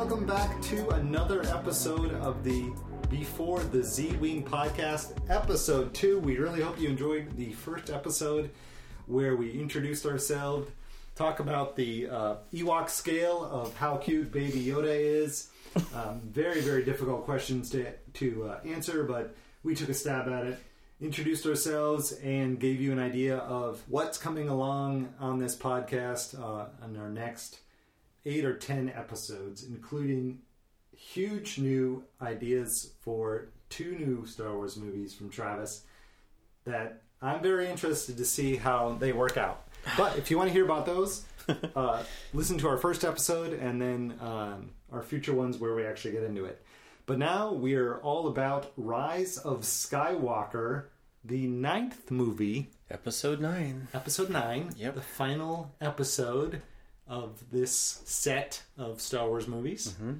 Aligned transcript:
welcome 0.00 0.24
back 0.24 0.62
to 0.62 0.88
another 0.92 1.42
episode 1.48 2.14
of 2.14 2.42
the 2.42 2.72
Before 3.10 3.60
the 3.60 3.82
Z 3.82 4.16
Wing 4.16 4.42
podcast, 4.42 5.12
episode 5.28 5.92
two. 5.92 6.18
We 6.20 6.38
really 6.38 6.62
hope 6.62 6.80
you 6.80 6.88
enjoyed 6.88 7.36
the 7.36 7.52
first 7.52 7.90
episode 7.90 8.48
where 9.04 9.36
we 9.36 9.50
introduced 9.50 10.06
ourselves, 10.06 10.70
talk 11.16 11.38
about 11.38 11.76
the 11.76 12.08
uh, 12.08 12.36
Ewok 12.50 12.88
scale 12.88 13.44
of 13.44 13.76
how 13.76 13.98
cute 13.98 14.32
Baby 14.32 14.64
Yoda 14.64 14.88
is. 14.88 15.50
Um, 15.94 16.22
very, 16.24 16.62
very 16.62 16.82
difficult 16.82 17.26
questions 17.26 17.68
to, 17.68 17.92
to 18.14 18.48
uh, 18.48 18.60
answer, 18.66 19.04
but 19.04 19.36
we 19.62 19.74
took 19.74 19.90
a 19.90 19.94
stab 19.94 20.28
at 20.28 20.46
it. 20.46 20.58
Introduced 21.02 21.44
ourselves 21.44 22.12
and 22.12 22.58
gave 22.58 22.80
you 22.80 22.90
an 22.92 22.98
idea 22.98 23.36
of 23.36 23.82
what's 23.86 24.16
coming 24.16 24.48
along 24.48 25.12
on 25.20 25.38
this 25.38 25.54
podcast 25.54 26.40
uh, 26.40 26.68
on 26.82 26.96
our 26.96 27.10
next 27.10 27.58
eight 28.24 28.44
or 28.44 28.54
ten 28.56 28.90
episodes, 28.90 29.64
including 29.64 30.40
huge 30.96 31.58
new 31.58 32.04
ideas 32.20 32.92
for 33.00 33.48
two 33.68 33.92
new 33.92 34.26
Star 34.26 34.54
Wars 34.54 34.76
movies 34.76 35.14
from 35.14 35.30
Travis 35.30 35.84
that 36.64 37.02
I'm 37.22 37.42
very 37.42 37.68
interested 37.68 38.16
to 38.18 38.24
see 38.24 38.56
how 38.56 38.96
they 38.98 39.12
work 39.12 39.36
out. 39.36 39.64
But 39.96 40.18
if 40.18 40.30
you 40.30 40.36
want 40.36 40.48
to 40.48 40.52
hear 40.52 40.64
about 40.64 40.86
those, 40.86 41.24
uh, 41.76 42.02
listen 42.34 42.58
to 42.58 42.68
our 42.68 42.76
first 42.76 43.04
episode 43.04 43.54
and 43.54 43.80
then 43.80 44.14
um, 44.20 44.70
our 44.92 45.02
future 45.02 45.32
ones 45.32 45.58
where 45.58 45.74
we 45.74 45.84
actually 45.84 46.12
get 46.12 46.22
into 46.24 46.44
it. 46.44 46.62
But 47.06 47.18
now 47.18 47.52
we 47.52 47.74
are 47.74 47.96
all 47.98 48.28
about 48.28 48.72
Rise 48.76 49.38
of 49.38 49.60
Skywalker, 49.62 50.84
the 51.24 51.46
ninth 51.46 52.10
movie, 52.10 52.70
Episode 52.90 53.40
9. 53.40 53.88
episode 53.94 54.30
nine. 54.30 54.70
Yep. 54.76 54.96
The 54.96 55.00
final 55.00 55.72
episode 55.80 56.60
of 57.10 57.50
this 57.50 58.00
set 58.06 58.62
of 58.78 59.00
Star 59.02 59.28
Wars 59.28 59.46
movies. 59.46 59.88
Mm-hmm. 59.94 60.12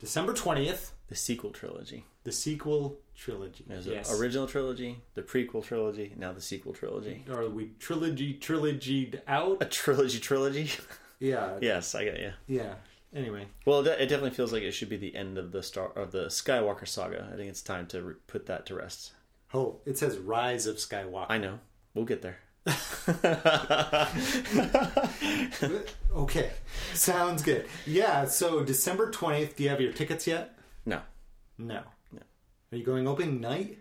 December 0.00 0.32
20th, 0.32 0.90
The 1.08 1.14
sequel 1.14 1.50
trilogy. 1.50 2.06
the 2.24 2.32
sequel 2.32 2.96
trilogy. 3.14 3.64
There's 3.68 3.86
yes. 3.86 4.08
the 4.10 4.16
original 4.20 4.46
trilogy, 4.46 4.98
the 5.14 5.22
prequel 5.22 5.62
trilogy, 5.62 6.14
now 6.16 6.32
the 6.32 6.40
sequel 6.40 6.72
trilogy. 6.72 7.24
Are 7.30 7.48
we 7.48 7.72
trilogy 7.78 8.32
trilogied 8.34 9.20
out? 9.28 9.58
A 9.60 9.66
trilogy 9.66 10.18
trilogy? 10.18 10.70
Yeah. 11.22 11.58
yes, 11.60 11.94
I 11.94 12.06
got 12.06 12.18
you. 12.18 12.32
Yeah. 12.46 12.76
Anyway. 13.14 13.46
Well, 13.66 13.86
it 13.86 14.00
it 14.00 14.06
definitely 14.08 14.30
feels 14.30 14.54
like 14.54 14.62
it 14.62 14.70
should 14.72 14.88
be 14.88 14.96
the 14.96 15.14
end 15.14 15.36
of 15.36 15.52
the 15.52 15.62
star 15.62 15.90
of 15.92 16.12
the 16.12 16.26
Skywalker 16.28 16.88
saga. 16.88 17.28
I 17.30 17.36
think 17.36 17.50
it's 17.50 17.60
time 17.60 17.86
to 17.88 18.02
re- 18.02 18.14
put 18.26 18.46
that 18.46 18.64
to 18.66 18.74
rest. 18.76 19.12
Oh, 19.52 19.80
it 19.84 19.98
says 19.98 20.16
Rise 20.16 20.64
of 20.66 20.76
Skywalker. 20.76 21.26
I 21.28 21.36
know. 21.36 21.58
We'll 21.92 22.06
get 22.06 22.22
there. 22.22 22.38
okay. 26.14 26.50
Sounds 26.94 27.42
good. 27.42 27.66
Yeah, 27.86 28.26
so 28.26 28.62
December 28.62 29.10
20th, 29.10 29.56
do 29.56 29.62
you 29.64 29.70
have 29.70 29.80
your 29.80 29.92
tickets 29.92 30.26
yet? 30.26 30.58
No. 30.84 31.00
No. 31.58 31.80
No. 32.12 32.20
Are 32.72 32.76
you 32.76 32.84
going 32.84 33.08
opening 33.08 33.40
night? 33.40 33.78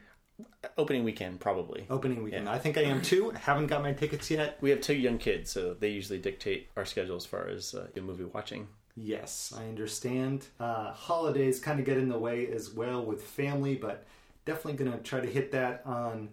Opening 0.77 1.03
weekend, 1.03 1.41
probably. 1.41 1.85
Opening 1.89 2.23
weekend. 2.23 2.45
Yeah. 2.45 2.53
I 2.53 2.59
think 2.59 2.77
I 2.77 2.83
am 2.83 3.01
too. 3.01 3.31
Haven't 3.31 3.67
got 3.67 3.81
my 3.81 3.91
tickets 3.91 4.31
yet. 4.31 4.57
We 4.61 4.69
have 4.69 4.79
two 4.79 4.95
young 4.95 5.17
kids, 5.17 5.51
so 5.51 5.73
they 5.73 5.89
usually 5.89 6.19
dictate 6.19 6.69
our 6.77 6.85
schedule 6.85 7.17
as 7.17 7.25
far 7.25 7.47
as 7.47 7.75
uh, 7.75 7.87
the 7.93 8.01
movie 8.01 8.23
watching. 8.23 8.67
Yes, 8.95 9.53
I 9.57 9.65
understand. 9.65 10.47
Uh, 10.59 10.91
holidays 10.93 11.59
kind 11.59 11.79
of 11.79 11.85
get 11.85 11.97
in 11.97 12.07
the 12.09 12.17
way 12.17 12.47
as 12.51 12.71
well 12.71 13.05
with 13.05 13.23
family, 13.23 13.75
but 13.75 14.05
definitely 14.45 14.73
going 14.73 14.91
to 14.91 15.03
try 15.03 15.19
to 15.19 15.27
hit 15.27 15.51
that 15.51 15.81
on 15.85 16.29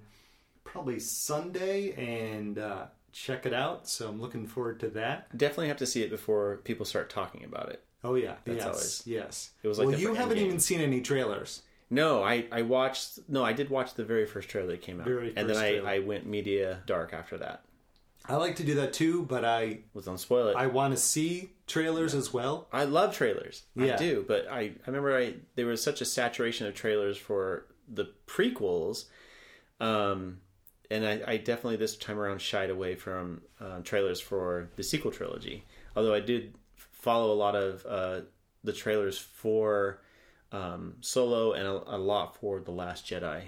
probably 0.67 0.98
Sunday 0.98 1.92
and 1.92 2.59
uh, 2.59 2.86
check 3.12 3.47
it 3.47 3.55
out. 3.55 3.89
So 3.89 4.09
I'm 4.09 4.20
looking 4.20 4.47
forward 4.47 4.81
to 4.81 4.89
that. 4.91 5.36
Definitely 5.36 5.69
have 5.69 5.77
to 5.78 5.86
see 5.86 6.03
it 6.03 6.11
before 6.11 6.59
people 6.64 6.84
start 6.84 7.09
talking 7.09 7.45
about 7.45 7.70
it. 7.70 7.83
Oh 8.05 8.14
yeah, 8.14 8.34
That's 8.45 8.59
yes, 8.59 8.67
always- 8.67 9.03
yes. 9.06 9.50
It 9.62 9.69
was 9.69 9.78
like 9.78 9.89
well, 9.89 9.98
you 9.98 10.14
haven't 10.14 10.37
Endgame. 10.39 10.47
even 10.47 10.61
seen 10.61 10.81
any 10.81 11.00
trailers. 11.00 11.62
No, 11.89 12.22
I, 12.22 12.47
I 12.50 12.62
watched. 12.62 13.20
No, 13.28 13.44
I 13.44 13.53
did 13.53 13.70
watch 13.70 13.94
the 13.94 14.05
very 14.05 14.27
first 14.27 14.48
trailer 14.48 14.69
that 14.72 14.82
came 14.82 15.00
out, 15.00 15.06
Very 15.06 15.32
and 15.37 15.49
then 15.49 15.56
I. 15.56 15.94
I 15.97 15.99
went 16.00 16.26
media 16.26 16.81
dark 16.87 17.12
after 17.12 17.38
that. 17.38 17.62
I 18.28 18.34
like 18.37 18.56
to 18.56 18.65
do 18.65 18.75
that 18.75 18.93
too, 18.93 19.22
but 19.22 19.44
I 19.44 19.78
Was 19.94 20.09
on 20.09 20.19
spoil 20.19 20.49
it. 20.49 20.56
I 20.56 20.66
want 20.66 20.93
to 20.94 21.00
see 21.00 21.50
trailers 21.69 22.12
as 22.12 22.32
well. 22.32 22.66
I 22.72 22.82
love 22.82 23.15
trailers. 23.15 23.62
Yeah. 23.76 23.94
I 23.94 23.97
do, 23.97 24.25
but 24.26 24.49
I, 24.50 24.60
I 24.60 24.72
remember 24.88 25.16
I 25.16 25.34
there 25.55 25.66
was 25.66 25.81
such 25.81 26.00
a 26.00 26.05
saturation 26.05 26.66
of 26.66 26.75
trailers 26.75 27.16
for 27.16 27.66
the 27.88 28.06
prequels, 28.26 29.05
um, 29.81 30.38
and 30.91 31.04
I, 31.06 31.20
I 31.26 31.36
definitely 31.38 31.76
this 31.76 31.97
time 31.97 32.19
around 32.19 32.41
shied 32.41 32.70
away 32.70 32.94
from 32.94 33.42
um, 33.60 33.82
trailers 33.82 34.20
for 34.20 34.70
the 34.76 34.82
sequel 34.82 35.10
trilogy. 35.10 35.64
Although 35.94 36.14
I 36.14 36.20
did 36.20 36.54
follow 36.76 37.32
a 37.32 37.34
lot 37.34 37.54
of 37.56 37.86
uh, 37.86 38.20
the 38.64 38.72
trailers 38.72 39.19
for 39.19 40.00
um, 40.52 40.94
Solo 41.00 41.52
and 41.52 41.66
a, 41.66 41.96
a 41.96 41.98
lot 41.98 42.36
for 42.36 42.60
the 42.60 42.70
Last 42.70 43.06
Jedi. 43.06 43.42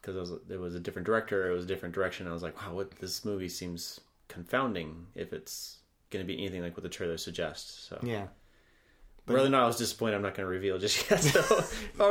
because 0.00 0.16
it 0.16 0.20
was 0.20 0.32
there 0.48 0.60
was 0.60 0.74
a 0.74 0.80
different 0.80 1.06
director, 1.06 1.48
it 1.50 1.54
was 1.54 1.64
a 1.64 1.68
different 1.68 1.94
direction. 1.94 2.28
I 2.28 2.32
was 2.32 2.42
like, 2.42 2.60
wow, 2.60 2.74
what 2.74 2.90
this 2.92 3.24
movie 3.24 3.48
seems 3.48 4.00
confounding 4.28 5.06
if 5.14 5.32
it's 5.32 5.78
going 6.10 6.24
to 6.24 6.26
be 6.26 6.38
anything 6.38 6.62
like 6.62 6.76
what 6.76 6.82
the 6.82 6.88
trailer 6.88 7.16
suggests. 7.18 7.86
So 7.88 7.98
Yeah. 8.02 8.26
Whether 9.28 9.46
or 9.46 9.50
not 9.50 9.62
I 9.62 9.66
was 9.66 9.76
disappointed, 9.76 10.16
I'm 10.16 10.22
not 10.22 10.34
going 10.34 10.46
to 10.46 10.50
reveal 10.50 10.78
just 10.78 11.08
yet. 11.10 11.18
So, 11.22 11.64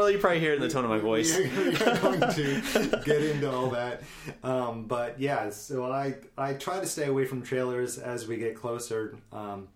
you 0.07 0.17
probably 0.19 0.39
hear 0.39 0.53
it 0.53 0.55
in 0.55 0.61
the 0.61 0.69
tone 0.69 0.83
of 0.85 0.89
my 0.89 0.99
voice. 0.99 1.37
We're 1.37 1.71
going 2.01 2.19
to 2.21 3.01
get 3.05 3.21
into 3.23 3.51
all 3.51 3.69
that, 3.71 4.03
um, 4.43 4.85
but 4.85 5.19
yeah. 5.19 5.49
So 5.49 5.91
I 5.91 6.15
I 6.37 6.53
try 6.53 6.79
to 6.79 6.85
stay 6.85 7.05
away 7.05 7.25
from 7.25 7.41
trailers 7.43 7.97
as 7.97 8.27
we 8.27 8.37
get 8.37 8.55
closer. 8.55 9.17
Um, 9.31 9.67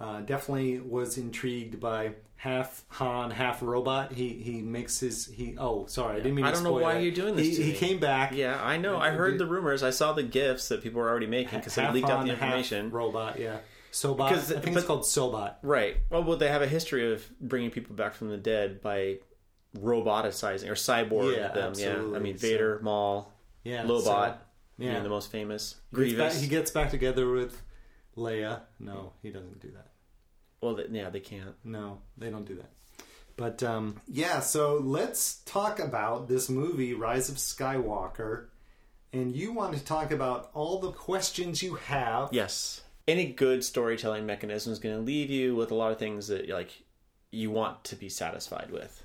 uh, 0.00 0.20
definitely 0.20 0.80
was 0.80 1.16
intrigued 1.16 1.78
by 1.78 2.12
half 2.36 2.84
Han, 2.88 3.30
half 3.30 3.62
robot. 3.62 4.12
He 4.12 4.30
he 4.30 4.60
makes 4.62 4.98
his 4.98 5.26
he. 5.26 5.54
Oh, 5.58 5.86
sorry, 5.86 6.14
I 6.14 6.16
didn't 6.16 6.34
mean. 6.34 6.44
To 6.44 6.50
I 6.50 6.52
don't 6.54 6.64
know 6.64 6.72
why 6.72 6.94
it. 6.96 7.02
you're 7.04 7.14
doing 7.14 7.36
this 7.36 7.56
He, 7.56 7.62
he 7.62 7.70
me. 7.72 7.76
came 7.78 8.00
back. 8.00 8.32
Yeah, 8.34 8.60
I 8.62 8.78
know. 8.78 8.98
I 8.98 9.10
heard 9.10 9.38
the 9.38 9.46
rumors. 9.46 9.82
I 9.84 9.90
saw 9.90 10.12
the 10.12 10.24
gifs 10.24 10.68
that 10.68 10.82
people 10.82 11.00
were 11.00 11.08
already 11.08 11.28
making 11.28 11.60
because 11.60 11.76
they 11.76 11.88
leaked 11.90 12.08
out 12.08 12.18
Han, 12.18 12.26
the 12.26 12.34
half 12.34 12.42
information. 12.42 12.90
robot. 12.90 13.38
Yeah, 13.38 13.58
Sobot. 13.92 14.28
Because- 14.30 14.50
I 14.50 14.60
think 14.60 14.74
but- 14.74 14.80
it's 14.80 14.86
called 14.86 15.02
Sobot. 15.02 15.54
Right. 15.62 15.98
Well, 16.10 16.24
well, 16.24 16.36
they 16.38 16.48
have 16.48 16.62
a 16.62 16.66
history 16.66 17.12
of 17.12 17.24
bringing 17.40 17.70
people 17.70 17.94
back 17.94 18.14
from 18.14 18.28
the 18.30 18.36
dead 18.38 18.80
by 18.82 19.18
roboticizing 19.76 20.68
or 20.68 20.74
cyborg 20.74 21.36
Yeah, 21.36 21.48
them. 21.52 21.72
Yeah. 21.76 22.16
I 22.16 22.18
mean, 22.18 22.36
Vader, 22.36 22.78
Maul, 22.82 23.32
Yeah, 23.64 23.84
Lobot, 23.84 24.02
so- 24.04 24.34
yeah. 24.78 24.90
being 24.92 25.02
the 25.02 25.08
most 25.08 25.30
famous. 25.30 25.76
He 25.94 25.96
gets, 26.04 26.12
back, 26.12 26.16
Grievous. 26.18 26.40
he 26.40 26.46
gets 26.48 26.70
back 26.70 26.90
together 26.90 27.30
with 27.30 27.60
Leia. 28.16 28.60
No, 28.78 29.12
he 29.22 29.30
doesn't 29.30 29.60
do 29.60 29.70
that. 29.72 29.88
well, 30.60 30.74
they, 30.76 30.86
yeah, 30.90 31.10
they 31.10 31.20
can't. 31.20 31.54
No, 31.64 31.98
they 32.16 32.30
don't 32.30 32.44
do 32.46 32.54
that. 32.56 32.70
But 33.36 33.62
um, 33.62 34.00
yeah, 34.06 34.40
so 34.40 34.76
let's 34.76 35.36
talk 35.44 35.80
about 35.80 36.28
this 36.28 36.48
movie, 36.48 36.92
Rise 36.94 37.28
of 37.28 37.36
Skywalker. 37.36 38.46
And 39.14 39.34
you 39.36 39.52
want 39.52 39.76
to 39.76 39.84
talk 39.84 40.10
about 40.10 40.50
all 40.54 40.78
the 40.78 40.92
questions 40.92 41.62
you 41.62 41.74
have. 41.74 42.28
Yes. 42.32 42.82
Any 43.08 43.26
good 43.32 43.64
storytelling 43.64 44.26
mechanism 44.26 44.72
is 44.72 44.78
going 44.78 44.94
to 44.94 45.02
leave 45.02 45.30
you 45.30 45.56
with 45.56 45.70
a 45.70 45.74
lot 45.74 45.92
of 45.92 45.98
things 45.98 46.28
that 46.28 46.48
like 46.48 46.82
you 47.30 47.50
want 47.50 47.82
to 47.84 47.96
be 47.96 48.08
satisfied 48.08 48.70
with. 48.70 49.02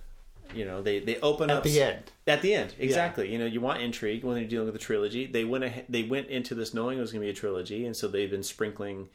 You 0.53 0.65
know, 0.65 0.81
they 0.81 0.99
they 0.99 1.19
open 1.19 1.49
At 1.49 1.57
up 1.57 1.63
the 1.63 1.81
end. 1.81 2.11
At 2.25 2.41
the 2.41 2.53
end, 2.53 2.73
exactly. 2.79 3.31
You 3.31 3.39
know, 3.39 3.45
you 3.45 3.59
want 3.59 3.81
intrigue 3.81 4.23
when 4.23 4.37
you're 4.37 4.47
dealing 4.47 4.67
with 4.67 4.75
the 4.75 4.79
trilogy. 4.79 5.25
They 5.25 5.43
went 5.43 5.63
ahead, 5.63 5.85
they 5.89 6.03
went 6.03 6.27
into 6.27 6.55
this 6.55 6.73
knowing 6.73 6.97
it 6.97 7.01
was 7.01 7.11
going 7.11 7.21
to 7.21 7.25
be 7.25 7.31
a 7.31 7.33
trilogy, 7.33 7.85
and 7.85 7.95
so 7.95 8.07
they've 8.07 8.29
been 8.29 8.43
sprinkling, 8.43 9.09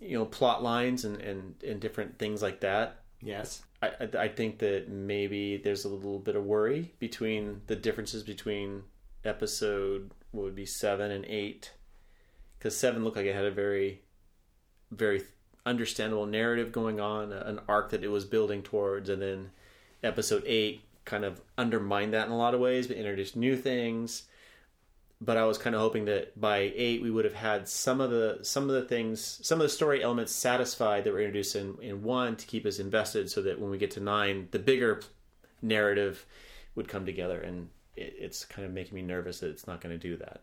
you 0.00 0.18
know, 0.18 0.26
plot 0.26 0.62
lines 0.62 1.04
and 1.04 1.20
and, 1.20 1.54
and 1.66 1.80
different 1.80 2.18
things 2.18 2.42
like 2.42 2.60
that. 2.60 3.00
Yes. 3.22 3.62
I, 3.80 3.92
I 4.00 4.18
I 4.24 4.28
think 4.28 4.58
that 4.58 4.90
maybe 4.90 5.56
there's 5.56 5.84
a 5.84 5.88
little 5.88 6.18
bit 6.18 6.36
of 6.36 6.44
worry 6.44 6.92
between 6.98 7.62
the 7.66 7.76
differences 7.76 8.22
between 8.22 8.82
episode 9.24 10.10
what 10.32 10.44
would 10.44 10.54
be 10.54 10.66
seven 10.66 11.10
and 11.10 11.24
eight, 11.26 11.72
because 12.64 12.74
seven 12.78 13.04
looked 13.04 13.18
like 13.18 13.26
it 13.26 13.34
had 13.34 13.44
a 13.44 13.50
very, 13.50 14.00
very 14.90 15.22
understandable 15.66 16.24
narrative 16.24 16.72
going 16.72 16.98
on, 16.98 17.30
an 17.30 17.60
arc 17.68 17.90
that 17.90 18.02
it 18.02 18.08
was 18.08 18.24
building 18.24 18.62
towards, 18.62 19.10
and 19.10 19.20
then 19.20 19.50
episode 20.02 20.42
eight 20.46 20.80
kind 21.04 21.26
of 21.26 21.42
undermined 21.58 22.14
that 22.14 22.24
in 22.24 22.32
a 22.32 22.38
lot 22.38 22.54
of 22.54 22.60
ways, 22.60 22.86
but 22.86 22.96
introduced 22.96 23.36
new 23.36 23.54
things. 23.54 24.22
But 25.20 25.36
I 25.36 25.44
was 25.44 25.58
kind 25.58 25.76
of 25.76 25.82
hoping 25.82 26.06
that 26.06 26.40
by 26.40 26.72
eight 26.74 27.02
we 27.02 27.10
would 27.10 27.26
have 27.26 27.34
had 27.34 27.68
some 27.68 28.00
of 28.00 28.10
the 28.10 28.38
some 28.40 28.70
of 28.70 28.74
the 28.74 28.88
things, 28.88 29.40
some 29.42 29.60
of 29.60 29.64
the 29.64 29.68
story 29.68 30.02
elements 30.02 30.32
satisfied 30.32 31.04
that 31.04 31.12
were 31.12 31.20
introduced 31.20 31.56
in, 31.56 31.76
in 31.82 32.02
one 32.02 32.34
to 32.34 32.46
keep 32.46 32.64
us 32.64 32.78
invested, 32.78 33.30
so 33.30 33.42
that 33.42 33.60
when 33.60 33.70
we 33.70 33.76
get 33.76 33.90
to 33.90 34.00
nine, 34.00 34.48
the 34.52 34.58
bigger 34.58 35.02
narrative 35.60 36.24
would 36.76 36.88
come 36.88 37.04
together. 37.04 37.42
And 37.42 37.68
it, 37.96 38.14
it's 38.18 38.44
kind 38.44 38.66
of 38.66 38.72
making 38.72 38.94
me 38.94 39.02
nervous 39.02 39.40
that 39.40 39.50
it's 39.50 39.66
not 39.66 39.80
going 39.80 39.98
to 39.98 40.08
do 40.08 40.16
that. 40.16 40.40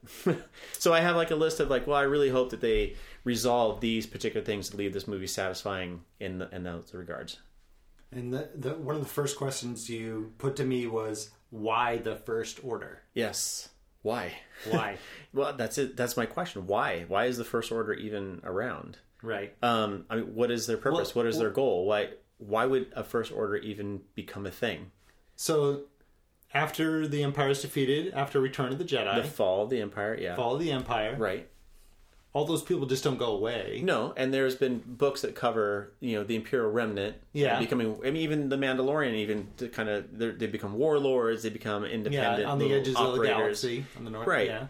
so 0.78 0.94
I 0.94 1.02
have 1.02 1.16
like 1.16 1.32
a 1.32 1.36
list 1.36 1.60
of 1.60 1.70
like, 1.70 1.88
well, 1.88 1.98
I 1.98 2.04
really 2.04 2.30
hope 2.30 2.50
that 2.52 2.62
they 2.62 2.96
resolve 3.24 3.82
these 3.82 4.06
particular 4.06 4.46
things 4.46 4.70
to 4.70 4.78
leave 4.78 4.94
this 4.94 5.08
movie 5.08 5.28
satisfying 5.28 6.02
in 6.20 6.40
the, 6.40 6.50
in 6.54 6.64
those 6.64 6.94
regards. 6.94 7.40
And 8.12 8.34
the, 8.34 8.50
the, 8.56 8.74
one 8.76 8.96
of 8.96 9.02
the 9.02 9.08
first 9.08 9.38
questions 9.38 9.90
you 9.90 10.34
put 10.38 10.56
to 10.58 10.66
me 10.66 10.88
was, 10.88 11.32
why 11.50 11.98
the 11.98 12.16
First 12.16 12.60
Order? 12.64 13.02
Yes. 13.14 13.70
Why? 14.02 14.34
Why? 14.70 14.98
Well, 15.34 15.54
that's 15.54 15.78
it. 15.78 15.96
That's 15.96 16.18
my 16.18 16.26
question. 16.26 16.68
Why? 16.68 17.06
Why 17.08 17.26
is 17.26 17.38
the 17.38 17.46
First 17.46 17.72
Order 17.72 17.94
even 17.94 18.42
around? 18.44 18.98
right. 19.22 19.56
Um, 19.64 20.06
I 20.10 20.18
mean, 20.18 20.36
what 20.36 20.52
is 20.52 20.68
their 20.68 20.76
purpose? 20.76 21.16
Well, 21.16 21.24
what 21.24 21.30
is 21.30 21.40
their 21.40 21.52
goal? 21.52 21.86
Why? 21.86 22.10
why 22.42 22.66
would 22.66 22.88
a 22.96 23.04
first 23.04 23.32
order 23.32 23.56
even 23.58 24.02
become 24.16 24.46
a 24.46 24.52
thing? 24.52 24.92
So 25.36 25.84
after 26.54 27.08
the 27.08 27.24
Empire 27.24 27.50
is 27.50 27.62
defeated, 27.62 28.14
after 28.14 28.40
Return 28.40 28.72
of 28.72 28.78
the 28.78 28.86
Jedi, 28.86 29.16
The 29.22 29.24
fall 29.28 29.64
of 29.64 29.70
the 29.70 29.82
empire, 29.82 30.18
yeah, 30.20 30.36
fall 30.36 30.56
of 30.56 30.60
the 30.60 30.72
Empire, 30.72 31.16
right. 31.18 31.48
all 32.34 32.46
those 32.46 32.62
people 32.64 32.86
just 32.86 33.04
don't 33.04 33.18
go 33.18 33.32
away. 33.34 33.82
No, 33.84 34.14
and 34.18 34.34
there's 34.34 34.56
been 34.56 34.80
books 34.86 35.22
that 35.22 35.36
cover 35.36 35.94
you 36.00 36.18
know 36.18 36.24
the 36.24 36.36
Imperial 36.36 36.70
remnant, 36.72 37.18
Yeah. 37.34 37.58
Uh, 37.58 37.60
becoming. 37.60 37.98
I 38.06 38.12
mean, 38.12 38.18
even 38.18 38.50
the 38.50 38.58
Mandalorian, 38.58 39.14
even 39.16 39.48
to 39.58 39.68
kind 39.70 39.90
of 39.90 40.06
they 40.18 40.48
become 40.48 40.74
warlords, 40.74 41.44
they 41.44 41.50
become 41.50 41.84
Yeah, 41.84 41.90
independent 41.92 42.46
on 42.48 42.60
the 42.60 42.74
edges 42.74 42.96
of 42.98 43.16
the 43.18 43.24
galaxy, 43.24 43.86
on 43.98 44.06
the 44.06 44.12
north. 44.12 44.28
Right. 44.28 44.48
Yeah. 44.48 44.68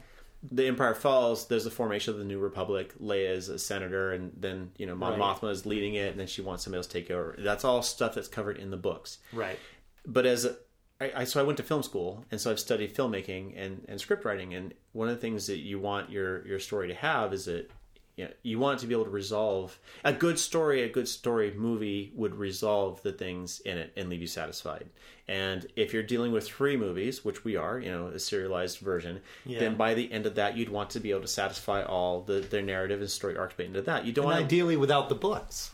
the 0.51 0.65
Empire 0.65 0.95
falls, 0.95 1.47
there's 1.49 1.65
the 1.65 1.69
formation 1.69 2.11
of 2.13 2.17
the 2.19 2.25
New 2.25 2.39
Republic. 2.39 2.93
Leia 2.99 3.29
is 3.29 3.47
a 3.49 3.59
senator, 3.59 4.11
and 4.11 4.31
then 4.35 4.71
you 4.77 4.85
know 4.87 4.95
Mon 4.95 5.19
Right. 5.19 5.35
Mothma 5.39 5.51
is 5.51 5.65
leading 5.67 5.93
it, 5.95 6.11
and 6.11 6.19
then 6.19 6.27
she 6.27 6.41
wants 6.41 6.63
somebody 6.63 6.79
else 6.79 6.87
to 6.87 6.93
take 6.93 7.11
over. 7.11 7.35
That's 7.39 7.63
all 7.63 7.81
stuff 7.83 8.15
that's 8.15 8.27
covered 8.27 8.57
in 8.57 8.71
the 8.71 8.77
books. 8.77 9.19
Right. 9.33 9.59
But 10.05 10.25
as 10.25 10.45
a, 10.45 10.55
I, 11.01 11.21
I 11.21 11.23
so 11.23 11.39
I 11.39 11.43
went 11.43 11.57
to 11.57 11.63
film 11.63 11.83
school, 11.83 12.23
and 12.31 12.39
so 12.39 12.51
I've 12.51 12.59
studied 12.59 12.95
filmmaking 12.95 13.53
and, 13.57 13.83
and 13.89 13.99
script 13.99 14.23
writing. 14.23 14.53
And 14.53 14.73
one 14.93 15.09
of 15.09 15.15
the 15.15 15.21
things 15.21 15.47
that 15.47 15.57
you 15.57 15.79
want 15.79 16.11
your 16.11 16.47
your 16.47 16.59
story 16.59 16.87
to 16.89 16.93
have 16.93 17.33
is 17.33 17.45
that 17.45 17.69
you, 18.17 18.25
know, 18.25 18.31
you 18.43 18.59
want 18.59 18.77
it 18.77 18.81
to 18.81 18.87
be 18.87 18.93
able 18.93 19.05
to 19.05 19.09
resolve 19.09 19.79
a 20.03 20.13
good 20.13 20.37
story. 20.37 20.83
A 20.83 20.89
good 20.89 21.07
story 21.07 21.53
movie 21.55 22.11
would 22.13 22.35
resolve 22.35 23.01
the 23.01 23.13
things 23.13 23.61
in 23.61 23.77
it 23.77 23.93
and 23.97 24.09
leave 24.09 24.21
you 24.21 24.27
satisfied. 24.27 24.89
And 25.27 25.65
if 25.75 25.93
you're 25.93 26.03
dealing 26.03 26.33
with 26.33 26.45
three 26.45 26.75
movies, 26.75 27.23
which 27.23 27.45
we 27.45 27.55
are, 27.55 27.79
you 27.79 27.89
know, 27.89 28.07
a 28.07 28.19
serialized 28.19 28.79
version, 28.79 29.21
Yeah. 29.45 29.59
then 29.59 29.75
by 29.75 29.93
the 29.93 30.11
end 30.11 30.25
of 30.25 30.35
that, 30.35 30.57
you'd 30.57 30.69
want 30.69 30.89
to 30.91 30.99
be 30.99 31.11
able 31.11 31.21
to 31.21 31.27
satisfy 31.27 31.83
all 31.83 32.21
the 32.21 32.41
their 32.41 32.61
narrative 32.61 32.99
and 32.99 33.09
story 33.09 33.37
arcs 33.37 33.55
by 33.55 33.63
into 33.63 33.81
that. 33.81 34.05
You 34.05 34.11
don't 34.11 34.25
And 34.25 34.31
want 34.33 34.39
to 34.39 34.45
ideally 34.45 34.77
without 34.77 35.09
the 35.09 35.15
books. 35.15 35.71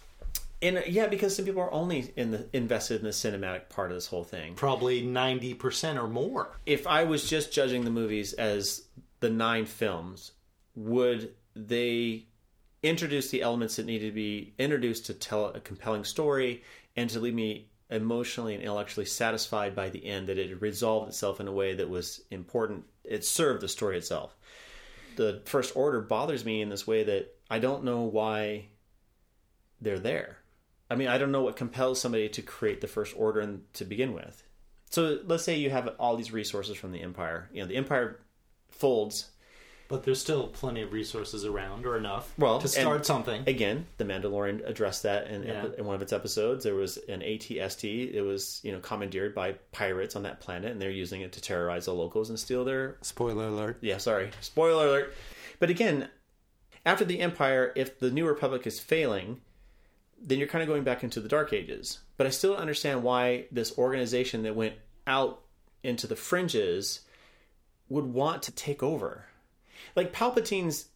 And 0.61 0.77
uh, 0.77 0.81
yeah, 0.87 1.07
because 1.07 1.35
some 1.35 1.45
people 1.45 1.61
are 1.61 1.71
only 1.71 2.11
in 2.15 2.31
the 2.31 2.47
invested 2.53 2.99
in 2.99 3.03
the 3.05 3.11
cinematic 3.11 3.69
part 3.69 3.91
of 3.91 3.97
this 3.97 4.07
whole 4.07 4.23
thing. 4.23 4.55
Probably 4.55 5.03
90% 5.03 6.01
or 6.01 6.07
more. 6.07 6.57
If 6.65 6.87
I 6.87 7.03
was 7.03 7.29
just 7.29 7.53
judging 7.53 7.83
the 7.83 7.91
movies 7.91 8.33
as 8.33 8.83
the 9.19 9.29
nine 9.29 9.65
films, 9.65 10.31
would 10.75 11.33
they 11.55 12.27
introduce 12.83 13.29
the 13.29 13.41
elements 13.41 13.75
that 13.75 13.85
need 13.85 13.99
to 13.99 14.11
be 14.11 14.53
introduced 14.57 15.07
to 15.07 15.13
tell 15.13 15.47
a 15.47 15.59
compelling 15.59 16.03
story 16.03 16.63
and 16.95 17.09
to 17.09 17.19
leave 17.19 17.33
me 17.33 17.69
emotionally 17.89 18.53
and 18.53 18.61
intellectually 18.61 19.05
satisfied 19.05 19.75
by 19.75 19.89
the 19.89 20.05
end 20.05 20.27
that 20.27 20.37
it 20.37 20.61
resolved 20.61 21.09
itself 21.09 21.39
in 21.39 21.47
a 21.47 21.51
way 21.51 21.73
that 21.73 21.89
was 21.89 22.21
important? 22.31 22.83
It 23.03 23.25
served 23.25 23.61
the 23.61 23.67
story 23.67 23.97
itself. 23.97 24.35
The 25.15 25.41
First 25.45 25.75
Order 25.75 26.01
bothers 26.01 26.45
me 26.45 26.61
in 26.61 26.69
this 26.69 26.85
way 26.85 27.03
that 27.03 27.35
I 27.49 27.59
don't 27.59 27.83
know 27.83 28.01
why 28.01 28.67
they're 29.81 29.99
there. 29.99 30.36
I 30.89 30.95
mean, 30.95 31.07
I 31.07 31.17
don't 31.17 31.31
know 31.31 31.41
what 31.41 31.55
compels 31.55 31.99
somebody 31.99 32.29
to 32.29 32.41
create 32.41 32.81
the 32.81 32.87
First 32.87 33.13
Order 33.17 33.41
in, 33.41 33.61
to 33.73 33.85
begin 33.85 34.13
with. 34.13 34.43
So 34.89 35.19
let's 35.25 35.43
say 35.43 35.57
you 35.57 35.69
have 35.69 35.89
all 35.99 36.15
these 36.15 36.31
resources 36.31 36.77
from 36.77 36.91
the 36.93 37.01
Empire. 37.01 37.49
You 37.51 37.61
know, 37.61 37.67
the 37.67 37.75
Empire 37.75 38.19
folds. 38.69 39.31
But 39.89 40.03
there's 40.03 40.19
still 40.19 40.47
plenty 40.47 40.81
of 40.81 40.91
resources 40.91 41.45
around 41.45 41.85
or 41.85 41.95
enough 41.97 42.33
Well, 42.37 42.59
to 42.59 42.67
start 42.67 43.05
something. 43.05 43.43
Again, 43.47 43.85
the 43.97 44.03
Mandalorian 44.03 44.67
addressed 44.67 45.03
that 45.03 45.27
in, 45.27 45.43
Yeah. 45.43 45.67
in 45.77 45.85
one 45.85 45.95
of 45.95 46.01
its 46.01 46.11
episodes. 46.11 46.65
There 46.65 46.75
was 46.75 46.97
an 47.07 47.21
ATST. 47.21 48.13
It 48.13 48.21
was 48.21 48.59
you 48.63 48.73
know 48.73 48.79
commandeered 48.79 49.33
by 49.33 49.53
pirates 49.71 50.17
on 50.17 50.23
that 50.23 50.41
planet, 50.41 50.73
and 50.73 50.81
they're 50.81 50.91
using 50.91 51.21
it 51.21 51.31
to 51.33 51.41
terrorize 51.41 51.85
the 51.85 51.93
locals 51.93 52.29
and 52.29 52.37
steal 52.37 52.65
their 52.65 52.97
Spoiler 53.01 53.47
alert. 53.47 53.77
yeah, 53.81 53.97
sorry. 53.97 54.31
Spoiler 54.41 54.87
alert. 54.87 55.13
But 55.59 55.69
again, 55.69 56.09
after 56.85 57.05
the 57.05 57.19
Empire, 57.21 57.71
if 57.77 57.97
the 57.97 58.11
New 58.11 58.25
Republic 58.27 58.67
is 58.67 58.81
failing, 58.81 59.39
then 60.21 60.39
you're 60.39 60.47
kind 60.47 60.61
of 60.61 60.67
going 60.67 60.83
back 60.83 61.03
into 61.03 61.19
the 61.21 61.29
Dark 61.29 61.53
Ages. 61.53 61.99
But 62.17 62.27
I 62.27 62.31
still 62.31 62.53
don't 62.53 62.61
understand 62.61 63.03
why 63.03 63.45
this 63.51 63.77
organization 63.77 64.43
that 64.43 64.55
went 64.55 64.75
out 65.05 65.41
into 65.83 66.07
the 66.07 66.15
fringes 66.15 67.01
would 67.89 68.05
want 68.05 68.43
to 68.43 68.51
take 68.51 68.81
over. 68.83 69.25
Like 69.95 70.11
Palpatine's 70.11 70.87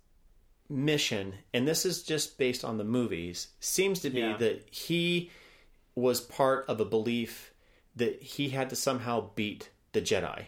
mission, 0.70 1.34
and 1.54 1.68
this 1.68 1.86
is 1.86 2.04
just 2.04 2.38
based 2.38 2.64
on 2.66 2.78
the 2.78 2.84
movies, 2.84 3.48
seems 3.60 4.00
to 4.02 4.10
be 4.10 4.20
Yeah. 4.22 4.38
that 4.38 4.68
he 4.74 5.30
was 5.96 6.22
part 6.22 6.66
of 6.68 6.80
a 6.80 6.86
belief 6.86 7.54
that 7.96 8.22
he 8.22 8.50
had 8.50 8.70
to 8.70 8.76
somehow 8.76 9.30
beat 9.36 9.70
the 9.92 10.02
Jedi. 10.02 10.46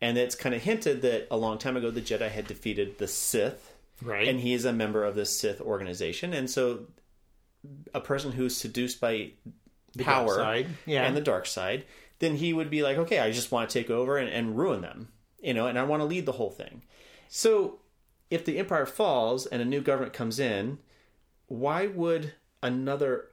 And 0.00 0.16
it's 0.18 0.34
kind 0.34 0.54
of 0.54 0.62
hinted 0.62 1.02
that 1.02 1.28
a 1.30 1.36
long 1.36 1.58
time 1.58 1.76
ago 1.76 1.90
the 1.90 2.00
Jedi 2.00 2.30
had 2.30 2.46
defeated 2.46 2.98
the 2.98 3.06
Sith, 3.06 3.74
Right. 4.00 4.26
and 4.26 4.40
he 4.40 4.54
is 4.54 4.64
a 4.64 4.72
member 4.72 5.04
of 5.04 5.14
the 5.14 5.26
Sith 5.26 5.60
organization. 5.60 6.32
And 6.32 6.50
so, 6.50 6.86
a 7.94 8.00
person 8.00 8.32
who's 8.32 8.56
seduced 8.56 9.00
by 9.00 9.32
The 9.94 10.04
power 10.04 10.34
side. 10.34 10.66
Yeah. 10.86 11.04
and 11.04 11.16
the 11.16 11.20
dark 11.20 11.46
side, 11.46 11.84
then 12.18 12.36
he 12.36 12.52
would 12.52 12.70
be 12.70 12.82
like, 12.82 12.98
okay, 12.98 13.18
I 13.18 13.30
just 13.30 13.52
want 13.52 13.68
to 13.70 13.78
take 13.78 13.90
over 13.90 14.16
and, 14.16 14.28
and 14.28 14.56
ruin 14.56 14.80
them, 14.80 15.08
you 15.42 15.54
know, 15.54 15.66
and 15.66 15.78
I 15.78 15.84
want 15.84 16.00
to 16.00 16.06
lead 16.06 16.26
the 16.26 16.32
whole 16.32 16.50
thing. 16.50 16.82
So, 17.28 17.80
if 18.30 18.44
the 18.44 18.58
empire 18.58 18.86
falls 18.86 19.46
and 19.46 19.60
a 19.60 19.64
new 19.66 19.80
government 19.80 20.12
comes 20.12 20.38
in, 20.38 20.78
why 21.48 21.86
would 21.86 22.32
another 22.62 23.26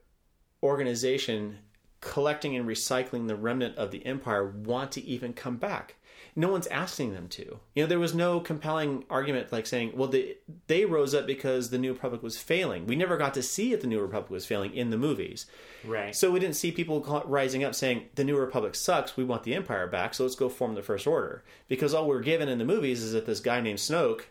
organization 0.61 1.59
collecting 2.01 2.55
and 2.55 2.67
recycling 2.67 3.27
the 3.27 3.35
remnant 3.35 3.77
of 3.77 3.91
the 3.91 4.05
empire 4.05 4.45
want 4.45 4.91
to 4.93 5.01
even 5.05 5.33
come 5.33 5.57
back? 5.57 5.95
No 6.39 6.49
one's 6.49 6.67
asking 6.67 7.13
them 7.13 7.27
to. 7.29 7.59
You 7.75 7.83
know, 7.83 7.85
there 7.87 7.99
was 7.99 8.15
no 8.15 8.39
compelling 8.39 9.03
argument 9.09 9.51
like 9.51 9.67
saying, 9.67 9.91
well, 9.93 10.07
they, 10.07 10.37
they 10.67 10.85
rose 10.85 11.13
up 11.13 11.27
because 11.27 11.69
the 11.69 11.77
New 11.77 11.91
Republic 11.91 12.23
was 12.23 12.37
failing. 12.37 12.85
We 12.87 12.95
never 12.95 13.17
got 13.17 13.33
to 13.33 13.43
see 13.43 13.73
if 13.73 13.81
the 13.81 13.87
New 13.87 13.99
Republic 13.99 14.29
was 14.31 14.45
failing 14.45 14.73
in 14.73 14.89
the 14.89 14.97
movies. 14.97 15.47
right. 15.83 16.15
So 16.15 16.31
we 16.31 16.39
didn't 16.39 16.55
see 16.55 16.71
people 16.71 17.01
rising 17.25 17.63
up 17.65 17.75
saying 17.75 18.05
the 18.15 18.23
New 18.23 18.37
Republic 18.37 18.75
sucks. 18.75 19.17
We 19.17 19.25
want 19.25 19.43
the 19.43 19.53
Empire 19.53 19.87
back. 19.87 20.13
So 20.13 20.23
let's 20.23 20.35
go 20.35 20.47
form 20.47 20.75
the 20.75 20.81
First 20.81 21.05
Order. 21.07 21.43
Because 21.67 21.93
all 21.93 22.07
we're 22.07 22.21
given 22.21 22.47
in 22.47 22.57
the 22.57 22.63
movies 22.65 23.03
is 23.03 23.11
that 23.11 23.25
this 23.25 23.41
guy 23.41 23.59
named 23.59 23.79
Snoke 23.79 24.21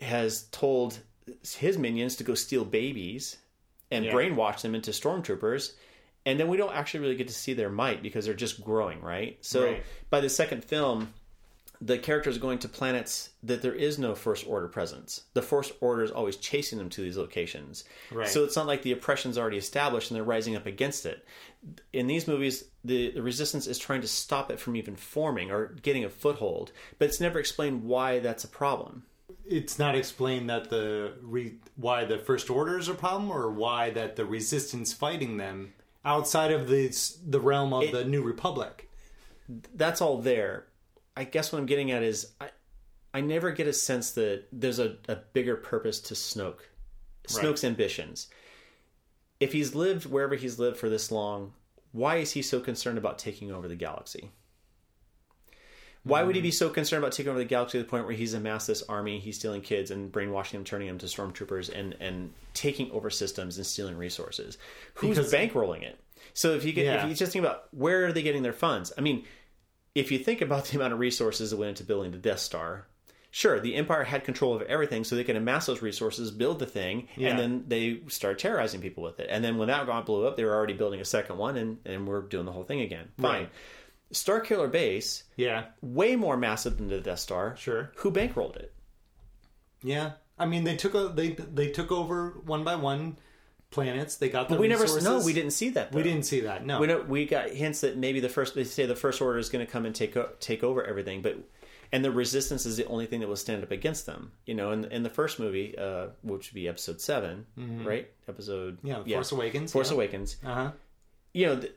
has 0.00 0.42
told 0.50 0.98
his 1.56 1.78
minions 1.78 2.16
to 2.16 2.24
go 2.24 2.34
steal 2.34 2.64
babies 2.64 3.38
and 3.90 4.04
Yeah. 4.04 4.12
brainwash 4.12 4.60
them 4.62 4.74
into 4.74 4.90
stormtroopers. 4.90 5.72
And 6.24 6.38
then 6.38 6.48
we 6.48 6.56
don't 6.56 6.74
actually 6.74 7.00
really 7.00 7.16
get 7.16 7.28
to 7.28 7.34
see 7.34 7.52
their 7.52 7.68
might 7.70 8.02
because 8.02 8.24
they're 8.26 8.34
just 8.34 8.62
growing, 8.62 9.00
right? 9.00 9.38
So 9.40 9.64
Right. 9.64 9.82
by 10.10 10.20
the 10.20 10.28
second 10.28 10.64
film, 10.64 11.12
the 11.84 11.98
characters 11.98 12.38
going 12.38 12.58
to 12.60 12.68
planets 12.68 13.30
that 13.42 13.60
there 13.60 13.74
is 13.74 13.98
no 13.98 14.14
First 14.14 14.46
Order 14.46 14.68
presence. 14.68 15.22
The 15.34 15.42
First 15.42 15.72
Order 15.80 16.04
is 16.04 16.12
always 16.12 16.36
chasing 16.36 16.78
them 16.78 16.88
to 16.90 17.02
these 17.02 17.16
locations. 17.16 17.82
Right. 18.12 18.28
So 18.28 18.44
it's 18.44 18.54
not 18.54 18.68
like 18.68 18.82
the 18.82 18.92
oppression's 18.92 19.36
already 19.36 19.56
established 19.58 20.08
and 20.10 20.16
they're 20.16 20.22
rising 20.22 20.54
up 20.54 20.66
against 20.66 21.04
it. 21.06 21.26
In 21.92 22.06
these 22.06 22.28
movies, 22.28 22.64
the, 22.84 23.10
the 23.10 23.22
resistance 23.22 23.66
is 23.66 23.78
trying 23.78 24.00
to 24.02 24.06
stop 24.08 24.50
it 24.52 24.60
from 24.60 24.76
even 24.76 24.94
forming 24.94 25.50
or 25.50 25.74
getting 25.82 26.04
a 26.04 26.08
foothold, 26.08 26.70
but 26.98 27.08
it's 27.08 27.20
never 27.20 27.40
explained 27.40 27.82
why 27.82 28.20
that's 28.20 28.44
a 28.44 28.48
problem. 28.48 29.02
it's 29.44 29.76
not 29.78 29.96
explained 29.96 30.48
that 30.50 30.70
the 30.70 31.14
re- 31.22 31.56
why 31.76 32.04
the 32.04 32.18
first 32.18 32.48
order 32.48 32.78
is 32.78 32.88
a 32.88 32.94
problem 32.94 33.28
or 33.30 33.50
why 33.50 33.90
that 33.90 34.14
the 34.14 34.24
resistance 34.24 34.92
fighting 34.92 35.36
them 35.36 35.72
outside 36.04 36.52
of 36.52 36.68
the 36.68 36.86
the 37.26 37.40
realm 37.40 37.72
of 37.72 37.90
the 37.90 38.04
new 38.04 38.22
republic. 38.22 38.88
That's 39.74 40.00
all 40.00 40.18
there. 40.18 40.66
I 41.16 41.24
guess 41.24 41.52
what 41.52 41.58
I'm 41.58 41.66
getting 41.66 41.90
at 41.90 42.02
is 42.02 42.32
I, 42.40 42.50
I 43.14 43.20
never 43.20 43.50
get 43.50 43.66
a 43.66 43.72
sense 43.72 44.12
that 44.12 44.44
there's 44.52 44.78
a, 44.78 44.96
a 45.08 45.16
bigger 45.16 45.56
purpose 45.56 46.00
to 46.00 46.14
Snoke. 46.14 46.60
Snoke's 47.28 47.64
ambitions. 47.64 48.28
If 49.38 49.52
he's 49.52 49.74
lived 49.74 50.06
wherever 50.06 50.34
he's 50.34 50.58
lived 50.58 50.76
for 50.76 50.88
this 50.88 51.10
long, 51.10 51.52
why 51.92 52.16
is 52.16 52.32
he 52.32 52.42
so 52.42 52.60
concerned 52.60 52.98
about 52.98 53.18
taking 53.18 53.52
over 53.52 53.68
the 53.68 53.76
galaxy? 53.76 54.30
Why 56.04 56.24
would 56.24 56.34
he 56.34 56.42
be 56.42 56.48
hmm. 56.48 56.54
so 56.54 56.68
concerned 56.68 57.04
about 57.04 57.12
taking 57.12 57.30
over 57.30 57.38
the 57.38 57.44
galaxy 57.44 57.78
to 57.78 57.84
the 57.84 57.88
point 57.88 58.06
where 58.06 58.14
he's 58.14 58.34
amassed 58.34 58.66
this 58.66 58.82
army, 58.88 59.20
he's 59.20 59.38
stealing 59.38 59.60
kids 59.60 59.90
and 59.90 60.10
brainwashing 60.10 60.58
them, 60.58 60.64
turning 60.64 60.88
them 60.88 60.98
to 60.98 61.06
stormtroopers, 61.06 61.72
and 61.72 61.94
and 62.00 62.32
taking 62.54 62.90
over 62.90 63.08
systems 63.08 63.56
and 63.56 63.66
stealing 63.66 63.96
resources? 63.96 64.58
Who's 64.94 65.16
Because- 65.16 65.32
bankrolling 65.32 65.82
it? 65.82 65.98
So 66.34 66.54
if 66.54 66.64
you 66.64 66.72
get 66.72 66.86
Yeah. 66.86 67.04
if 67.04 67.08
you 67.08 67.14
just 67.14 67.32
think 67.32 67.44
about 67.44 67.68
where 67.72 68.06
are 68.06 68.12
they 68.12 68.22
getting 68.22 68.42
their 68.42 68.52
funds? 68.52 68.92
I 68.96 69.00
mean, 69.00 69.24
if 69.94 70.10
you 70.12 70.18
think 70.18 70.40
about 70.40 70.64
the 70.68 70.76
amount 70.76 70.92
of 70.92 70.98
resources 70.98 71.50
that 71.50 71.56
went 71.56 71.70
into 71.70 71.84
building 71.84 72.10
the 72.12 72.18
Death 72.18 72.40
Star, 72.40 72.86
sure, 73.30 73.60
the 73.60 73.74
Empire 73.74 74.04
had 74.04 74.24
control 74.24 74.54
of 74.54 74.62
everything, 74.62 75.04
so 75.04 75.16
they 75.16 75.24
could 75.24 75.36
amass 75.36 75.66
those 75.66 75.82
resources, 75.82 76.30
build 76.30 76.58
the 76.58 76.66
thing, 76.66 77.08
Yeah. 77.16 77.30
and 77.30 77.38
then 77.38 77.64
they 77.68 78.02
started 78.08 78.38
terrorizing 78.38 78.80
people 78.80 79.02
with 79.02 79.20
it. 79.20 79.28
And 79.30 79.42
then 79.44 79.56
when 79.58 79.68
that 79.68 79.86
got 79.86 80.06
blew 80.06 80.26
up, 80.26 80.36
they 80.36 80.44
were 80.44 80.54
already 80.54 80.74
building 80.74 81.00
a 81.00 81.04
second 81.04 81.38
one, 81.38 81.56
and 81.56 81.78
and 81.84 82.06
we're 82.06 82.22
doing 82.22 82.46
the 82.46 82.52
whole 82.52 82.64
thing 82.64 82.80
again. 82.80 83.10
Fine. 83.20 83.40
Right. 83.42 83.50
Starkiller 84.12 84.70
Base, 84.70 85.24
Yeah, 85.36 85.66
way 85.80 86.16
more 86.16 86.36
massive 86.36 86.76
than 86.76 86.88
the 86.88 87.00
Death 87.00 87.20
Star. 87.20 87.56
Sure. 87.56 87.92
Who 87.96 88.10
bankrolled 88.10 88.56
it? 88.56 88.74
yeah. 89.82 90.12
I 90.38 90.46
mean, 90.46 90.64
they 90.64 90.76
took 90.76 90.94
a, 90.94 91.08
they 91.08 91.30
they 91.30 91.68
took 91.70 91.92
over 91.92 92.40
one 92.44 92.64
by 92.64 92.74
one 92.74 93.16
planets. 93.72 94.16
They 94.16 94.28
got 94.28 94.48
the 94.48 94.56
we 94.56 94.68
resources. 94.68 95.02
never. 95.02 95.18
No, 95.18 95.24
we 95.24 95.32
didn't 95.32 95.50
see 95.52 95.70
that. 95.70 95.92
We 95.92 96.02
didn't 96.02 96.24
see 96.24 96.40
that. 96.40 96.64
No. 96.64 96.78
We 96.80 96.86
know 96.86 97.00
we 97.02 97.26
got 97.26 97.50
hints 97.50 97.80
that 97.80 97.96
maybe 97.96 98.20
the 98.20 98.28
first 98.28 98.54
they 98.54 98.64
say 98.64 98.86
the 98.86 98.94
first 98.96 99.20
order 99.20 99.38
is 99.38 99.48
going 99.48 99.64
to 99.64 99.70
come 99.70 99.84
and 99.86 99.94
take 99.94 100.16
o- 100.16 100.30
take 100.38 100.62
over 100.62 100.84
everything, 100.84 101.22
but 101.22 101.36
and 101.94 102.02
the 102.04 102.10
resistance 102.10 102.64
is 102.64 102.76
the 102.78 102.86
only 102.86 103.04
thing 103.06 103.20
that 103.20 103.28
will 103.28 103.36
stand 103.36 103.62
up 103.62 103.70
against 103.70 104.06
them. 104.06 104.32
You 104.46 104.54
know, 104.54 104.70
in 104.72 104.84
in 104.86 105.02
the 105.02 105.10
first 105.10 105.38
movie, 105.40 105.76
uh, 105.76 106.08
which 106.22 106.50
would 106.50 106.54
be 106.54 106.68
episode 106.68 107.00
7 107.00 107.46
right? 107.84 108.08
Episode 108.28 108.78
Mm-hmm. 108.82 109.08
Yeah, 109.08 109.16
Force 109.16 109.32
Awakens, 109.32 109.72
Force 109.72 109.88
yeah. 109.90 109.94
Awakens. 109.96 110.36
Uh 110.44 110.54
huh. 110.54 110.70
you 111.34 111.46
know, 111.46 111.56
th- 111.60 111.72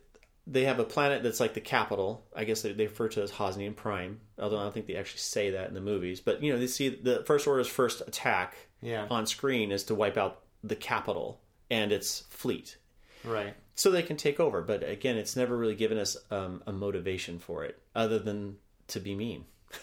they 0.48 0.66
have 0.66 0.78
a 0.80 0.84
planet 0.84 1.24
that's 1.24 1.40
like 1.40 1.56
the 1.56 1.60
capital. 1.62 2.24
I 2.36 2.44
guess 2.44 2.62
they, 2.62 2.72
they 2.72 2.86
refer 2.86 3.08
to 3.10 3.20
it 3.22 3.24
as 3.24 3.32
Hosnian 3.32 3.76
Prime, 3.76 4.20
although 4.38 4.60
I 4.60 4.64
don't 4.64 4.74
think 4.74 4.86
they 4.86 4.96
actually 4.96 5.20
say 5.20 5.50
that 5.52 5.68
in 5.70 5.74
the 5.74 5.82
movies. 5.82 6.20
But 6.22 6.44
you 6.44 6.54
know, 6.54 6.60
they 6.60 6.68
see 6.68 6.90
the 6.90 7.24
First 7.26 7.48
Order's 7.48 7.68
first 7.68 8.02
attack 8.08 8.56
Yeah. 8.82 9.08
on 9.10 9.26
screen 9.26 9.72
is 9.72 9.84
to 9.86 9.96
wipe 9.96 10.18
out 10.18 10.42
the 10.64 10.76
capital 10.76 11.42
and 11.70 11.92
its 11.92 12.22
fleet, 12.30 12.78
Right. 13.24 13.54
so 13.76 13.90
they 13.92 14.04
can 14.04 14.18
take 14.18 14.40
over. 14.40 14.62
But 14.62 14.88
again, 14.88 15.18
it's 15.18 15.36
never 15.36 15.56
really 15.58 15.76
given 15.76 15.98
us 15.98 16.16
um, 16.32 16.62
a 16.68 16.72
motivation 16.72 17.40
for 17.40 17.64
it, 17.64 17.80
other 17.96 18.20
than 18.20 18.58
to 18.88 19.00
be 19.00 19.16
mean. 19.16 19.46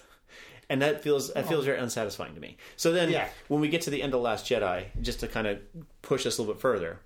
And 0.70 0.80
that 0.80 1.02
feels 1.02 1.30
that 1.34 1.46
feels 1.48 1.66
very 1.66 1.78
unsatisfying 1.78 2.34
to 2.34 2.40
me. 2.40 2.56
So 2.76 2.92
then, 2.92 3.10
Yeah. 3.10 3.28
when 3.48 3.60
we 3.60 3.68
get 3.68 3.82
to 3.82 3.90
the 3.90 4.02
end 4.02 4.14
of 4.14 4.22
Last 4.22 4.46
Jedi, 4.46 4.86
just 5.02 5.20
to 5.20 5.28
kind 5.28 5.46
of 5.46 5.58
push 6.00 6.24
us 6.24 6.38
a 6.38 6.40
little 6.42 6.54
bit 6.54 6.62
further, 6.62 6.98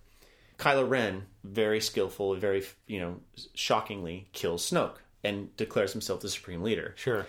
Kylo 0.59 0.89
Ren, 0.89 1.27
very 1.43 1.81
skillful, 1.81 2.37
very 2.37 2.65
you 2.87 3.01
know, 3.01 3.21
shockingly 3.55 4.29
kills 4.33 4.71
Snoke 4.71 4.99
and 5.25 5.57
declares 5.57 5.93
himself 5.93 6.21
the 6.21 6.29
supreme 6.29 6.63
leader. 6.63 6.95
Sure. 6.97 7.27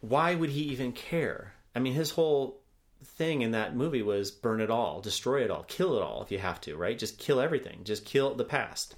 Why 0.00 0.34
would 0.34 0.50
he 0.50 0.62
even 0.62 0.92
care? 0.92 1.52
I 1.74 1.80
mean, 1.80 1.92
his 1.92 2.12
whole 2.12 2.62
thing 3.04 3.42
in 3.42 3.52
that 3.52 3.76
movie 3.76 4.02
was 4.02 4.30
burn 4.30 4.60
it 4.60 4.70
all, 4.70 5.00
destroy 5.00 5.42
it 5.42 5.50
all, 5.50 5.64
kill 5.64 5.96
it 5.96 6.02
all 6.02 6.22
if 6.22 6.30
you 6.30 6.38
have 6.38 6.60
to, 6.62 6.76
right? 6.76 6.98
Just 6.98 7.18
kill 7.18 7.40
everything, 7.40 7.80
just 7.84 8.04
kill 8.04 8.34
the 8.34 8.44
past. 8.44 8.94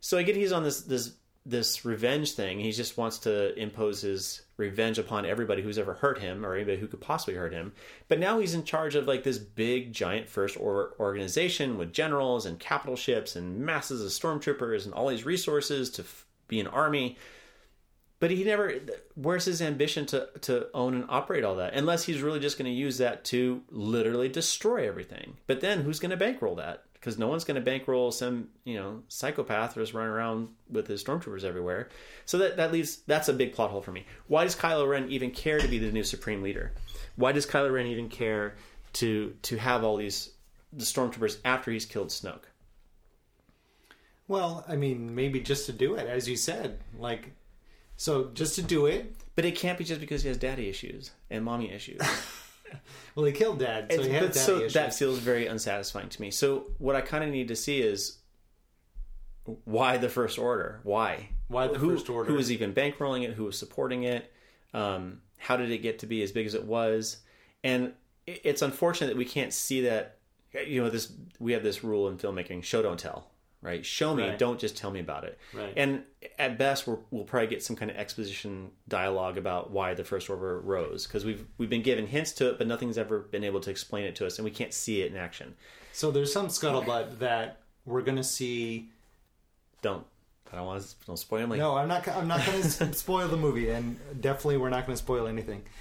So 0.00 0.18
I 0.18 0.22
get 0.22 0.36
he's 0.36 0.52
on 0.52 0.64
this 0.64 0.82
this 0.82 1.14
this 1.44 1.84
revenge 1.84 2.32
thing. 2.32 2.60
He 2.60 2.70
just 2.70 2.96
wants 2.96 3.18
to 3.20 3.58
impose 3.58 4.02
his 4.02 4.42
revenge 4.56 4.98
upon 4.98 5.26
everybody 5.26 5.60
who's 5.60 5.78
ever 5.78 5.94
hurt 5.94 6.18
him 6.18 6.46
or 6.46 6.54
anybody 6.54 6.78
who 6.78 6.86
could 6.86 7.00
possibly 7.00 7.34
hurt 7.34 7.52
him. 7.52 7.72
But 8.06 8.20
now 8.20 8.38
he's 8.38 8.54
in 8.54 8.62
charge 8.62 8.94
of 8.94 9.08
like 9.08 9.24
this 9.24 9.38
big 9.38 9.92
giant 9.92 10.28
first 10.28 10.56
or- 10.56 10.94
organization 11.00 11.78
with 11.78 11.92
generals 11.92 12.46
and 12.46 12.60
capital 12.60 12.94
ships 12.94 13.34
and 13.34 13.58
masses 13.58 14.02
of 14.02 14.10
stormtroopers 14.10 14.84
and 14.84 14.94
all 14.94 15.08
these 15.08 15.26
resources 15.26 15.90
to 15.90 16.02
f- 16.02 16.26
be 16.46 16.60
an 16.60 16.68
army. 16.68 17.18
But 18.22 18.30
he 18.30 18.44
never. 18.44 18.72
Where's 19.16 19.46
his 19.46 19.60
ambition 19.60 20.06
to 20.06 20.28
to 20.42 20.68
own 20.74 20.94
and 20.94 21.04
operate 21.08 21.42
all 21.42 21.56
that? 21.56 21.74
Unless 21.74 22.04
he's 22.04 22.22
really 22.22 22.38
just 22.38 22.56
going 22.56 22.70
to 22.70 22.70
use 22.70 22.98
that 22.98 23.24
to 23.24 23.62
literally 23.68 24.28
destroy 24.28 24.86
everything. 24.86 25.38
But 25.48 25.60
then 25.60 25.80
who's 25.80 25.98
going 25.98 26.12
to 26.12 26.16
bankroll 26.16 26.54
that? 26.54 26.84
Because 26.92 27.18
no 27.18 27.26
one's 27.26 27.42
going 27.42 27.56
to 27.56 27.60
bankroll 27.60 28.12
some 28.12 28.50
you 28.62 28.76
know 28.76 29.02
psychopath 29.08 29.74
who's 29.74 29.92
running 29.92 30.12
around 30.12 30.50
with 30.70 30.86
his 30.86 31.02
stormtroopers 31.02 31.42
everywhere. 31.42 31.88
So 32.24 32.38
that 32.38 32.56
that 32.58 32.70
leaves 32.70 32.98
that's 33.08 33.28
a 33.28 33.32
big 33.32 33.54
plot 33.54 33.72
hole 33.72 33.82
for 33.82 33.90
me. 33.90 34.06
Why 34.28 34.44
does 34.44 34.54
Kylo 34.54 34.88
Ren 34.88 35.10
even 35.10 35.32
care 35.32 35.58
to 35.58 35.66
be 35.66 35.80
the 35.80 35.90
new 35.90 36.04
supreme 36.04 36.42
leader? 36.42 36.74
Why 37.16 37.32
does 37.32 37.44
Kylo 37.44 37.72
Ren 37.72 37.88
even 37.88 38.08
care 38.08 38.54
to 38.92 39.34
to 39.42 39.56
have 39.56 39.82
all 39.82 39.96
these 39.96 40.30
the 40.72 40.84
stormtroopers 40.84 41.38
after 41.44 41.72
he's 41.72 41.86
killed 41.86 42.10
Snoke? 42.10 42.44
Well, 44.28 44.64
I 44.68 44.76
mean, 44.76 45.12
maybe 45.12 45.40
just 45.40 45.66
to 45.66 45.72
do 45.72 45.96
it, 45.96 46.06
as 46.06 46.28
you 46.28 46.36
said, 46.36 46.78
like, 46.96 47.32
so 48.02 48.30
just 48.34 48.56
to 48.56 48.62
do 48.62 48.86
it. 48.86 49.14
But 49.34 49.44
it 49.44 49.54
can't 49.54 49.78
be 49.78 49.84
just 49.84 50.00
because 50.00 50.22
he 50.22 50.28
has 50.28 50.36
daddy 50.36 50.68
issues 50.68 51.12
and 51.30 51.44
mommy 51.44 51.70
issues. 51.70 52.00
Well, 53.14 53.26
he 53.26 53.32
killed 53.32 53.58
Dad, 53.58 53.88
so 53.92 54.00
It's- 54.00 54.06
he 54.06 54.12
had 54.14 54.22
daddy 54.28 54.38
so 54.38 54.56
issues. 54.56 54.72
that 54.72 54.94
feels 54.94 55.18
very 55.18 55.46
unsatisfying 55.46 56.08
to 56.08 56.20
me. 56.22 56.30
So 56.30 56.70
what 56.78 56.96
I 56.96 57.02
kind 57.02 57.22
of 57.22 57.28
need 57.28 57.48
to 57.48 57.56
see 57.56 57.82
is 57.82 58.16
why 59.64 59.98
the 59.98 60.08
first 60.08 60.38
order? 60.38 60.80
Why? 60.82 61.28
Why 61.48 61.66
the 61.66 61.78
who, 61.78 61.90
First 61.90 62.08
Order? 62.08 62.30
Who 62.30 62.36
was 62.36 62.50
even 62.50 62.72
bankrolling 62.72 63.24
it? 63.24 63.34
Who 63.34 63.44
was 63.44 63.58
supporting 63.58 64.04
it? 64.04 64.32
Um, 64.72 65.20
how 65.36 65.58
did 65.58 65.70
it 65.70 65.78
get 65.78 65.98
to 65.98 66.06
be 66.06 66.22
as 66.22 66.32
big 66.32 66.46
as 66.46 66.54
it 66.54 66.64
was? 66.64 67.18
And 67.62 67.92
it's 68.26 68.62
unfortunate 68.62 69.08
that 69.08 69.16
we 69.16 69.26
can't 69.26 69.52
see 69.52 69.82
that. 69.82 70.16
You 70.66 70.82
know, 70.82 70.90
this 70.90 71.12
we 71.38 71.52
have 71.52 71.62
this 71.62 71.84
rule 71.84 72.08
in 72.08 72.16
filmmaking: 72.16 72.62
show 72.64 72.80
don't 72.80 72.98
tell. 72.98 73.31
Right? 73.62 73.86
Show 73.86 74.12
me, 74.14 74.24
Right. 74.24 74.38
don't 74.38 74.58
just 74.58 74.76
tell 74.76 74.90
me 74.90 74.98
about 74.98 75.22
it. 75.22 75.38
Right. 75.54 75.72
And 75.76 76.02
at 76.36 76.58
best, 76.58 76.84
we're, 76.88 76.98
we'll 77.12 77.22
probably 77.22 77.46
get 77.46 77.62
some 77.62 77.76
kind 77.76 77.92
of 77.92 77.96
exposition 77.96 78.72
dialogue 78.88 79.38
about 79.38 79.70
why 79.70 79.94
the 79.94 80.02
first 80.02 80.28
order 80.28 80.58
rose 80.60 81.06
because 81.06 81.24
we've 81.24 81.46
we've 81.58 81.70
been 81.70 81.82
given 81.82 82.08
hints 82.08 82.32
to 82.32 82.48
it, 82.50 82.58
but 82.58 82.66
nothing's 82.66 82.98
ever 82.98 83.20
been 83.20 83.44
able 83.44 83.60
to 83.60 83.70
explain 83.70 84.04
it 84.04 84.16
to 84.16 84.26
us, 84.26 84.38
and 84.38 84.44
we 84.44 84.50
can't 84.50 84.74
see 84.74 85.02
it 85.02 85.12
in 85.12 85.16
action. 85.16 85.54
So 85.92 86.10
there's 86.10 86.32
some 86.32 86.48
scuttlebutt 86.48 87.20
that 87.20 87.60
we're 87.86 88.02
going 88.02 88.16
to 88.16 88.24
see. 88.24 88.90
Don't 89.80 90.04
I 90.52 90.56
don't 90.56 90.66
want 90.66 90.82
to 90.82 90.88
don't 91.06 91.16
spoil 91.16 91.46
my 91.46 91.56
No, 91.56 91.76
I'm 91.76 91.86
not. 91.88 92.06
I'm 92.08 92.26
not 92.28 92.44
going 92.44 92.62
to 92.62 92.92
spoil 92.94 93.28
the 93.28 93.36
movie, 93.36 93.70
and 93.70 93.96
definitely 94.20 94.56
we're 94.56 94.70
not 94.70 94.86
going 94.86 94.96
to 94.96 95.02
spoil 95.02 95.26
anything. 95.28 95.62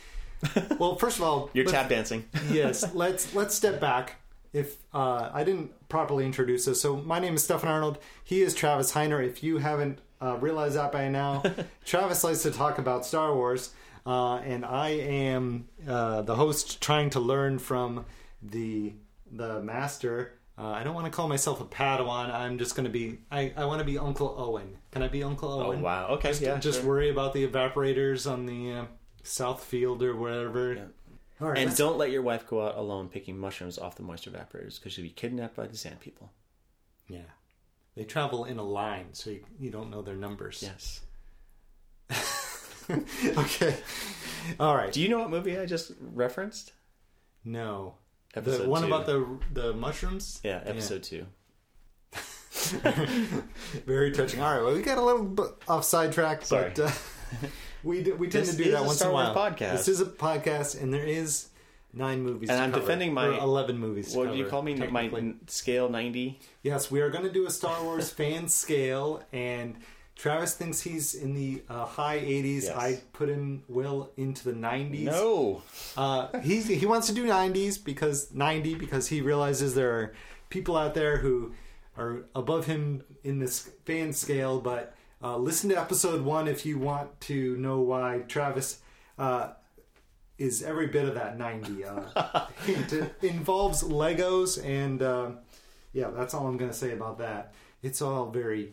Well, 0.80 0.96
first 0.96 1.18
of 1.18 1.24
all, 1.24 1.50
You're 1.54 1.66
tap 1.66 1.90
dancing. 1.90 2.26
yes, 2.52 2.94
let's 2.96 3.34
let's 3.36 3.54
step 3.56 3.80
back. 3.80 4.16
If 4.54 4.78
uh, 4.94 5.30
I 5.34 5.44
didn't 5.44 5.88
properly 5.88 6.26
introduce 6.26 6.68
us, 6.68 6.82
so 6.82 6.98
my 6.98 7.20
name 7.20 7.36
is 7.36 7.44
Stefan 7.44 7.70
Arnold. 7.70 8.00
He 8.24 8.42
is 8.42 8.54
Travis 8.54 8.94
Heiner. 8.94 9.26
If 9.26 9.44
you 9.44 9.60
haven't 9.60 10.00
uh, 10.22 10.38
realized 10.38 10.76
that 10.76 10.92
by 10.92 11.08
now, 11.08 11.42
Travis 11.86 12.24
likes 12.24 12.44
to 12.44 12.52
talk 12.52 12.78
about 12.78 13.06
Star 13.06 13.34
Wars, 13.34 13.74
uh, 14.06 14.36
and 14.38 14.66
I 14.66 14.90
am 14.90 15.70
uh, 15.88 16.22
the 16.24 16.36
host 16.36 16.82
trying 16.82 17.10
to 17.12 17.20
learn 17.20 17.60
from 17.60 18.06
the 18.42 18.94
the 19.32 19.62
master. 19.62 20.34
Uh, 20.58 20.68
I 20.68 20.84
don't 20.84 20.94
want 20.94 21.06
to 21.06 21.12
call 21.12 21.28
myself 21.28 21.62
a 21.62 21.66
Padawan. 21.66 22.32
I'm 22.32 22.58
just 22.58 22.76
going 22.76 22.84
to 22.84 22.92
be. 22.92 23.20
I, 23.32 23.54
I 23.56 23.66
want 23.66 23.80
to 23.80 23.86
be 23.86 23.98
Uncle 23.98 24.36
Owen. 24.38 24.78
Can 24.92 25.02
I 25.02 25.08
be 25.08 25.24
Uncle 25.24 25.50
Owen? 25.50 25.66
Oh 25.66 25.70
Owen? 25.70 25.82
wow. 25.82 26.08
Okay. 26.10 26.30
Just, 26.30 26.42
yeah. 26.42 26.58
just 26.60 26.82
sure. 26.82 26.90
worry 26.90 27.10
about 27.10 27.34
the 27.34 27.48
evaporators 27.48 28.30
on 28.30 28.46
the 28.46 28.72
uh, 28.74 28.86
south 29.24 29.64
field 29.64 30.04
or 30.04 30.16
wherever. 30.16 30.74
All 30.74 30.88
right, 31.50 31.58
And 31.58 31.68
let's- 31.70 31.78
don't 31.78 31.98
let 31.98 32.12
your 32.12 32.22
wife 32.22 32.48
go 32.48 32.66
out 32.66 32.78
alone 32.78 33.10
picking 33.10 33.38
mushrooms 33.38 33.78
off 33.78 33.96
the 33.96 34.04
moisture 34.04 34.32
evaporators 34.32 34.76
because 34.80 34.94
she'll 34.94 35.04
be 35.04 35.10
kidnapped 35.10 35.56
by 35.56 35.68
the 35.68 35.76
sand 35.78 36.00
people. 36.00 36.32
Yeah. 37.08 37.22
They 37.96 38.04
travel 38.06 38.46
in 38.46 38.58
a 38.58 38.64
line, 38.64 39.08
so 39.14 39.32
you, 39.32 39.44
you 39.60 39.70
don't 39.70 39.90
know 39.90 40.02
their 40.02 40.16
numbers. 40.16 40.62
Yes. 40.64 41.02
okay. 43.38 43.76
All 44.60 44.76
right. 44.76 44.92
Do 44.92 45.02
you 45.02 45.10
know 45.10 45.20
what 45.20 45.30
movie 45.30 45.58
I 45.58 45.66
just 45.66 45.92
referenced? 46.00 46.74
No. 47.44 47.96
Episode 48.36 48.64
the 48.64 48.70
one 48.70 48.82
two. 48.82 48.88
about 48.88 49.06
the 49.06 49.40
the 49.54 49.74
mushrooms? 49.74 50.40
Yeah, 50.44 50.62
episode 50.66 51.04
two. 51.04 51.26
Very 53.86 54.12
touching. 54.12 54.40
All 54.42 54.54
right. 54.56 54.64
Well, 54.64 54.74
we 54.74 54.82
got 54.82 54.98
a 54.98 55.02
little 55.02 55.24
bit 55.26 55.48
off 55.68 55.84
sidetrack, 55.84 56.46
Sorry. 56.46 56.72
but 56.76 56.80
uh, 56.86 56.92
we 57.84 58.04
d- 58.04 58.12
we 58.12 58.28
tend 58.30 58.46
This 58.46 58.56
to 58.56 58.64
do 58.64 58.72
that 58.72 58.82
a 58.82 58.86
once 58.86 58.98
Star 58.98 59.10
in 59.10 59.16
a 59.16 59.18
Wars 59.18 59.36
while. 59.36 59.52
podcast. 59.52 59.72
This 59.74 59.88
is 59.88 60.02
a 60.02 60.06
podcast, 60.06 60.82
and 60.82 60.94
there 60.94 61.06
is 61.06 61.50
nine 61.94 62.22
movies. 62.24 62.50
And 62.50 62.60
I'm 62.60 62.72
cover, 62.72 62.82
defending 62.82 63.14
my- 63.14 63.38
eleven 63.40 63.78
movies. 63.78 64.16
What 64.16 64.32
do 64.32 64.38
you 64.38 64.46
call 64.46 64.62
me? 64.62 64.76
My 64.76 65.34
scale 65.48 65.90
ninety. 65.90 66.40
Yes, 66.64 66.90
we 66.92 67.02
are 67.02 67.10
going 67.10 67.24
to 67.26 67.32
do 67.32 67.46
a 67.46 67.52
Star 67.52 67.84
Wars 67.84 68.10
fan 68.20 68.48
scale, 68.48 69.24
and 69.34 69.76
Travis 70.16 70.54
thinks 70.54 70.82
he's 70.82 71.16
in 71.16 71.34
the 71.34 71.64
uh, 71.68 71.86
high 71.86 72.20
80s. 72.20 72.64
Yes. 72.66 72.70
I 72.78 73.00
put 73.12 73.28
him 73.28 73.64
well 73.68 74.12
into 74.18 74.44
the 74.44 74.54
90s. 74.54 75.06
No. 75.06 75.64
Uh, 75.98 76.28
he's, 76.42 76.68
he 76.68 76.86
wants 76.86 77.08
to 77.08 77.14
do 77.14 77.26
90s 77.26 77.84
because 77.84 78.32
90 78.32 78.76
because 78.76 79.08
he 79.08 79.22
realizes 79.22 79.74
there 79.74 79.92
are 79.94 80.14
people 80.50 80.78
out 80.78 80.94
there 80.94 81.18
who 81.18 81.54
are 81.98 82.26
above 82.36 82.68
him 82.68 83.04
in 83.24 83.40
this 83.40 83.72
fan 83.86 84.14
scale. 84.14 84.60
But 84.62 84.94
uh, 85.24 85.38
listen 85.38 85.70
to 85.70 85.80
episode 85.80 86.22
one 86.22 86.48
if 86.48 86.66
you 86.66 86.78
want 86.80 87.20
to 87.22 87.56
know 87.58 87.80
why 87.82 88.24
Travis 88.28 88.80
uh, 89.18 89.50
is 90.38 90.64
every 90.64 90.88
bit 90.88 91.08
of 91.08 91.16
that 91.16 91.38
90. 91.38 91.84
Uh, 91.86 92.46
it 92.68 93.14
involves 93.22 93.84
Legos, 93.84 94.64
and 94.66 95.02
uh, 95.02 95.32
yeah, 95.94 96.10
that's 96.10 96.34
all 96.34 96.48
I'm 96.48 96.58
going 96.58 96.72
to 96.72 96.78
say 96.78 96.94
about 96.94 97.20
that. 97.20 97.54
It's 97.84 98.02
all 98.02 98.30
very. 98.30 98.72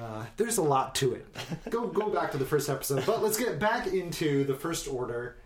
Uh, 0.00 0.24
there's 0.38 0.56
a 0.56 0.62
lot 0.62 0.94
to 0.96 1.14
it. 1.14 1.26
Go 1.68 1.86
go 1.86 2.08
back 2.08 2.32
to 2.32 2.38
the 2.38 2.46
first 2.46 2.70
episode, 2.70 3.04
but 3.04 3.22
let's 3.22 3.36
get 3.36 3.58
back 3.58 3.86
into 3.88 4.44
the 4.44 4.54
first 4.54 4.88
order. 4.88 5.36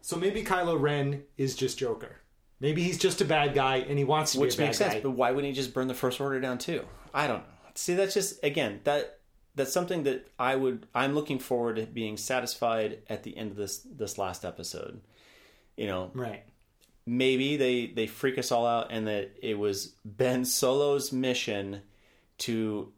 So 0.00 0.16
maybe 0.16 0.44
Kylo 0.44 0.80
Ren 0.80 1.24
is 1.36 1.56
just 1.56 1.78
Joker. 1.78 2.20
Maybe 2.60 2.84
he's 2.84 2.98
just 2.98 3.20
a 3.20 3.24
bad 3.24 3.52
guy 3.54 3.78
and 3.78 3.98
he 3.98 4.04
wants 4.04 4.32
to 4.32 4.40
Which 4.40 4.56
be 4.56 4.62
a 4.62 4.66
bad 4.66 4.66
makes 4.68 4.78
guy. 4.78 4.88
sense, 4.90 5.02
but 5.02 5.10
why 5.10 5.32
wouldn't 5.32 5.52
he 5.52 5.60
just 5.60 5.74
burn 5.74 5.88
the 5.88 5.94
first 5.94 6.20
order 6.20 6.40
down 6.40 6.58
too? 6.58 6.84
I 7.12 7.26
don't 7.26 7.38
know. 7.38 7.54
See, 7.74 7.94
that's 7.94 8.14
just 8.14 8.42
again 8.44 8.80
that 8.84 9.15
that's 9.56 9.72
something 9.72 10.04
that 10.04 10.28
I 10.38 10.54
would. 10.54 10.86
I'm 10.94 11.14
looking 11.14 11.38
forward 11.38 11.76
to 11.76 11.82
being 11.86 12.16
satisfied 12.16 12.98
at 13.08 13.22
the 13.24 13.36
end 13.36 13.50
of 13.50 13.56
this 13.56 13.78
this 13.78 14.18
last 14.18 14.44
episode. 14.44 15.00
You 15.76 15.86
know, 15.88 16.10
right. 16.14 16.42
maybe 17.06 17.56
they 17.56 17.86
they 17.86 18.06
freak 18.06 18.38
us 18.38 18.52
all 18.52 18.66
out, 18.66 18.88
and 18.90 19.06
that 19.06 19.32
it 19.42 19.58
was 19.58 19.94
Ben 20.04 20.44
Solo's 20.44 21.10
mission 21.12 21.82
to 22.38 22.92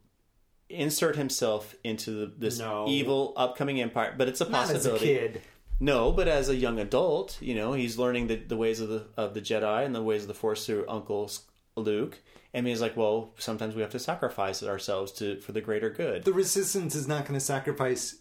insert 0.68 1.16
himself 1.16 1.74
into 1.82 2.10
the, 2.10 2.26
this 2.36 2.58
No. 2.58 2.86
evil 2.88 3.32
upcoming 3.36 3.80
empire. 3.80 4.14
But 4.16 4.28
it's 4.28 4.40
a 4.40 4.48
Not 4.48 4.64
as 4.64 4.70
a 4.70 4.74
possibility. 4.90 5.06
kid. 5.06 5.42
No, 5.80 6.10
but 6.12 6.26
as 6.28 6.48
a 6.48 6.56
young 6.56 6.78
adult, 6.80 7.38
you 7.40 7.54
know, 7.54 7.72
he's 7.72 7.96
learning 7.98 8.26
the, 8.26 8.34
the 8.36 8.56
ways 8.56 8.80
of 8.80 8.88
the 8.88 9.06
of 9.16 9.34
the 9.34 9.40
Jedi 9.40 9.84
and 9.86 9.94
the 9.94 10.02
ways 10.02 10.22
of 10.22 10.28
the 10.28 10.34
Force 10.34 10.66
through 10.66 10.84
Uncle 10.88 11.30
Luke. 11.78 12.18
And 12.54 12.66
he's 12.66 12.80
like, 12.80 12.96
well, 12.96 13.34
sometimes 13.38 13.74
we 13.74 13.82
have 13.82 13.90
to 13.90 13.98
sacrifice 13.98 14.62
ourselves 14.62 15.12
to 15.12 15.38
for 15.40 15.52
the 15.52 15.60
greater 15.60 15.90
good. 15.90 16.24
The 16.24 16.32
Resistance 16.32 16.94
is 16.94 17.06
not 17.06 17.24
going 17.26 17.38
to 17.38 17.44
sacrifice 17.44 18.16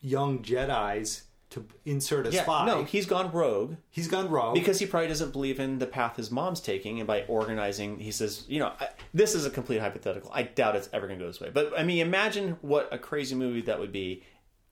young 0.00 0.40
Jedi's 0.42 1.22
to 1.50 1.66
insert 1.84 2.26
a 2.26 2.30
Yeah, 2.30 2.42
spy. 2.42 2.64
no, 2.66 2.84
he's 2.84 3.04
gone 3.04 3.30
rogue 3.30 3.76
he's 3.90 4.08
gone 4.08 4.30
wrong 4.30 4.54
because 4.54 4.78
he 4.78 4.86
probably 4.86 5.08
doesn't 5.08 5.32
believe 5.32 5.60
in 5.60 5.78
the 5.78 5.86
path 5.86 6.16
his 6.16 6.30
mom's 6.30 6.60
taking, 6.60 6.98
and 6.98 7.06
by 7.06 7.24
organizing, 7.24 7.98
he 7.98 8.10
says, 8.10 8.44
you 8.48 8.58
know, 8.58 8.72
I, 8.80 8.88
this 9.12 9.34
is 9.34 9.44
a 9.44 9.50
complete 9.50 9.80
hypothetical. 9.80 10.30
I 10.32 10.44
doubt 10.44 10.76
it's 10.76 10.88
ever 10.94 11.06
going 11.06 11.18
to 11.18 11.24
go 11.24 11.30
this 11.30 11.40
way. 11.40 11.50
But 11.52 11.78
I 11.78 11.82
mean, 11.82 11.98
imagine 12.06 12.56
what 12.62 12.88
a 12.92 12.98
crazy 12.98 13.34
movie 13.34 13.60
that 13.62 13.78
would 13.78 13.92
be. 13.92 14.22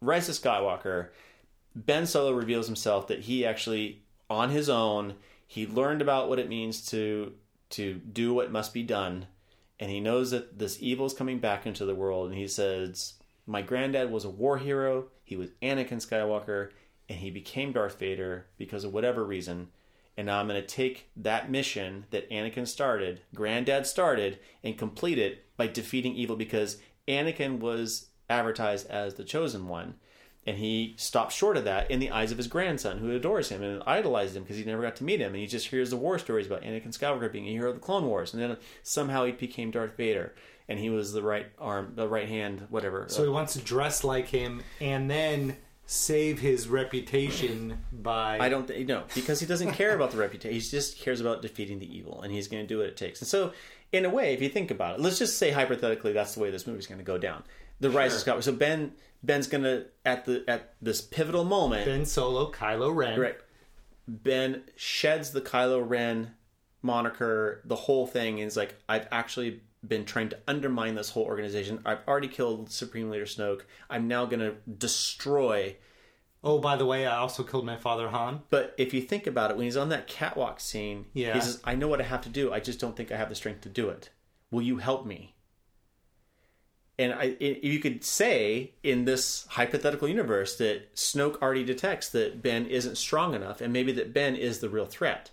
Rise 0.00 0.28
of 0.30 0.34
Skywalker. 0.36 1.08
Ben 1.76 2.06
Solo 2.06 2.32
reveals 2.32 2.66
himself 2.66 3.06
that 3.08 3.20
he 3.20 3.44
actually, 3.44 4.02
on 4.30 4.48
his 4.50 4.68
own, 4.70 5.14
he 5.46 5.66
learned 5.66 6.00
about 6.00 6.28
what 6.30 6.38
it 6.38 6.48
means 6.48 6.86
to 6.90 7.32
to 7.70 7.94
do 7.94 8.34
what 8.34 8.52
must 8.52 8.74
be 8.74 8.82
done, 8.82 9.26
and 9.78 9.90
he 9.90 10.00
knows 10.00 10.30
that 10.30 10.58
this 10.58 10.82
evil 10.82 11.06
is 11.06 11.14
coming 11.14 11.38
back 11.38 11.66
into 11.66 11.84
the 11.84 11.94
world. 11.94 12.28
And 12.28 12.38
he 12.38 12.48
says, 12.48 13.14
"My 13.46 13.62
granddad 13.62 14.10
was 14.10 14.24
a 14.24 14.30
war 14.30 14.58
hero. 14.58 15.08
He 15.24 15.36
was 15.36 15.50
Anakin 15.62 16.04
Skywalker, 16.04 16.70
and 17.08 17.18
he 17.18 17.30
became 17.30 17.72
Darth 17.72 17.98
Vader 17.98 18.46
because 18.58 18.84
of 18.84 18.92
whatever 18.92 19.24
reason." 19.24 19.68
And 20.16 20.26
now 20.26 20.38
I'm 20.38 20.48
going 20.48 20.60
to 20.60 20.66
take 20.66 21.08
that 21.16 21.50
mission 21.50 22.04
that 22.10 22.28
Anakin 22.30 22.66
started, 22.66 23.22
Granddad 23.34 23.86
started, 23.86 24.38
and 24.62 24.76
complete 24.76 25.18
it 25.18 25.46
by 25.56 25.66
defeating 25.66 26.14
evil 26.14 26.36
because 26.36 26.78
Anakin 27.08 27.58
was 27.60 28.08
advertised 28.28 28.90
as 28.90 29.14
the 29.14 29.24
chosen 29.24 29.66
one. 29.66 29.94
And 30.46 30.56
he 30.56 30.94
stopped 30.96 31.32
short 31.32 31.56
of 31.56 31.64
that 31.64 31.90
in 31.90 32.00
the 32.00 32.10
eyes 32.10 32.32
of 32.32 32.38
his 32.38 32.46
grandson, 32.46 32.98
who 32.98 33.10
adores 33.14 33.50
him 33.50 33.62
and 33.62 33.82
idolizes 33.86 34.36
him 34.36 34.42
because 34.42 34.56
he 34.56 34.64
never 34.64 34.82
got 34.82 34.96
to 34.96 35.04
meet 35.04 35.20
him. 35.20 35.34
And 35.34 35.40
he 35.40 35.46
just 35.46 35.68
hears 35.68 35.90
the 35.90 35.96
war 35.96 36.18
stories 36.18 36.46
about 36.46 36.62
Anakin 36.62 36.96
Skywalker 36.96 37.30
being 37.30 37.46
a 37.46 37.50
hero 37.50 37.68
of 37.68 37.74
the 37.74 37.80
Clone 37.80 38.06
Wars. 38.06 38.32
And 38.32 38.42
then 38.42 38.56
somehow 38.82 39.26
he 39.26 39.32
became 39.32 39.70
Darth 39.70 39.96
Vader. 39.96 40.34
And 40.66 40.78
he 40.78 40.88
was 40.88 41.12
the 41.12 41.22
right 41.22 41.46
arm, 41.58 41.92
the 41.94 42.08
right 42.08 42.28
hand, 42.28 42.66
whatever. 42.70 43.06
so 43.08 43.22
he 43.22 43.28
wants 43.28 43.52
to 43.54 43.58
dress 43.58 44.02
like 44.04 44.28
him 44.28 44.62
and 44.80 45.10
then 45.10 45.56
save 45.90 46.38
his 46.38 46.68
reputation 46.68 47.76
by 47.92 48.38
I 48.38 48.48
don't 48.48 48.68
think 48.68 48.86
no, 48.86 49.02
because 49.12 49.40
he 49.40 49.46
doesn't 49.46 49.72
care 49.72 49.92
about 49.92 50.12
the 50.12 50.18
reputation. 50.18 50.54
He 50.54 50.60
just 50.60 50.98
cares 51.00 51.20
about 51.20 51.42
defeating 51.42 51.80
the 51.80 51.96
evil, 51.96 52.22
and 52.22 52.32
he's 52.32 52.46
going 52.46 52.62
to 52.62 52.66
do 52.68 52.78
what 52.78 52.86
it 52.86 52.96
takes. 52.96 53.20
And 53.20 53.26
so, 53.26 53.52
in 53.90 54.04
a 54.04 54.08
way, 54.08 54.32
if 54.32 54.40
you 54.40 54.48
think 54.48 54.70
about 54.70 54.94
it, 54.94 55.00
let's 55.00 55.18
just 55.18 55.36
say 55.36 55.50
hypothetically, 55.50 56.12
that's 56.12 56.34
the 56.34 56.40
way 56.40 56.52
this 56.52 56.64
movie's 56.64 56.86
going 56.86 56.98
to 57.00 57.04
go 57.04 57.18
down. 57.18 57.42
The 57.80 57.90
rise 57.90 58.14
of 58.14 58.22
Skywalker. 58.26 58.42
So 58.42 58.52
Ben 58.52 58.92
Ben's 59.22 59.46
to 59.48 59.86
at 60.04 60.24
the 60.24 60.44
at 60.48 60.74
this 60.80 61.00
pivotal 61.00 61.44
moment, 61.44 61.86
Ben 61.86 62.04
Solo, 62.04 62.50
Kylo 62.52 62.94
Ren. 62.94 63.18
right? 63.18 63.36
Ben 64.06 64.62
sheds 64.76 65.30
the 65.30 65.40
Kylo 65.40 65.82
Ren 65.86 66.34
moniker, 66.82 67.60
the 67.64 67.76
whole 67.76 68.06
thing, 68.06 68.40
and 68.40 68.46
is 68.48 68.56
like, 68.56 68.74
I've 68.88 69.06
actually 69.12 69.60
been 69.86 70.04
trying 70.04 70.28
to 70.30 70.38
undermine 70.48 70.94
this 70.94 71.10
whole 71.10 71.24
organization. 71.24 71.80
I've 71.86 72.00
already 72.08 72.28
killed 72.28 72.70
Supreme 72.70 73.08
Leader 73.10 73.24
Snoke. 73.24 73.62
I'm 73.88 74.08
now 74.08 74.26
to 74.40 74.56
destroy 74.78 75.76
Oh, 76.42 76.58
by 76.58 76.76
the 76.76 76.86
way, 76.86 77.06
I 77.06 77.18
also 77.18 77.42
killed 77.42 77.66
my 77.66 77.76
father 77.76 78.08
Han. 78.08 78.40
But 78.48 78.74
if 78.78 78.94
you 78.94 79.02
think 79.02 79.26
about 79.26 79.50
it, 79.50 79.58
when 79.58 79.64
he's 79.66 79.76
on 79.76 79.90
that 79.90 80.06
catwalk 80.06 80.58
scene, 80.58 81.04
Yeah. 81.12 81.34
he 81.34 81.40
says, 81.42 81.60
I 81.64 81.74
know 81.74 81.86
what 81.86 82.00
I 82.00 82.04
have 82.04 82.22
to 82.22 82.30
do. 82.30 82.50
I 82.50 82.60
just 82.60 82.80
don't 82.80 82.96
think 82.96 83.12
I 83.12 83.16
have 83.18 83.28
the 83.28 83.34
strength 83.34 83.60
to 83.62 83.68
do 83.68 83.90
it. 83.90 84.08
Will 84.50 84.62
you 84.62 84.78
help 84.78 85.04
me? 85.04 85.34
And 87.00 87.14
I, 87.14 87.36
i 87.40 87.58
you 87.62 87.78
could 87.78 88.04
say 88.04 88.72
in 88.82 89.06
this 89.06 89.46
hypothetical 89.48 90.06
universe 90.06 90.56
that 90.56 90.94
Snoke 90.94 91.40
already 91.40 91.64
detects 91.64 92.10
that 92.10 92.42
Ben 92.42 92.66
isn't 92.66 92.98
strong 92.98 93.34
enough, 93.34 93.62
and 93.62 93.72
maybe 93.72 93.90
that 93.92 94.12
Ben 94.12 94.36
is 94.36 94.58
the 94.60 94.68
real 94.68 94.84
threat. 94.84 95.30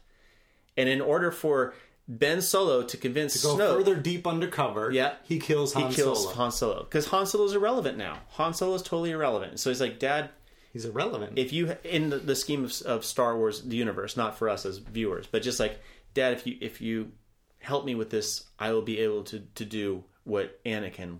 And 0.77 0.87
in 0.87 1.01
order 1.01 1.29
for 1.29 1.73
Ben 2.07 2.41
Solo 2.41 2.83
to 2.83 2.95
convince 2.95 3.43
Go 3.43 3.57
Snoke, 3.57 3.77
further 3.77 3.95
deep 3.95 4.25
undercover. 4.25 4.91
Yeah. 4.91 5.15
he 5.23 5.39
kills 5.39 5.73
Han 5.73 5.89
he 5.89 5.95
kills 5.95 6.23
Solo. 6.23 6.35
Han 6.35 6.51
Solo 6.53 6.83
because 6.83 7.07
Han 7.07 7.25
Solo's 7.25 7.53
irrelevant 7.53 7.97
now. 7.97 8.19
Han 8.31 8.53
Solo 8.53 8.75
is 8.75 8.81
totally 8.81 9.11
irrelevant. 9.11 9.59
So 9.59 9.69
he's 9.69 9.81
like, 9.81 9.99
Dad, 9.99 10.29
He's 10.71 10.85
irrelevant. 10.85 11.37
if 11.37 11.51
you 11.51 11.75
in 11.83 12.11
the, 12.11 12.17
the 12.17 12.35
scheme 12.35 12.63
of, 12.63 12.81
of 12.83 13.03
Star 13.03 13.35
Wars 13.37 13.61
the 13.61 13.75
universe, 13.75 14.15
not 14.15 14.37
for 14.37 14.47
us 14.47 14.65
as 14.65 14.77
viewers, 14.77 15.27
but 15.27 15.41
just 15.41 15.59
like 15.59 15.81
Dad, 16.13 16.31
if 16.31 16.47
you 16.47 16.57
if 16.61 16.79
you 16.79 17.11
help 17.59 17.83
me 17.83 17.93
with 17.93 18.09
this, 18.09 18.45
I 18.57 18.71
will 18.71 18.83
be 18.83 18.99
able 18.99 19.23
to 19.25 19.41
to 19.55 19.65
do 19.65 20.05
what 20.23 20.63
Anakin 20.63 21.19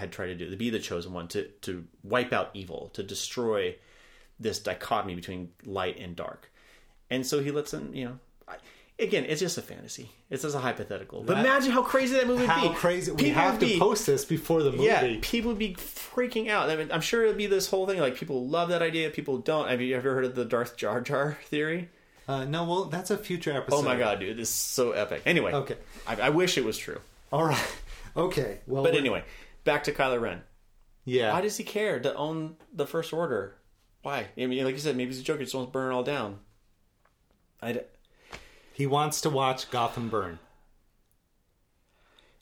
had 0.00 0.10
tried 0.12 0.26
to 0.28 0.34
do, 0.34 0.50
to 0.50 0.56
be 0.56 0.70
the 0.70 0.78
chosen 0.80 1.12
one, 1.12 1.28
to 1.28 1.44
to 1.62 1.84
wipe 2.02 2.32
out 2.32 2.50
evil, 2.54 2.90
to 2.94 3.02
destroy 3.02 3.76
this 4.40 4.58
dichotomy 4.58 5.14
between 5.14 5.50
light 5.64 5.98
and 6.00 6.16
dark. 6.16 6.50
And 7.10 7.26
so 7.26 7.40
he 7.40 7.50
lets 7.50 7.72
him, 7.74 7.94
you 7.94 8.04
know. 8.06 8.18
I, 8.48 8.56
Again, 8.98 9.24
it's 9.26 9.40
just 9.40 9.56
a 9.56 9.62
fantasy. 9.62 10.10
It's 10.28 10.42
just 10.42 10.54
a 10.54 10.58
hypothetical. 10.58 11.22
But 11.22 11.36
That- 11.36 11.46
imagine 11.46 11.72
how 11.72 11.82
crazy 11.82 12.14
that 12.16 12.26
movie 12.26 12.42
would 12.42 12.50
How 12.50 12.68
be. 12.68 12.74
crazy! 12.74 13.10
We 13.12 13.30
have 13.30 13.58
to 13.60 13.66
be- 13.66 13.78
post 13.78 14.06
this 14.06 14.24
before 14.26 14.62
the 14.62 14.72
movie. 14.72 14.84
yeah, 14.84 15.16
people 15.22 15.50
would 15.52 15.58
be 15.58 15.74
freaking 15.74 16.48
out. 16.48 16.68
I 16.68 16.76
mean, 16.76 16.90
I'm 16.92 17.00
sure 17.00 17.24
it'd 17.24 17.38
be 17.38 17.46
this 17.46 17.68
whole 17.70 17.86
thing. 17.86 17.98
Like 17.98 18.16
people 18.16 18.46
love 18.46 18.68
that 18.68 18.82
idea, 18.82 19.08
people 19.08 19.38
don't. 19.38 19.68
Have 19.70 19.80
you 19.80 19.96
ever 19.96 20.12
heard 20.14 20.26
of 20.26 20.34
the 20.34 20.44
Darth 20.44 20.76
Jar 20.76 21.00
Jar 21.00 21.38
theory? 21.46 21.88
Uh, 22.28 22.44
no, 22.44 22.64
well, 22.64 22.84
that's 22.84 23.10
a 23.10 23.16
future 23.18 23.52
episode. 23.52 23.78
Oh 23.78 23.82
my 23.82 23.96
god, 23.96 24.20
dude, 24.20 24.36
this 24.36 24.50
is 24.50 24.54
so 24.54 24.92
epic. 24.92 25.22
Anyway, 25.26 25.52
Okay. 25.52 25.76
I, 26.06 26.20
I 26.20 26.28
wish 26.28 26.56
it 26.58 26.64
was 26.64 26.76
true. 26.78 27.00
All 27.32 27.44
right. 27.44 27.76
Okay. 28.16 28.58
Well, 28.66 28.82
But 28.82 28.96
anyway, 28.96 29.22
back 29.70 29.84
to 29.84 29.92
Kylo 29.92 30.20
Ren. 30.20 30.42
yeah. 31.04 31.32
Why 31.32 31.40
does 31.40 31.56
he 31.56 31.64
care 31.64 32.00
to 32.00 32.14
own 32.14 32.56
the 32.72 32.86
First 32.86 33.12
Order? 33.12 33.56
Why? 34.02 34.26
I 34.36 34.46
mean, 34.46 34.64
like 34.64 34.74
you 34.74 34.80
said, 34.80 34.96
maybe 34.96 35.10
he's 35.10 35.20
a 35.20 35.22
joker. 35.22 35.38
He 35.38 35.44
just 35.44 35.54
wants 35.54 35.68
to 35.68 35.72
burn 35.72 35.92
it 35.92 35.94
all 35.94 36.02
down. 36.02 36.38
I. 37.62 37.82
he 38.72 38.86
wants 38.86 39.20
to 39.22 39.30
watch 39.30 39.70
Gotham 39.70 40.08
burn. 40.08 40.38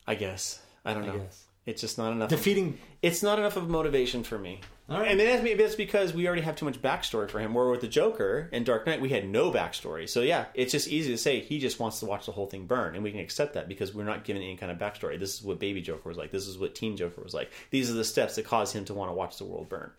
I 0.06 0.14
guess. 0.14 0.62
I 0.84 0.94
don't 0.94 1.06
know. 1.06 1.18
guess. 1.18 1.44
It's 1.66 1.80
just 1.82 1.98
not 1.98 2.12
enough. 2.12 2.30
Defeating. 2.30 2.78
it's 3.02 3.22
not 3.22 3.38
enough 3.38 3.56
of 3.56 3.68
motivation 3.68 4.22
for 4.22 4.38
me. 4.38 4.60
Right. 4.88 5.16
Mean, 5.16 5.26
that's, 5.26 5.42
maybe 5.42 5.62
that's 5.62 5.74
because 5.74 6.14
we 6.14 6.26
already 6.26 6.40
have 6.42 6.56
too 6.56 6.64
much 6.64 6.80
backstory 6.80 7.28
for 7.28 7.40
him. 7.40 7.52
Where 7.52 7.68
with 7.68 7.82
the 7.82 7.88
Joker 7.88 8.48
and 8.52 8.64
Dark 8.64 8.86
Knight, 8.86 9.02
we 9.02 9.10
had 9.10 9.28
no 9.28 9.50
backstory. 9.50 10.08
So 10.08 10.22
yeah, 10.22 10.46
it's 10.54 10.72
just 10.72 10.88
easy 10.88 11.10
to 11.10 11.18
say 11.18 11.40
he 11.40 11.58
just 11.58 11.78
wants 11.78 12.00
to 12.00 12.06
watch 12.06 12.24
the 12.24 12.32
whole 12.32 12.46
thing 12.46 12.66
burn, 12.66 12.94
and 12.94 13.04
we 13.04 13.10
can 13.10 13.20
accept 13.20 13.54
that 13.54 13.68
because 13.68 13.94
we're 13.94 14.04
not 14.04 14.24
given 14.24 14.40
any 14.40 14.56
kind 14.56 14.72
of 14.72 14.78
backstory. 14.78 15.18
This 15.18 15.34
is 15.34 15.42
what 15.42 15.58
Baby 15.58 15.82
Joker 15.82 16.08
was 16.08 16.16
like. 16.16 16.30
This 16.30 16.46
is 16.46 16.56
what 16.56 16.74
Teen 16.74 16.96
Joker 16.96 17.20
was 17.20 17.34
like. 17.34 17.52
These 17.70 17.90
are 17.90 17.94
the 17.94 18.04
steps 18.04 18.36
that 18.36 18.46
cause 18.46 18.72
him 18.72 18.86
to 18.86 18.94
want 18.94 19.10
to 19.10 19.14
watch 19.14 19.36
the 19.36 19.44
world 19.44 19.68
burn. 19.68 19.90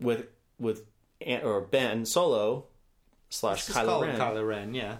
With 0.00 0.26
with 0.58 0.84
or 1.42 1.60
Ben 1.60 2.04
Solo 2.04 2.64
slash 3.28 3.68
Kylo 3.68 4.02
Ren. 4.02 4.18
Kylo 4.18 4.46
Ren. 4.46 4.74
Yeah. 4.74 4.96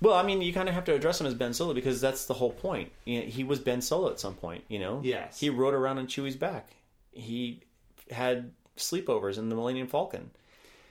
Well, 0.00 0.14
I 0.14 0.22
mean, 0.22 0.42
you 0.42 0.52
kind 0.52 0.68
of 0.68 0.74
have 0.74 0.84
to 0.84 0.94
address 0.94 1.20
him 1.20 1.26
as 1.26 1.34
Ben 1.34 1.54
Solo 1.54 1.72
because 1.72 2.00
that's 2.00 2.26
the 2.26 2.34
whole 2.34 2.52
point. 2.52 2.92
You 3.04 3.20
know, 3.20 3.26
he 3.26 3.44
was 3.44 3.58
Ben 3.58 3.80
Solo 3.80 4.10
at 4.10 4.20
some 4.20 4.34
point, 4.34 4.64
you 4.68 4.78
know? 4.78 5.00
Yes. 5.02 5.40
He 5.40 5.48
rode 5.48 5.72
around 5.72 5.98
on 5.98 6.06
Chewie's 6.06 6.36
back. 6.36 6.68
He 7.12 7.62
had 8.10 8.52
sleepovers 8.76 9.38
in 9.38 9.48
the 9.48 9.54
Millennium 9.54 9.86
Falcon. 9.86 10.30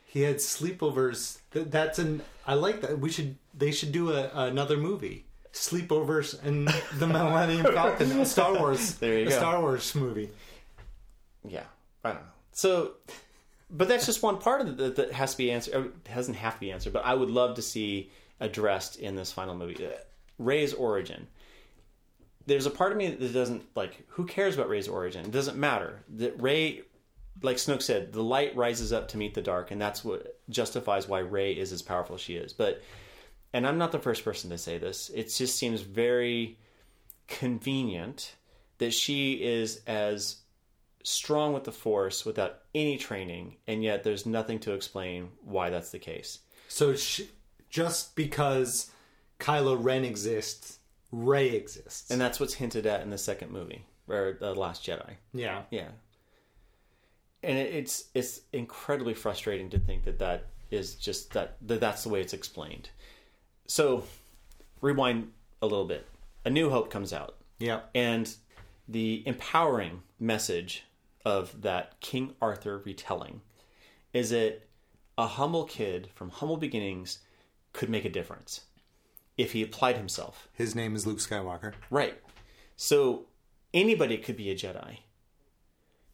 He 0.05 0.21
had 0.21 0.37
sleepovers. 0.37 1.39
That's 1.51 1.99
an. 1.99 2.21
I 2.47 2.53
like 2.53 2.81
that. 2.81 2.99
We 2.99 3.09
should. 3.09 3.37
They 3.53 3.71
should 3.71 3.91
do 3.91 4.11
a, 4.11 4.29
another 4.33 4.77
movie. 4.77 5.25
Sleepovers 5.53 6.43
in 6.43 6.65
the 6.99 7.07
Millennium 7.07 7.65
Falcon. 7.73 8.25
Star 8.25 8.53
Wars. 8.57 8.95
There 8.95 9.19
you 9.19 9.27
a 9.27 9.29
go. 9.29 9.37
Star 9.37 9.61
Wars 9.61 9.93
movie. 9.95 10.29
Yeah, 11.47 11.63
I 12.03 12.09
don't 12.09 12.21
know. 12.21 12.27
So, 12.51 12.91
but 13.69 13.87
that's 13.87 14.05
just 14.05 14.23
one 14.23 14.37
part 14.37 14.61
of 14.61 14.67
it 14.67 14.77
that, 14.77 14.95
that 14.95 15.11
has 15.11 15.31
to 15.31 15.37
be 15.37 15.51
answered. 15.51 15.75
or 15.75 15.91
Doesn't 16.13 16.33
have 16.35 16.55
to 16.55 16.59
be 16.59 16.71
answered, 16.71 16.93
but 16.93 17.05
I 17.05 17.13
would 17.13 17.29
love 17.29 17.55
to 17.55 17.61
see 17.61 18.09
addressed 18.39 18.97
in 18.97 19.15
this 19.15 19.31
final 19.31 19.55
movie. 19.55 19.85
Uh, 19.85 19.91
Rey's 20.37 20.73
origin. 20.73 21.27
There's 22.47 22.65
a 22.65 22.71
part 22.71 22.91
of 22.91 22.97
me 22.97 23.09
that 23.09 23.33
doesn't 23.33 23.63
like. 23.75 24.05
Who 24.09 24.25
cares 24.25 24.55
about 24.55 24.69
Rey's 24.69 24.87
origin? 24.87 25.25
It 25.25 25.31
doesn't 25.31 25.57
matter. 25.57 26.03
That 26.15 26.41
Rey, 26.41 26.83
like 27.41 27.57
Snoke 27.57 27.81
said, 27.81 28.13
the 28.13 28.23
light 28.23 28.55
rises 28.55 28.93
up 28.93 29.07
to 29.09 29.17
meet 29.17 29.33
the 29.33 29.41
dark, 29.41 29.71
and 29.71 29.81
that's 29.81 30.03
what 30.03 30.39
justifies 30.49 31.07
why 31.07 31.19
Rey 31.19 31.53
is 31.53 31.71
as 31.71 31.81
powerful 31.81 32.15
as 32.15 32.21
she 32.21 32.35
is. 32.35 32.53
But, 32.53 32.81
and 33.53 33.67
I'm 33.67 33.77
not 33.77 33.91
the 33.91 33.99
first 33.99 34.23
person 34.23 34.49
to 34.51 34.57
say 34.57 34.77
this. 34.77 35.09
It 35.13 35.33
just 35.33 35.57
seems 35.57 35.81
very 35.81 36.57
convenient 37.27 38.35
that 38.77 38.93
she 38.93 39.33
is 39.43 39.81
as 39.87 40.37
strong 41.03 41.53
with 41.53 41.63
the 41.63 41.71
force 41.71 42.25
without 42.25 42.59
any 42.73 42.97
training 42.97 43.55
and 43.67 43.83
yet 43.83 44.03
there's 44.03 44.25
nothing 44.25 44.59
to 44.59 44.73
explain 44.73 45.29
why 45.43 45.69
that's 45.69 45.91
the 45.91 45.99
case 45.99 46.39
So 46.67 46.95
sh 46.95 47.21
just 47.69 48.15
because 48.15 48.89
Kylo 49.39 49.77
Ren 49.81 50.03
exists, 50.05 50.79
Rey 51.11 51.49
exists. 51.49 52.09
and 52.09 52.19
that's 52.19 52.39
what's 52.39 52.55
hinted 52.55 52.85
at 52.85 53.01
in 53.01 53.09
the 53.11 53.17
second 53.17 53.51
movie 53.51 53.85
or 54.07 54.37
the 54.39 54.55
last 54.55 54.83
jedi 54.85 55.13
yeah. 55.33 55.61
yeah 55.69 55.89
and 57.45 57.57
it's 57.57 58.05
it's 58.13 58.41
incredibly 58.53 59.13
frustrating 59.13 59.69
to 59.69 59.79
think 59.79 60.03
that 60.03 60.19
that 60.19 60.47
is 60.71 60.95
just 60.95 61.31
that, 61.33 61.57
that 61.61 61.79
that's 61.79 62.03
the 62.03 62.09
way 62.09 62.19
it's 62.21 62.33
explained 62.33 62.89
so 63.67 64.03
rewind 64.81 65.31
a 65.61 65.65
little 65.65 65.85
bit 65.85 66.07
a 66.43 66.49
new 66.49 66.69
hope 66.69 66.89
comes 66.89 67.13
out 67.13 67.35
Yeah. 67.59 67.81
and 67.93 68.33
the 68.87 69.23
empowering 69.25 70.01
message 70.19 70.83
of 71.23 71.61
that 71.63 71.99
King 72.01 72.35
Arthur 72.41 72.79
retelling 72.85 73.41
is 74.13 74.29
that 74.29 74.61
a 75.17 75.25
humble 75.27 75.63
kid 75.65 76.09
from 76.13 76.29
humble 76.29 76.57
beginnings 76.57 77.19
could 77.73 77.89
make 77.89 78.05
a 78.05 78.09
difference 78.09 78.61
if 79.37 79.51
he 79.53 79.63
applied 79.63 79.97
himself. 79.97 80.47
His 80.53 80.75
name 80.75 80.95
is 80.95 81.07
Luke 81.07 81.17
Skywalker. 81.17 81.73
Right. 81.89 82.21
So 82.75 83.25
anybody 83.73 84.17
could 84.17 84.37
be 84.37 84.49
a 84.51 84.55
Jedi. 84.55 84.99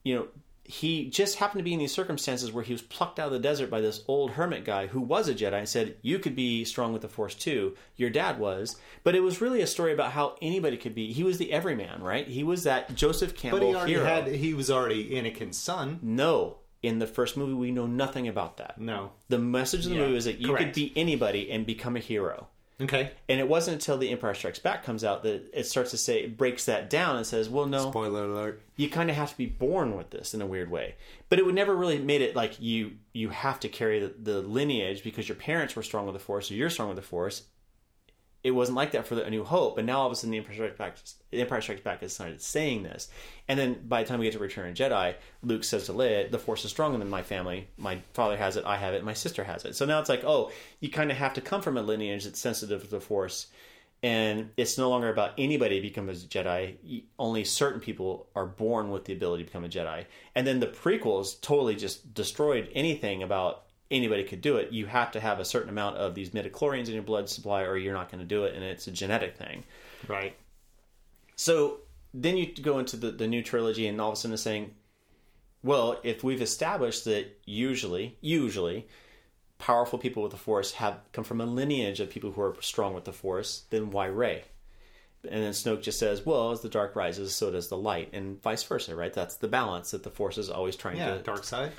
You 0.04 0.16
know, 0.16 0.28
he 0.72 1.10
just 1.10 1.36
happened 1.36 1.60
to 1.60 1.64
be 1.64 1.74
in 1.74 1.80
these 1.80 1.92
circumstances 1.94 2.52
where 2.52 2.64
he 2.64 2.72
was 2.72 2.82
plucked 2.82 3.20
out 3.20 3.28
of 3.28 3.34
the 3.34 3.40
desert 3.40 3.70
by 3.70 3.82
this 3.82 4.04
old 4.08 4.32
hermit 4.32 4.64
guy 4.64 4.88
who 4.88 5.02
was 5.02 5.28
a 5.28 5.36
Jedi 5.36 5.58
and 5.60 5.68
said, 5.68 5.96
You 6.02 6.18
could 6.18 6.36
be 6.36 6.64
strong 6.64 6.94
with 6.94 7.02
the 7.02 7.10
Force 7.10 7.36
too. 7.36 7.76
Your 7.98 8.10
dad 8.10 8.40
was. 8.40 8.78
But 9.04 9.14
it 9.14 9.20
was 9.20 9.42
really 9.42 9.62
a 9.62 9.68
story 9.68 9.92
about 9.92 10.14
how 10.14 10.38
anybody 10.42 10.78
could 10.78 10.96
be. 10.96 11.12
He 11.12 11.24
was 11.24 11.38
the 11.38 11.52
everyman, 11.52 12.02
right? 12.02 12.26
He 12.28 12.44
was 12.44 12.64
that 12.64 12.96
Joseph 12.96 13.36
Campbell 13.36 13.60
But 13.60 13.68
he 13.68 13.76
already 13.76 13.94
hero. 13.94 14.06
had. 14.06 14.28
He 14.28 14.54
was 14.54 14.72
already 14.72 15.10
Anakin's 15.12 15.58
son. 15.58 16.00
No. 16.02 16.58
In 16.82 17.00
the 17.00 17.06
first 17.08 17.36
movie, 17.38 17.54
we 17.54 17.70
know 17.72 17.86
nothing 17.86 18.28
about 18.28 18.58
that. 18.58 18.80
No. 18.80 19.12
The 19.28 19.38
message 19.40 19.86
of 19.86 19.92
the 19.92 19.98
Yeah, 19.98 20.06
movie 20.06 20.18
is 20.18 20.26
that 20.26 20.40
you 20.40 20.56
could 20.56 20.74
be 20.74 20.94
anybody 20.96 21.52
and 21.52 21.66
become 21.66 21.96
a 21.96 22.00
hero. 22.00 22.48
Okay. 22.82 23.12
And 23.30 23.40
it 23.40 23.48
wasn't 23.48 23.76
until 23.76 23.98
The 23.98 24.10
Empire 24.10 24.34
Strikes 24.34 24.60
Back 24.60 24.84
comes 24.84 25.04
out 25.04 25.24
that 25.24 25.50
it 25.54 25.66
starts 25.66 25.92
to 25.92 25.98
say, 25.98 26.24
it 26.24 26.38
breaks 26.38 26.66
that 26.66 26.90
down 26.90 27.16
and 27.18 27.26
says, 27.26 27.50
well, 27.50 27.66
no, 27.66 27.90
Spoiler 27.90 28.26
alert. 28.26 28.62
you 28.76 28.90
kind 28.90 29.10
of 29.10 29.16
have 29.16 29.32
to 29.32 29.38
be 29.38 29.46
born 29.46 29.96
with 29.96 30.10
this 30.10 30.34
in 30.34 30.42
a 30.42 30.46
weird 30.46 30.72
way. 30.72 30.96
But 31.30 31.40
it 31.40 31.46
would 31.46 31.56
never 31.56 31.76
really 31.76 32.00
made 32.00 32.22
it 32.22 32.36
like 32.36 32.60
you 32.60 32.94
you 33.14 33.30
have 33.30 33.60
to 33.62 33.70
carry 33.70 34.00
the, 34.00 34.14
the 34.22 34.42
lineage 34.42 35.04
because 35.04 35.28
your 35.28 35.36
parents 35.36 35.76
were 35.76 35.84
strong 35.84 36.06
with 36.06 36.14
the 36.14 36.20
Force 36.20 36.50
or 36.50 36.56
you're 36.56 36.70
strong 36.70 36.88
with 36.90 36.96
the 36.98 37.02
Force. 37.02 37.44
It 38.44 38.52
wasn't 38.52 38.76
like 38.76 38.92
that 38.94 39.06
for 39.06 39.14
the 39.14 39.24
A 39.24 39.30
New 39.30 39.44
Hope, 39.44 39.76
but 39.76 39.86
now 39.86 40.00
all 40.00 40.08
of 40.08 40.12
a 40.12 40.16
sudden 40.16 40.32
the 40.32 40.38
Empire 40.38 40.56
Strikes 40.56 40.78
Back, 40.78 40.98
the 41.30 41.42
Empire 41.42 41.62
Strikes 41.62 41.82
Back 41.82 42.02
has 42.02 42.14
started 42.14 42.42
saying 42.42 42.82
this, 42.84 43.08
and 43.48 43.60
then 43.60 43.82
by 43.88 44.02
the 44.02 44.10
time 44.10 44.20
we 44.20 44.26
get 44.26 44.34
to 44.34 44.40
Return 44.40 44.70
of 44.70 44.76
Jedi, 44.76 45.14
Luke 45.44 45.64
says 45.64 45.86
to 45.86 45.94
Leia, 45.94 46.32
"The 46.32 46.40
Force 46.40 46.66
is 46.66 46.72
stronger 46.72 46.98
than 46.98 47.10
my 47.10 47.22
family. 47.22 47.68
My 47.78 48.00
father 48.14 48.38
has 48.38 48.58
it, 48.58 48.66
I 48.66 48.78
have 48.78 48.96
it, 48.96 49.04
my 49.04 49.14
sister 49.14 49.44
has 49.44 49.64
it." 49.66 49.76
So 49.76 49.86
now 49.86 50.00
it's 50.00 50.10
like, 50.10 50.24
oh, 50.24 50.52
you 50.80 50.90
kind 50.90 51.12
of 51.12 51.18
have 51.18 51.36
to 51.36 51.42
come 51.42 51.62
from 51.62 51.78
a 51.78 51.84
lineage 51.84 52.24
that's 52.24 52.40
sensitive 52.40 52.82
to 52.82 52.88
the 52.90 53.00
Force, 53.00 53.48
and 54.02 54.50
it's 54.58 54.80
no 54.80 54.90
longer 54.90 55.10
about 55.10 55.34
anybody 55.38 55.80
becomes 55.80 56.24
a 56.24 56.28
Jedi. 56.28 57.04
Only 57.20 57.44
certain 57.44 57.80
people 57.80 58.28
are 58.36 58.48
born 58.48 58.90
with 58.90 59.06
the 59.06 59.14
ability 59.14 59.44
to 59.44 59.50
become 59.50 59.66
a 59.66 59.70
Jedi. 59.70 60.06
And 60.34 60.48
then 60.48 60.60
the 60.60 60.66
prequels 60.66 61.40
totally 61.40 61.76
just 61.76 62.16
destroyed 62.16 62.70
anything 62.74 63.22
about 63.22 63.66
anybody 63.92 64.24
could 64.24 64.42
do 64.42 64.58
it. 64.58 64.72
You 64.72 64.88
have 64.88 65.12
to 65.12 65.20
have 65.20 65.40
a 65.40 65.46
certain 65.46 65.70
amount 65.70 65.98
of 65.98 66.16
these 66.16 66.32
midichlorians 66.32 66.88
in 66.88 66.94
your 66.94 67.04
blood 67.04 67.30
supply, 67.30 67.64
or 67.64 67.78
you're 67.78 67.94
not 67.94 68.10
going 68.10 68.22
to 68.22 68.28
do 68.28 68.46
it, 68.46 68.56
and 68.56 68.64
it's 68.64 68.88
a 68.88 68.92
genetic 68.92 69.36
thing. 69.36 69.64
Right. 70.08 70.36
So 71.36 71.82
then 72.14 72.38
you 72.38 72.54
go 72.56 72.80
into 72.80 72.98
the, 72.98 73.12
the 73.12 73.28
new 73.28 73.44
trilogy, 73.44 73.88
and 73.88 74.00
all 74.02 74.10
of 74.10 74.14
a 74.14 74.16
sudden 74.16 74.34
it's 74.34 74.44
saying, 74.44 74.74
well, 75.64 76.00
if 76.04 76.24
we've 76.24 76.42
established 76.42 77.06
that 77.06 77.40
usually, 77.46 78.18
usually, 78.22 78.88
powerful 79.60 80.00
people 80.00 80.24
with 80.24 80.32
the 80.32 80.38
Force 80.38 80.74
have 80.74 81.00
come 81.12 81.24
from 81.24 81.40
a 81.40 81.46
lineage 81.46 82.00
of 82.00 82.10
people 82.10 82.32
who 82.32 82.42
are 82.42 82.56
strong 82.62 82.94
with 82.96 83.06
the 83.06 83.14
Force, 83.14 83.66
then 83.70 83.92
why 83.92 84.08
Rey? 84.08 84.44
And 85.24 85.44
then 85.44 85.52
Snoke 85.52 85.84
just 85.84 86.00
says, 86.00 86.26
well, 86.26 86.50
as 86.50 86.62
the 86.62 86.70
dark 86.70 86.96
rises, 86.96 87.36
so 87.36 87.52
does 87.52 87.68
the 87.68 87.78
light, 87.78 88.10
and 88.12 88.42
vice 88.42 88.64
versa, 88.64 88.96
right? 88.96 89.14
That's 89.14 89.36
the 89.36 89.48
balance 89.48 89.92
that 89.92 90.02
the 90.02 90.10
Force 90.10 90.40
is 90.40 90.50
always 90.50 90.76
trying 90.76 90.96
to. 90.98 91.02
Yeah. 91.04 91.18
to 91.18 91.22
Dark 91.22 91.44
side. 91.44 91.72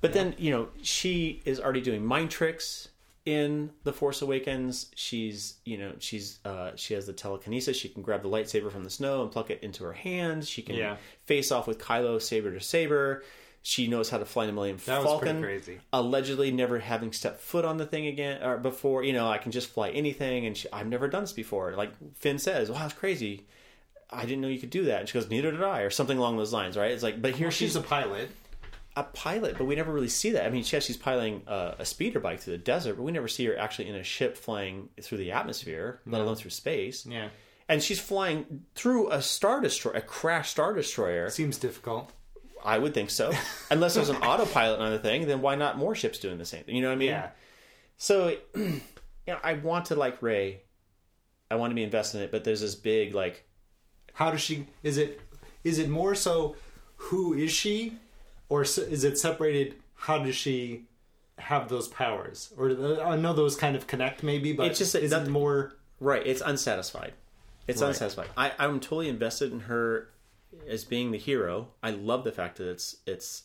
But 0.00 0.12
then, 0.12 0.34
you 0.38 0.50
know, 0.50 0.68
she 0.82 1.42
is 1.44 1.58
already 1.60 1.80
doing 1.80 2.04
mind 2.04 2.30
tricks 2.30 2.88
in 3.24 3.70
The 3.84 3.92
Force 3.92 4.22
Awakens. 4.22 4.90
She's, 4.94 5.54
you 5.64 5.76
know, 5.76 5.92
she's 5.98 6.38
uh 6.44 6.72
she 6.76 6.94
has 6.94 7.06
the 7.06 7.12
telekinesis. 7.12 7.76
She 7.76 7.88
can 7.88 8.02
grab 8.02 8.22
the 8.22 8.28
lightsaber 8.28 8.70
from 8.72 8.84
the 8.84 8.90
snow 8.90 9.22
and 9.22 9.30
pluck 9.30 9.50
it 9.50 9.62
into 9.62 9.84
her 9.84 9.92
hand. 9.92 10.46
She 10.46 10.62
can 10.62 10.76
Yeah. 10.76 10.96
face 11.24 11.50
off 11.52 11.66
with 11.66 11.78
Kylo 11.78 12.20
saber 12.22 12.52
to 12.54 12.60
saber. 12.60 13.22
She 13.62 13.86
knows 13.88 14.08
how 14.08 14.16
to 14.18 14.24
fly 14.24 14.46
the 14.46 14.52
Millennium 14.52 14.78
That 14.86 15.02
Falcon. 15.02 15.42
crazy. 15.42 15.80
Allegedly, 15.92 16.50
never 16.52 16.78
having 16.78 17.12
stepped 17.12 17.40
foot 17.40 17.64
on 17.66 17.76
the 17.76 17.84
thing 17.84 18.06
again 18.06 18.42
or 18.42 18.56
before. 18.56 19.02
You 19.02 19.12
know, 19.12 19.28
I 19.28 19.36
can 19.36 19.52
just 19.52 19.68
fly 19.68 19.90
anything, 19.90 20.46
and 20.46 20.56
she, 20.56 20.68
I've 20.72 20.86
never 20.86 21.06
done 21.08 21.24
this 21.24 21.32
before. 21.32 21.74
Like 21.74 21.90
Finn 22.14 22.38
says, 22.38 22.70
"Wow, 22.70 22.78
that's 22.78 22.94
crazy." 22.94 23.44
I 24.10 24.22
didn't 24.22 24.40
know 24.40 24.48
you 24.48 24.60
could 24.60 24.70
do 24.70 24.84
that. 24.84 25.00
And 25.00 25.08
she 25.08 25.12
goes, 25.18 25.28
"Neither 25.28 25.50
did 25.50 25.62
I," 25.62 25.80
or 25.80 25.90
something 25.90 26.16
along 26.16 26.38
those 26.38 26.52
lines, 26.52 26.78
right? 26.78 26.92
It's 26.92 27.02
like, 27.02 27.20
but 27.20 27.34
here 27.34 27.50
She's 27.50 27.70
she's 27.72 27.76
a 27.76 27.82
pilot. 27.82 28.30
A 28.98 29.04
pilot, 29.04 29.56
but 29.56 29.66
we 29.66 29.76
never 29.76 29.92
really 29.92 30.08
see 30.08 30.32
that. 30.32 30.44
I 30.44 30.50
mean, 30.50 30.64
yes, 30.66 30.84
she's 30.84 30.96
piloting 30.96 31.42
uh, 31.46 31.76
a 31.78 31.84
speeder 31.84 32.18
bike 32.18 32.40
through 32.40 32.54
the 32.54 32.64
desert, 32.64 32.96
but 32.96 33.04
we 33.04 33.12
never 33.12 33.28
see 33.28 33.44
her 33.44 33.56
actually 33.56 33.88
in 33.88 33.94
a 33.94 34.02
ship 34.02 34.36
flying 34.36 34.88
through 35.00 35.18
the 35.18 35.30
atmosphere, 35.30 36.00
let 36.04 36.20
alone 36.20 36.34
through 36.34 36.50
space. 36.50 37.06
Yeah. 37.06 37.28
And 37.68 37.80
she's 37.80 38.00
flying 38.00 38.64
through 38.74 39.12
a 39.12 39.22
star 39.22 39.60
destroyer, 39.60 39.94
a 39.94 40.00
crashed 40.00 40.50
star 40.50 40.72
destroyer. 40.72 41.30
Seems 41.30 41.58
difficult. 41.58 42.12
I 42.64 42.76
would 42.78 42.92
think 42.92 43.10
so, 43.10 43.30
unless 43.70 43.94
there's 43.94 44.08
an 44.08 44.16
autopilot 44.16 44.80
on 44.80 44.90
the 44.90 44.98
thing. 44.98 45.28
Then 45.28 45.42
why 45.42 45.54
not 45.54 45.78
more 45.78 45.94
ships 45.94 46.18
doing 46.18 46.38
the 46.38 46.44
same 46.44 46.64
thing? 46.64 46.74
You 46.74 46.82
know 46.82 46.88
what 46.88 46.94
I 46.94 46.98
mean? 46.98 47.10
Yeah. 47.10 47.30
So, 47.98 48.36
you 48.56 48.80
know, 49.28 49.38
I 49.44 49.54
want 49.54 49.86
to 49.86 49.94
like 49.94 50.20
Rey. 50.22 50.62
I 51.52 51.54
want 51.54 51.70
to 51.70 51.74
be 51.76 51.84
invested 51.84 52.18
in 52.18 52.24
it, 52.24 52.32
but 52.32 52.42
there's 52.42 52.62
this 52.62 52.74
big 52.74 53.14
like 53.14 53.48
How 54.12 54.32
does 54.32 54.40
she? 54.40 54.66
Is 54.82 54.98
it? 54.98 55.20
Is 55.62 55.78
it 55.78 55.88
more 55.88 56.16
so? 56.16 56.56
Who 56.96 57.32
is 57.34 57.52
she, 57.52 57.96
or 58.48 58.62
is 58.62 59.04
it 59.04 59.18
separated? 59.18 59.74
How 59.94 60.18
does 60.18 60.36
she 60.36 60.84
have 61.38 61.68
those 61.68 61.88
powers? 61.88 62.52
Or 62.56 62.70
uh, 62.70 63.00
I 63.02 63.16
know 63.16 63.32
those 63.32 63.56
kind 63.56 63.76
of 63.76 63.86
connect, 63.86 64.22
maybe, 64.22 64.52
but 64.52 64.66
It's 64.66 64.78
just 64.78 64.94
is 64.94 65.12
it 65.12 65.28
more? 65.28 65.74
Right, 66.00 66.24
it's 66.26 66.40
unsatisfied. 66.40 67.12
It's 67.66 67.82
Right. 67.82 67.88
unsatisfied. 67.88 68.28
I, 68.36 68.52
I'm 68.58 68.80
totally 68.80 69.08
invested 69.08 69.52
in 69.52 69.60
her 69.60 70.08
as 70.68 70.84
being 70.84 71.10
the 71.10 71.18
hero. 71.18 71.68
I 71.82 71.90
love 71.90 72.24
the 72.24 72.32
fact 72.32 72.56
that 72.56 72.68
it's 72.68 72.96
it's 73.06 73.44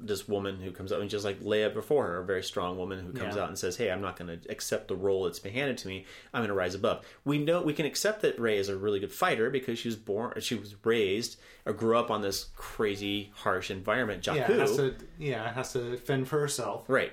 this 0.00 0.26
woman 0.28 0.60
who 0.60 0.70
comes 0.70 0.92
out 0.92 1.00
and 1.00 1.08
just 1.10 1.24
like 1.24 1.40
Leia 1.40 1.72
before 1.72 2.06
her, 2.06 2.18
a 2.20 2.24
very 2.24 2.42
strong 2.42 2.76
woman 2.76 2.98
who 3.04 3.12
comes 3.12 3.36
Yeah. 3.36 3.42
out 3.42 3.48
and 3.48 3.58
says, 3.58 3.76
"Hey, 3.76 3.90
I'm 3.90 4.00
not 4.00 4.16
going 4.18 4.38
to 4.40 4.50
accept 4.50 4.88
the 4.88 4.96
role 4.96 5.24
that's 5.24 5.38
been 5.38 5.52
handed 5.52 5.78
to 5.78 5.88
me. 5.88 6.04
I'm 6.32 6.40
going 6.40 6.48
to 6.48 6.54
rise 6.54 6.74
above." 6.74 7.04
We 7.24 7.38
know 7.38 7.62
we 7.62 7.72
can 7.74 7.86
accept 7.86 8.22
that 8.22 8.38
Rey 8.38 8.58
is 8.58 8.68
a 8.68 8.76
really 8.76 9.00
good 9.00 9.12
fighter 9.12 9.50
because 9.50 9.78
she 9.78 9.88
was 9.88 9.96
born, 9.96 10.40
she 10.40 10.54
was 10.54 10.74
raised 10.84 11.38
or 11.66 11.72
grew 11.72 11.96
up 11.98 12.10
on 12.10 12.22
this 12.22 12.50
crazy, 12.56 13.30
harsh 13.34 13.70
environment, 13.70 14.22
Jakku. 14.22 14.36
Yeah, 14.36 14.46
has 14.58 14.76
to. 14.76 14.94
Yeah, 15.18 15.52
has 15.52 15.72
to 15.74 15.96
fend 15.98 16.28
for 16.28 16.38
herself. 16.40 16.84
right. 16.88 17.12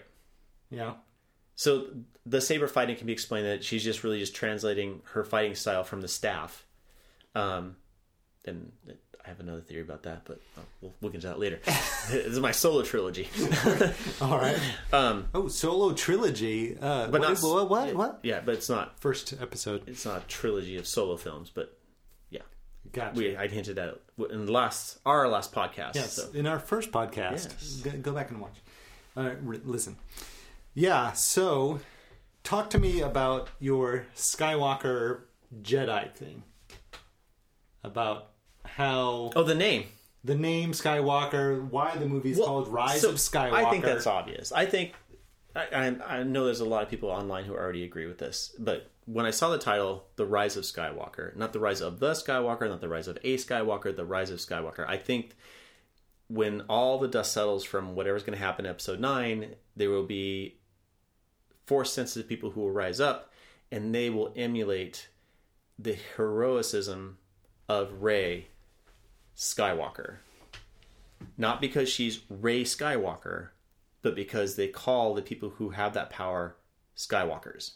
Yeah. 0.70 0.94
So 1.56 1.88
the 2.26 2.42
saber 2.42 2.68
fighting 2.68 2.96
can 2.96 3.06
be 3.08 3.14
explained 3.14 3.46
that 3.46 3.64
she's 3.64 3.84
just 3.84 4.04
really 4.04 4.20
just 4.20 4.34
translating 4.34 5.02
her 5.14 5.24
fighting 5.24 5.54
style 5.56 5.84
from 5.84 6.02
the 6.02 6.08
staff. 6.08 6.66
Um, 7.36 7.76
and 8.46 8.72
I 9.24 9.28
have 9.30 9.40
another 9.40 9.62
theory 9.62 9.82
about 9.82 10.04
that, 10.04 10.24
but 10.26 10.40
uh, 10.58 10.62
we'll, 10.82 10.94
we'll 11.00 11.12
get 11.12 11.18
into 11.18 11.28
that 11.28 11.40
later. 11.40 11.60
this 11.66 12.12
is 12.12 12.40
my 12.40 12.52
solo 12.52 12.82
trilogy. 12.82 13.30
All 14.22 14.38
right. 14.38 14.58
um, 14.92 15.28
Oh, 15.36 15.48
solo 15.48 15.94
trilogy. 15.94 16.76
Uh, 16.76 17.08
But 17.08 17.22
what, 17.22 17.30
not- 17.30 17.42
what? 17.44 17.70
What? 17.70 17.96
What? 17.96 18.20
yeah, 18.24 18.42
but 18.44 18.56
it's 18.56 18.68
not 18.70 19.00
First 19.00 19.34
episode. 19.40 19.84
it's 19.88 20.06
not 20.06 20.24
a 20.24 20.28
trilogy 20.28 20.76
of 20.78 20.88
solo 20.88 21.18
films, 21.18 21.52
but 21.54 21.78
yeah, 22.32 22.42
Gotcha. 22.92 23.16
we 23.18 23.38
I 23.38 23.48
hinted 23.48 23.78
at 23.78 23.90
it 23.90 24.02
in 24.32 24.46
the 24.48 24.52
last 24.52 24.98
our 25.06 25.28
last 25.28 25.54
podcast. 25.54 25.94
Yes, 25.96 26.14
So. 26.14 26.30
in 26.34 26.48
our 26.48 26.60
first 26.60 26.92
podcast. 26.92 27.32
Yes. 27.50 27.82
Go, 27.84 27.92
go 27.92 28.12
back 28.14 28.32
and 28.32 28.42
watch. 28.42 28.56
Uh, 29.16 29.32
re- 29.44 29.62
listen. 29.64 29.98
Yeah, 30.74 31.12
so 31.12 31.80
talk 32.44 32.70
to 32.72 32.80
me 32.80 33.02
about 33.02 33.50
your 33.60 34.08
Skywalker 34.16 35.22
Jedi 35.62 36.12
thing. 36.16 36.42
About 37.84 38.31
how 38.66 39.32
Oh, 39.36 39.44
the 39.44 39.56
name. 39.56 39.86
the 40.24 40.36
name 40.36 40.72
Skywalker, 40.72 41.70
why 41.70 41.96
the 41.96 42.06
movie's 42.06 42.38
Well, 42.38 42.48
called 42.48 42.68
Rise 42.68 43.02
so 43.02 43.10
of 43.10 43.16
Skywalker. 43.16 43.54
I 43.54 43.70
think 43.70 43.84
that's 43.84 44.08
obvious. 44.08 44.52
I 44.52 44.66
think 44.66 44.94
I, 45.56 45.66
I, 45.74 46.18
I 46.20 46.24
know 46.24 46.46
there's 46.46 46.62
a 46.62 46.66
lot 46.66 46.84
of 46.84 46.90
people 46.90 47.10
online 47.10 47.44
who 47.46 47.54
already 47.54 47.84
agree 47.84 48.06
with 48.06 48.20
this, 48.20 48.56
but 48.58 48.90
when 49.06 49.26
I 49.26 49.32
saw 49.32 49.50
the 49.50 49.58
title, 49.58 50.06
"The 50.16 50.26
Rise 50.26 50.56
of 50.56 50.64
Skywalker," 50.64 51.36
not 51.36 51.52
the 51.54 51.60
rise 51.60 51.82
of 51.82 52.00
the 52.00 52.12
Skywalker, 52.12 52.70
not 52.70 52.80
the 52.82 52.88
rise 52.88 53.08
of 53.08 53.18
a 53.24 53.36
Skywalker, 53.38 53.94
the 53.96 54.06
rise 54.06 54.30
of 54.30 54.40
Skywalker. 54.40 54.88
I 54.88 54.98
think 54.98 55.36
when 56.30 56.62
all 56.70 56.98
the 57.00 57.08
dust 57.10 57.34
settles 57.34 57.66
from 57.66 57.96
whatever's 57.96 58.24
going 58.24 58.38
to 58.38 58.44
happen 58.44 58.66
in 58.66 58.70
Episode 58.72 59.00
Nine, 59.02 59.56
there 59.76 59.90
will 59.90 60.06
be 60.06 60.56
force 61.66 61.92
sensitive 61.92 62.30
people 62.30 62.52
who 62.52 62.62
will 62.62 62.72
rise 62.72 63.02
up, 63.02 63.34
and 63.72 63.94
they 63.94 64.10
will 64.10 64.32
emulate 64.38 65.10
the 65.78 65.98
heroicism 66.16 67.18
of 67.68 68.02
Rey 68.04 68.48
Skywalker 69.36 70.18
not 71.38 71.62
because 71.62 71.90
she's 71.90 72.22
Rey 72.30 72.64
Skywalker, 72.64 73.50
but 74.02 74.16
because 74.16 74.56
they 74.56 74.68
call 74.68 75.14
the 75.14 75.22
people 75.22 75.50
who 75.50 75.70
have 75.72 75.94
that 75.94 76.10
power 76.10 76.56
Skywalkers. 76.96 77.72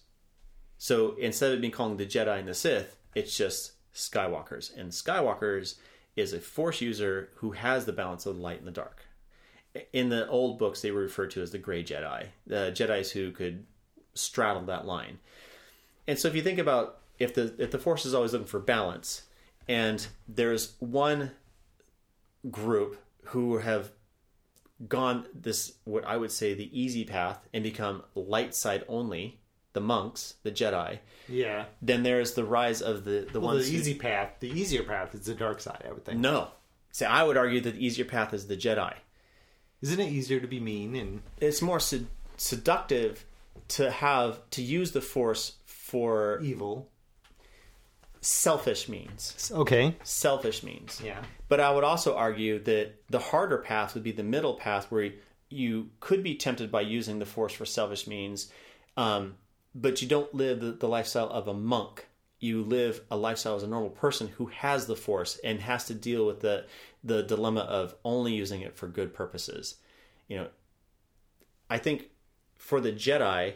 So 0.77 1.15
instead 1.15 1.53
of 1.53 1.61
being 1.61 1.71
called 1.71 1.97
the 1.97 2.05
Jedi 2.05 2.39
and 2.39 2.47
the 2.47 2.53
Sith, 2.53 2.97
it's 3.13 3.35
just 3.35 3.73
Skywalkers. 3.93 4.75
And 4.75 4.91
Skywalkers 4.91 5.75
is 6.15 6.33
a 6.33 6.39
Force 6.39 6.81
user 6.81 7.29
who 7.35 7.51
has 7.51 7.85
the 7.85 7.93
balance 7.93 8.25
of 8.25 8.35
the 8.35 8.41
light 8.41 8.59
and 8.59 8.67
the 8.67 8.71
dark. 8.71 9.05
In 9.91 10.09
the 10.09 10.27
old 10.27 10.57
books, 10.57 10.81
they 10.81 10.91
were 10.91 11.01
referred 11.01 11.31
to 11.31 11.41
as 11.41 11.51
the 11.51 11.57
Gray 11.57 11.83
Jedi, 11.83 12.27
the 12.47 12.71
Jedi's 12.73 13.11
who 13.11 13.31
could 13.31 13.65
straddle 14.13 14.63
that 14.63 14.85
line. 14.85 15.19
And 16.07 16.17
so 16.17 16.27
if 16.27 16.35
you 16.35 16.41
think 16.41 16.59
about 16.59 16.99
if 17.19 17.33
the 17.33 17.53
if 17.57 17.71
the 17.71 17.79
Force 17.79 18.05
is 18.05 18.13
always 18.13 18.31
looking 18.31 18.47
for 18.47 18.59
balance, 18.59 19.23
and 19.67 20.07
there's 20.29 20.75
one 20.79 21.31
group 22.51 22.97
who 23.25 23.57
have 23.57 23.91
gone 24.87 25.25
this 25.33 25.73
what 25.85 26.03
I 26.05 26.17
would 26.17 26.31
say 26.31 26.53
the 26.53 26.69
easy 26.79 27.05
path 27.05 27.39
and 27.53 27.63
become 27.63 28.03
light 28.13 28.53
side 28.53 28.83
only, 28.87 29.39
the 29.73 29.79
monks, 29.81 30.35
the 30.43 30.51
Jedi. 30.51 30.99
Yeah. 31.29 31.65
Then 31.81 32.03
there's 32.03 32.33
the 32.33 32.43
rise 32.43 32.81
of 32.81 33.03
the 33.05 33.27
the 33.31 33.39
Well, 33.39 33.51
the 33.51 33.57
ones 33.57 33.69
who- 33.69 33.77
easy 33.77 33.95
path, 33.95 34.33
the 34.39 34.49
easier 34.49 34.83
path 34.83 35.15
is 35.15 35.25
the 35.25 35.33
dark 35.35 35.59
side, 35.61 35.83
I 35.87 35.91
would 35.93 36.05
think. 36.05 36.19
no. 36.19 36.49
See, 36.91 37.03
I 37.05 37.23
would 37.23 37.35
argue 37.35 37.59
that 37.61 37.73
the 37.75 37.85
easier 37.85 38.05
path 38.05 38.33
is 38.33 38.47
the 38.47 38.55
Jedi. 38.55 38.93
Isn't 39.81 39.99
it 39.99 40.11
easier 40.13 40.39
to 40.39 40.47
be 40.47 40.61
mean 40.61 40.95
and 40.95 41.21
it's 41.41 41.61
more 41.61 41.79
sed- 41.81 42.07
seductive 42.37 43.25
to 43.69 43.91
have 43.91 44.49
to 44.51 44.61
use 44.61 44.91
the 44.93 45.01
force 45.01 45.53
for 45.65 46.39
evil? 46.41 46.89
Selfish 48.25 48.89
means. 48.89 49.51
Okay. 49.53 49.95
Selfish 50.03 50.63
means. 50.63 50.99
Yeah. 51.03 51.21
But 51.47 51.59
I 51.59 51.71
would 51.71 51.83
also 51.83 52.15
argue 52.15 52.57
that 52.63 53.03
the 53.07 53.19
harder 53.19 53.59
path 53.59 53.93
would 53.93 54.03
be 54.03 54.11
the 54.11 54.23
middle 54.23 54.55
path 54.55 54.91
where 54.91 55.11
you 55.49 55.91
could 55.99 56.23
be 56.23 56.35
tempted 56.35 56.71
by 56.71 56.81
using 56.81 57.19
the 57.19 57.25
force 57.25 57.53
for 57.53 57.65
selfish 57.65 58.07
means, 58.07 58.51
um, 58.97 59.35
but 59.75 60.01
you 60.01 60.07
don't 60.07 60.33
live 60.33 60.59
the, 60.59 60.71
the 60.71 60.87
lifestyle 60.87 61.29
of 61.29 61.47
a 61.47 61.53
monk. 61.53 62.07
You 62.39 62.63
live 62.63 63.01
a 63.11 63.15
lifestyle 63.15 63.55
as 63.55 63.63
a 63.63 63.67
normal 63.67 63.91
person 63.91 64.27
who 64.27 64.47
has 64.47 64.87
the 64.87 64.95
force 64.95 65.39
and 65.43 65.59
has 65.61 65.85
to 65.85 65.93
deal 65.93 66.25
with 66.25 66.41
the 66.41 66.65
the 67.03 67.21
dilemma 67.21 67.61
of 67.61 67.93
only 68.03 68.33
using 68.33 68.61
it 68.61 68.75
for 68.75 68.87
good 68.87 69.13
purposes. 69.13 69.75
You 70.27 70.37
know, 70.37 70.47
I 71.69 71.77
think 71.77 72.09
for 72.55 72.81
the 72.81 72.91
Jedi, 72.91 73.53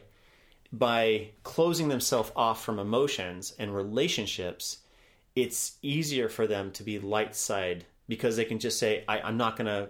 by 0.72 1.32
closing 1.44 1.88
themselves 1.88 2.32
off 2.36 2.64
from 2.64 2.80
emotions 2.80 3.54
and 3.58 3.76
relationships, 3.76 4.80
it's 5.36 5.78
easier 5.82 6.30
for 6.30 6.48
them 6.48 6.72
to 6.72 6.84
be 6.84 7.00
light 7.00 7.36
side 7.36 7.86
because 8.08 8.36
they 8.36 8.46
can 8.46 8.60
just 8.60 8.80
say, 8.80 9.04
I, 9.08 9.22
I'm 9.22 9.38
not 9.38 9.56
going 9.56 9.68
to 9.68 9.90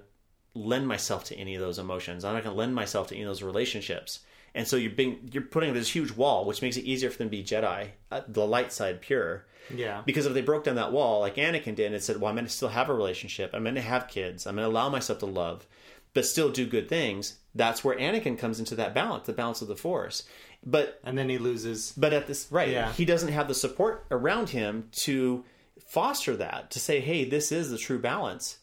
lend 0.53 0.87
myself 0.87 1.23
to 1.25 1.35
any 1.35 1.55
of 1.55 1.61
those 1.61 1.79
emotions. 1.79 2.23
I'm 2.23 2.33
not 2.33 2.43
going 2.43 2.53
to 2.53 2.59
lend 2.59 2.75
myself 2.75 3.07
to 3.07 3.15
any 3.15 3.23
of 3.23 3.29
those 3.29 3.43
relationships. 3.43 4.19
And 4.55 4.67
so 4.67 4.77
you're 4.77 4.91
being 4.91 5.29
you're 5.31 5.43
putting 5.43 5.73
this 5.73 5.89
huge 5.89 6.11
wall, 6.11 6.45
which 6.45 6.61
makes 6.61 6.75
it 6.75 6.83
easier 6.83 7.09
for 7.09 7.19
them 7.19 7.27
to 7.27 7.37
be 7.37 7.43
Jedi, 7.43 7.89
uh, 8.11 8.21
the 8.27 8.45
light 8.45 8.71
side 8.71 8.99
pure. 9.01 9.45
Yeah. 9.73 10.01
Because 10.05 10.25
if 10.25 10.33
they 10.33 10.41
broke 10.41 10.63
down 10.63 10.75
that 10.75 10.91
wall 10.91 11.19
like 11.19 11.35
Anakin 11.35 11.75
did 11.75 11.93
and 11.93 12.01
said, 12.01 12.19
"Well, 12.19 12.29
I'm 12.29 12.35
going 12.35 12.47
to 12.47 12.51
still 12.51 12.69
have 12.69 12.89
a 12.89 12.93
relationship. 12.93 13.51
I'm 13.53 13.63
going 13.63 13.75
to 13.75 13.81
have 13.81 14.07
kids. 14.07 14.47
I'm 14.47 14.55
going 14.55 14.65
to 14.65 14.71
allow 14.71 14.89
myself 14.89 15.19
to 15.19 15.27
love, 15.27 15.67
but 16.15 16.25
still 16.25 16.49
do 16.49 16.65
good 16.65 16.89
things," 16.89 17.35
that's 17.59 17.83
where 17.83 17.97
Anakin 17.97 18.37
comes 18.39 18.57
into 18.59 18.73
that 18.75 18.93
balance, 18.95 19.27
the 19.27 19.33
balance 19.33 19.61
of 19.61 19.67
the 19.67 19.75
Force. 19.75 20.23
But 20.65 20.99
And 21.03 21.17
then 21.17 21.27
he 21.29 21.37
loses. 21.37 21.93
but 21.95 22.13
at 22.13 22.25
this 22.27 22.47
right, 22.49 22.69
Yeah. 22.69 22.91
he 22.93 23.03
doesn't 23.05 23.31
have 23.33 23.47
the 23.49 23.53
support 23.53 24.05
around 24.09 24.49
him 24.49 24.87
to 25.03 25.43
foster 25.85 26.35
that 26.37 26.71
to 26.71 26.79
say, 26.79 26.99
"Hey, 27.01 27.25
this 27.25 27.51
is 27.51 27.69
the 27.69 27.77
true 27.77 27.99
balance. 27.99 28.59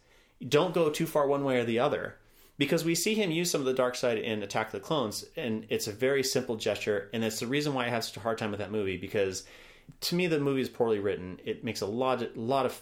Don't 0.47 0.75
go 0.75 0.91
too 0.91 1.07
far 1.07 1.27
one 1.27 1.45
way 1.45 1.59
or 1.59 1.65
the 1.65 1.79
other." 1.79 2.17
Because 2.59 2.85
we 2.87 2.95
see 2.95 3.15
him 3.15 3.31
use 3.31 3.51
some 3.51 3.61
of 3.61 3.67
the 3.67 3.75
dark 3.75 3.97
side 3.97 4.17
in 4.19 4.43
Attack 4.43 4.69
of 4.69 4.73
the 4.73 4.81
Clones, 4.81 5.27
and 5.37 5.67
it's 5.69 5.87
a 5.89 5.93
very 5.93 6.23
simple 6.23 6.57
gesture, 6.57 7.11
and 7.13 7.23
it's 7.23 7.41
the 7.41 7.47
reason 7.47 7.75
why 7.75 7.85
I 7.85 7.91
have 7.91 8.05
such 8.05 8.17
a 8.17 8.21
hard 8.21 8.39
time 8.39 8.51
with 8.51 8.61
that 8.61 8.71
movie. 8.71 8.97
Because 8.97 9.45
to 10.01 10.15
me, 10.15 10.27
the 10.27 10.41
movie 10.41 10.63
is 10.63 10.71
poorly 10.71 10.99
written. 10.99 11.39
It 11.45 11.65
makes 11.65 11.83
a 11.83 11.87
lot, 11.87 12.35
lot 12.37 12.65
of 12.67 12.81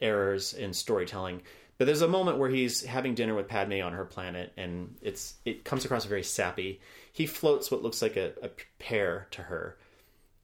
errors 0.00 0.54
in 0.54 0.72
storytelling. 0.72 1.42
But 1.84 1.88
there's 1.88 2.00
a 2.00 2.08
moment 2.08 2.38
where 2.38 2.48
he's 2.48 2.82
having 2.82 3.14
dinner 3.14 3.34
with 3.34 3.46
Padme 3.46 3.82
on 3.82 3.92
her 3.92 4.06
planet, 4.06 4.54
and 4.56 4.96
it's 5.02 5.34
it 5.44 5.64
comes 5.64 5.84
across 5.84 6.06
very 6.06 6.22
sappy. 6.22 6.80
He 7.12 7.26
floats 7.26 7.70
what 7.70 7.82
looks 7.82 8.00
like 8.00 8.16
a, 8.16 8.32
a 8.42 8.48
pear 8.78 9.26
to 9.32 9.42
her, 9.42 9.76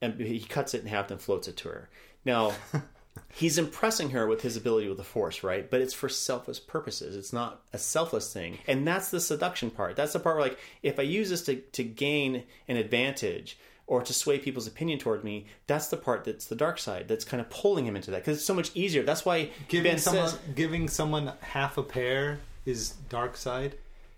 and 0.03 0.19
he 0.19 0.41
cuts 0.41 0.75
it 0.75 0.81
in 0.81 0.87
half 0.87 1.09
and 1.09 1.19
floats 1.19 1.47
it 1.47 1.57
to 1.57 1.69
her. 1.69 1.89
Now, 2.25 2.53
he's 3.33 3.57
impressing 3.57 4.11
her 4.11 4.27
with 4.27 4.43
his 4.43 4.55
ability 4.55 4.87
with 4.87 4.97
the 4.97 5.03
Force, 5.03 5.41
right? 5.41 5.67
But 5.67 5.81
it's 5.81 5.95
for 5.95 6.09
selfless 6.09 6.59
purposes. 6.59 7.15
It's 7.15 7.33
not 7.33 7.63
a 7.73 7.79
selfless 7.79 8.31
thing, 8.31 8.59
and 8.67 8.87
that's 8.87 9.09
the 9.09 9.19
seduction 9.19 9.71
part. 9.71 9.95
That's 9.95 10.13
the 10.13 10.19
part 10.19 10.35
where, 10.35 10.45
like, 10.47 10.59
if 10.83 10.99
I 10.99 11.01
use 11.01 11.31
this 11.31 11.41
to 11.45 11.55
to 11.55 11.83
gain 11.83 12.43
an 12.67 12.77
advantage 12.77 13.57
or 13.87 14.01
to 14.01 14.13
sway 14.13 14.39
people's 14.39 14.67
opinion 14.67 14.99
toward 14.99 15.23
me, 15.23 15.47
that's 15.67 15.87
the 15.87 15.97
part 15.97 16.23
that's 16.23 16.45
the 16.45 16.55
dark 16.55 16.79
side. 16.79 17.07
That's 17.07 17.25
kind 17.25 17.41
of 17.41 17.49
pulling 17.49 17.85
him 17.85 17.95
into 17.95 18.11
that 18.11 18.21
because 18.21 18.37
it's 18.37 18.45
so 18.45 18.53
much 18.53 18.71
easier. 18.75 19.03
That's 19.03 19.25
why 19.25 19.49
Giving 19.67 19.91
Ben 19.93 19.99
someone 19.99 20.29
says, 20.29 20.39
giving 20.55 20.87
someone 20.87 21.33
half 21.41 21.77
a 21.77 21.83
pear 21.83 22.39
is 22.65 22.91
dark 23.09 23.35
side. 23.35 23.75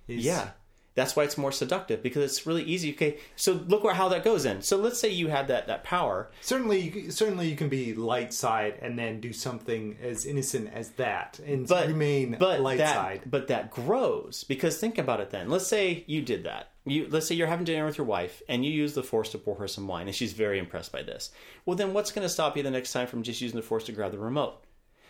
Is, 0.08 0.24
Yeah. 0.26 0.50
That's 0.96 1.16
why 1.16 1.24
it's 1.24 1.40
more 1.40 1.52
seductive 1.52 2.04
because 2.04 2.24
it's 2.24 2.46
really 2.46 2.62
easy. 2.62 2.92
Okay, 2.94 3.18
so 3.36 3.54
look 3.54 3.84
where, 3.84 3.96
how 3.96 4.10
that 4.10 4.24
goes 4.24 4.46
in. 4.46 4.62
So 4.62 4.78
let's 4.78 5.00
say 5.00 5.10
you 5.10 5.28
had 5.28 5.48
that 5.48 5.66
that 5.66 5.84
power. 5.84 6.30
Certainly, 6.42 6.82
you- 6.82 7.10
certainly 7.12 7.50
you 7.50 7.56
can 7.56 7.68
be 7.68 7.96
light 7.96 8.32
side 8.32 8.78
and 8.80 9.00
then 9.00 9.20
do 9.20 9.34
something 9.34 9.98
as 10.04 10.24
innocent 10.28 10.70
as 10.72 10.92
that 10.92 11.40
and 11.40 11.68
but 11.68 11.88
remain 11.88 12.36
but 12.40 12.60
light 12.60 12.78
that, 12.78 12.94
side. 12.94 13.22
But 13.26 13.48
that 13.48 13.72
grows 13.72 14.44
because 14.44 14.78
think 14.78 15.00
about 15.00 15.20
it. 15.20 15.32
Then 15.32 15.50
let's 15.50 15.66
say 15.66 16.04
you 16.06 16.22
did 16.22 16.44
that. 16.44 16.70
You 16.86 17.08
let's 17.10 17.28
say 17.28 17.36
you're 17.36 17.48
having 17.48 17.66
dinner 17.66 17.86
with 17.86 17.98
your 17.98 18.08
wife 18.08 18.42
and 18.50 18.66
you 18.66 18.72
use 18.72 18.94
the 18.94 19.04
force 19.04 19.30
to 19.30 19.38
pour 19.38 19.56
her 19.56 19.68
some 19.68 19.88
wine 19.88 20.08
and 20.08 20.16
she's 20.16 20.34
very 20.34 20.60
impressed 20.60 20.92
by 20.92 21.02
this. 21.02 21.32
Well, 21.66 21.78
then 21.78 21.94
what's 21.94 22.12
going 22.12 22.26
to 22.26 22.34
stop 22.34 22.58
you 22.58 22.64
the 22.64 22.72
next 22.72 22.92
time 22.92 23.08
from 23.08 23.24
just 23.24 23.42
using 23.42 23.58
the 23.58 23.66
force 23.66 23.86
to 23.86 23.92
grab 23.92 24.12
the 24.12 24.20
remote? 24.20 24.64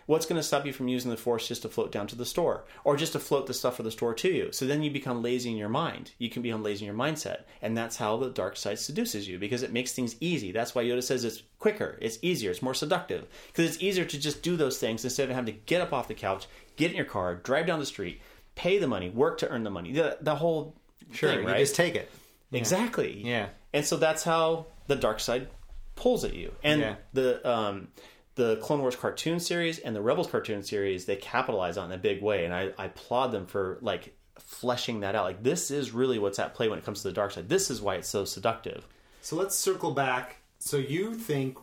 What's 0.05 0.25
going 0.25 0.37
to 0.39 0.43
stop 0.43 0.65
you 0.65 0.73
from 0.73 0.89
using 0.89 1.11
the 1.11 1.17
force 1.17 1.47
just 1.47 1.61
to 1.61 1.69
float 1.69 1.91
down 1.91 2.07
to 2.07 2.15
the 2.15 2.25
store 2.25 2.65
or 2.83 2.97
just 2.97 3.13
to 3.13 3.19
float 3.19 3.47
the 3.47 3.53
stuff 3.53 3.77
for 3.77 3.83
the 3.83 3.91
store 3.91 4.13
to 4.15 4.29
you? 4.29 4.51
So 4.51 4.65
then 4.65 4.83
you 4.83 4.91
become 4.91 5.21
lazy 5.21 5.49
in 5.49 5.55
your 5.55 5.69
mind. 5.69 6.11
You 6.17 6.29
can 6.29 6.41
become 6.41 6.61
lazy 6.61 6.85
in 6.85 6.93
your 6.93 7.01
mindset. 7.01 7.43
And 7.61 7.77
that's 7.77 7.95
how 7.95 8.17
the 8.17 8.29
dark 8.29 8.57
side 8.57 8.79
seduces 8.79 9.29
you 9.29 9.39
because 9.39 9.63
it 9.63 9.71
makes 9.71 9.93
things 9.93 10.17
easy. 10.19 10.51
That's 10.51 10.75
why 10.75 10.83
Yoda 10.83 11.01
says 11.01 11.23
it's 11.23 11.43
quicker, 11.57 11.97
it's 12.01 12.19
easier, 12.21 12.51
it's 12.51 12.61
more 12.61 12.73
seductive 12.73 13.27
because 13.47 13.65
it's 13.73 13.81
easier 13.81 14.03
to 14.03 14.19
just 14.19 14.43
do 14.43 14.57
those 14.57 14.77
things 14.77 15.05
instead 15.05 15.29
of 15.29 15.35
having 15.35 15.53
to 15.53 15.59
get 15.65 15.81
up 15.81 15.93
off 15.93 16.09
the 16.09 16.13
couch, 16.13 16.47
get 16.75 16.91
in 16.91 16.97
your 16.97 17.05
car, 17.05 17.35
drive 17.35 17.65
down 17.65 17.79
the 17.79 17.85
street, 17.85 18.21
pay 18.55 18.77
the 18.77 18.87
money, 18.87 19.09
work 19.09 19.37
to 19.37 19.49
earn 19.49 19.63
the 19.63 19.69
money. 19.69 19.93
The, 19.93 20.17
the 20.19 20.35
whole 20.35 20.75
Sure, 21.13 21.29
thing, 21.35 21.47
you 21.47 21.53
just 21.55 21.75
take 21.75 21.95
it. 21.95 22.09
Exactly. 22.51 23.21
Yeah. 23.25 23.47
And 23.73 23.85
so 23.85 23.97
that's 23.97 24.23
how 24.23 24.67
the 24.87 24.95
dark 24.95 25.19
side 25.19 25.47
pulls 25.95 26.23
at 26.23 26.33
you. 26.33 26.53
And 26.63 26.81
Yeah. 26.81 26.95
the 27.13 27.49
um 27.49 27.87
the 28.35 28.55
Clone 28.57 28.79
Wars 28.81 28.95
cartoon 28.95 29.39
series 29.39 29.77
and 29.79 29.95
the 29.95 30.01
Rebels 30.01 30.27
cartoon 30.27 30.63
series, 30.63 31.05
they 31.05 31.15
capitalize 31.15 31.77
on 31.77 31.91
it 31.91 31.93
in 31.93 31.99
a 31.99 32.01
big 32.01 32.21
way. 32.21 32.45
And 32.45 32.53
I, 32.53 32.71
I 32.77 32.85
applaud 32.85 33.27
them 33.31 33.45
for 33.45 33.77
like 33.81 34.15
fleshing 34.39 35.01
that 35.01 35.15
out. 35.15 35.23
Like 35.25 35.43
this 35.43 35.69
is 35.71 35.91
really 35.91 36.17
what's 36.19 36.39
at 36.39 36.53
play 36.55 36.67
when 36.67 36.79
it 36.79 36.85
comes 36.85 37.01
to 37.03 37.07
the 37.07 37.13
dark 37.13 37.31
side. 37.31 37.47
This 37.49 37.69
is 37.69 37.81
why 37.81 37.95
it's 37.95 38.07
so 38.09 38.25
seductive. 38.25 38.87
So 39.21 39.35
let's 39.35 39.55
circle 39.55 39.91
back. 39.91 40.37
So 40.59 40.77
you 40.77 41.13
think 41.13 41.57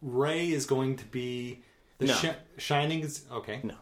Rey 0.00 0.50
is 0.50 0.66
going 0.66 0.96
to 0.96 1.04
be 1.06 1.62
the 1.98 2.06
No. 2.06 2.14
shi- 2.14 2.32
shining? 2.58 3.00
Is, 3.00 3.24
okay. 3.30 3.60
No. 3.62 3.74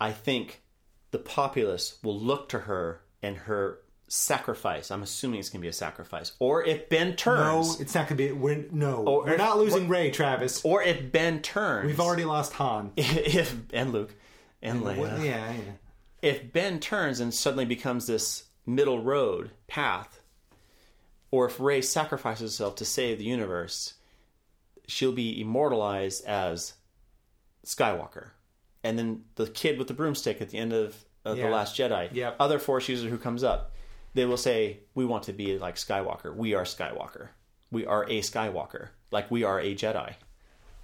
I 0.00 0.12
think 0.12 0.62
the 1.10 1.18
populace 1.18 1.98
will 2.02 2.18
look 2.18 2.48
to 2.50 2.60
her 2.60 3.00
and 3.22 3.36
her 3.36 3.80
sacrifice. 4.08 4.90
I'm 4.90 5.02
assuming 5.02 5.40
it's 5.40 5.48
gonna 5.48 5.62
be 5.62 5.68
a 5.68 5.72
sacrifice. 5.72 6.32
Or 6.38 6.62
if 6.64 6.88
Ben 6.88 7.16
turns. 7.16 7.76
No, 7.78 7.82
it's 7.82 7.94
not 7.94 8.08
going 8.08 8.16
to 8.18 8.24
be. 8.28 8.32
We're, 8.32 8.66
no, 8.70 8.96
Or 9.04 9.24
we're 9.24 9.32
if- 9.32 9.38
not 9.38 9.58
losing 9.58 9.88
Rey, 9.88 10.10
Travis. 10.10 10.64
or 10.64 10.82
if 10.82 11.10
Ben 11.10 11.40
turns 11.42 11.86
We've 11.86 12.00
already 12.00 12.24
lost 12.24 12.52
Han. 12.54 12.92
if 12.96 13.54
and 13.72 13.92
Luke 13.92 14.14
and 14.62 14.82
Leia. 14.82 14.96
Well, 14.98 15.22
yeah, 15.24 15.52
yeah. 15.52 15.72
if 16.22 16.52
Ben 16.52 16.80
turns 16.80 17.20
and 17.20 17.32
suddenly 17.34 17.64
becomes 17.64 18.06
this 18.06 18.44
middle 18.66 19.02
road 19.02 19.50
path, 19.66 20.20
or 21.30 21.46
if 21.46 21.58
Rey 21.60 21.80
sacrifices 21.82 22.52
herself 22.52 22.76
to 22.76 22.84
save 22.84 23.18
the 23.18 23.24
universe, 23.24 23.94
she'll 24.86 25.12
be 25.12 25.40
immortalized 25.40 26.24
as 26.26 26.74
Skywalker. 27.66 28.30
And 28.82 28.98
then 28.98 29.24
the 29.36 29.46
kid 29.48 29.78
with 29.78 29.88
the 29.88 29.94
broomstick 29.94 30.40
at 30.40 30.50
the 30.50 30.58
end 30.58 30.72
of, 30.72 31.04
of 31.24 31.38
Yeah. 31.38 31.46
The 31.46 31.52
Last 31.52 31.76
Jedi, 31.76 32.10
Yep. 32.12 32.36
other 32.38 32.58
Force 32.58 32.88
user 32.88 33.08
who 33.08 33.18
comes 33.18 33.42
up, 33.42 33.72
they 34.14 34.24
will 34.24 34.36
say, 34.36 34.80
We 34.94 35.04
want 35.04 35.24
to 35.24 35.32
be 35.32 35.58
like 35.58 35.76
Skywalker. 35.76 36.34
We 36.34 36.54
are 36.54 36.64
Skywalker. 36.64 37.28
We 37.70 37.86
are 37.86 38.04
a 38.04 38.20
Skywalker. 38.20 38.88
Like 39.10 39.30
we 39.30 39.44
are 39.44 39.60
a 39.60 39.74
Jedi. 39.74 40.14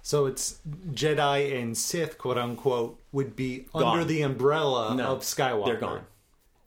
So 0.03 0.25
it's 0.25 0.59
Jedi 0.91 1.59
and 1.61 1.77
Sith, 1.77 2.17
quote 2.17 2.37
unquote, 2.37 2.99
would 3.11 3.35
be 3.35 3.67
Gone. 3.73 3.83
under 3.83 4.05
the 4.05 4.23
umbrella 4.23 4.95
No, 4.95 5.07
of 5.07 5.21
Skywalker. 5.21 5.65
They're 5.65 5.75
gone. 5.77 6.05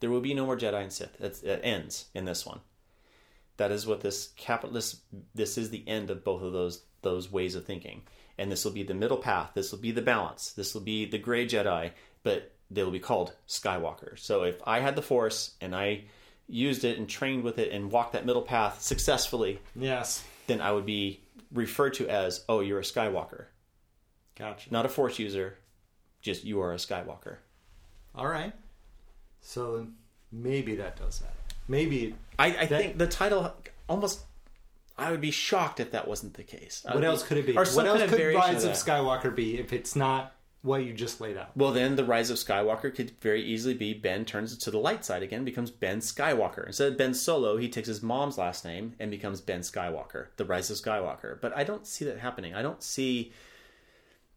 There 0.00 0.10
will 0.10 0.20
be 0.20 0.34
no 0.34 0.46
more 0.46 0.56
Jedi 0.56 0.82
and 0.82 0.92
Sith. 0.92 1.16
That's, 1.18 1.42
it 1.42 1.60
ends 1.64 2.06
in 2.14 2.24
this 2.26 2.46
one. 2.46 2.60
That 3.56 3.70
is 3.70 3.86
what 3.86 4.00
this 4.00 4.28
capitalist. 4.36 5.00
This 5.34 5.56
is 5.58 5.70
the 5.70 5.84
end 5.86 6.10
of 6.10 6.24
both 6.24 6.42
of 6.42 6.52
those 6.52 6.82
those 7.02 7.30
ways 7.30 7.54
of 7.54 7.64
thinking, 7.64 8.02
and 8.38 8.50
this 8.50 8.64
will 8.64 8.72
be 8.72 8.82
the 8.82 8.94
middle 8.94 9.18
path. 9.18 9.50
This 9.54 9.70
will 9.70 9.78
be 9.78 9.92
the 9.92 10.02
balance. 10.02 10.52
This 10.52 10.74
will 10.74 10.80
be 10.80 11.04
the 11.04 11.18
gray 11.18 11.46
Jedi, 11.46 11.92
but 12.24 12.52
they 12.70 12.82
will 12.82 12.90
be 12.90 12.98
called 12.98 13.34
Skywalker. 13.46 14.18
So 14.18 14.42
if 14.42 14.60
I 14.66 14.80
had 14.80 14.96
the 14.96 15.02
Force 15.02 15.54
and 15.60 15.74
I 15.74 16.04
used 16.48 16.84
it 16.84 16.98
and 16.98 17.08
trained 17.08 17.42
with 17.42 17.58
it 17.58 17.72
and 17.72 17.90
walked 17.90 18.12
that 18.12 18.26
middle 18.26 18.42
path 18.42 18.82
successfully, 18.82 19.60
Yes. 19.74 20.24
then 20.46 20.60
I 20.60 20.72
would 20.72 20.86
be 20.86 21.20
referred 21.52 21.94
to 21.94 22.08
as, 22.08 22.44
"Oh, 22.48 22.60
you're 22.60 22.78
a 22.80 22.82
Skywalker, 22.82 23.46
Gotcha. 24.36 24.72
not 24.72 24.84
a 24.84 24.88
Force 24.88 25.18
user. 25.18 25.58
Just 26.20 26.44
you 26.44 26.60
are 26.60 26.72
a 26.72 26.76
Skywalker." 26.76 27.38
All 28.14 28.26
right. 28.28 28.52
So 29.40 29.86
maybe 30.30 30.74
that 30.76 30.96
does 30.96 31.20
that. 31.20 31.34
Maybe. 31.68 32.14
I, 32.38 32.46
I 32.56 32.66
think 32.66 32.98
the 32.98 33.06
title 33.06 33.52
almost. 33.88 34.20
I 34.96 35.10
would 35.10 35.20
be 35.20 35.32
shocked 35.32 35.80
if 35.80 35.90
that 35.90 36.06
wasn't 36.06 36.34
the 36.34 36.44
case. 36.44 36.84
I 36.88 36.94
What 36.94 37.02
else 37.04 37.24
could 37.24 37.36
it 37.38 37.46
be? 37.46 37.52
Or 37.52 37.64
What 37.64 37.86
else 37.86 38.08
could 38.08 38.34
Rise 38.34 38.62
of 38.64 38.70
that. 38.70 38.76
Skywalker 38.76 39.34
be 39.34 39.58
if 39.58 39.72
it's 39.72 39.96
not 39.96 40.32
what 40.64 40.82
you 40.82 40.94
just 40.94 41.20
laid 41.20 41.36
out? 41.36 41.54
Well, 41.54 41.72
then 41.72 41.96
the 41.96 42.04
Rise 42.04 42.30
of 42.30 42.38
Skywalker 42.38 42.92
could 42.94 43.12
very 43.20 43.42
easily 43.42 43.74
be 43.74 43.92
Ben 43.92 44.24
turns 44.24 44.56
to 44.56 44.70
the 44.70 44.78
light 44.78 45.04
side 45.04 45.22
again, 45.22 45.44
becomes 45.44 45.70
Ben 45.70 45.98
Skywalker. 45.98 46.66
Instead 46.66 46.92
of 46.92 46.98
Ben 46.98 47.12
Solo, 47.12 47.58
he 47.58 47.68
takes 47.68 47.86
his 47.88 48.02
mom's 48.02 48.38
last 48.38 48.64
name 48.64 48.94
and 48.98 49.10
becomes 49.10 49.42
Ben 49.42 49.60
Skywalker, 49.60 50.28
the 50.36 50.44
Rise 50.46 50.70
of 50.70 50.78
Skywalker. 50.78 51.38
But 51.38 51.54
I 51.54 51.64
don't 51.64 51.86
see 51.86 52.06
that 52.06 52.18
happening. 52.18 52.54
I 52.54 52.62
don't 52.62 52.82
see. 52.82 53.32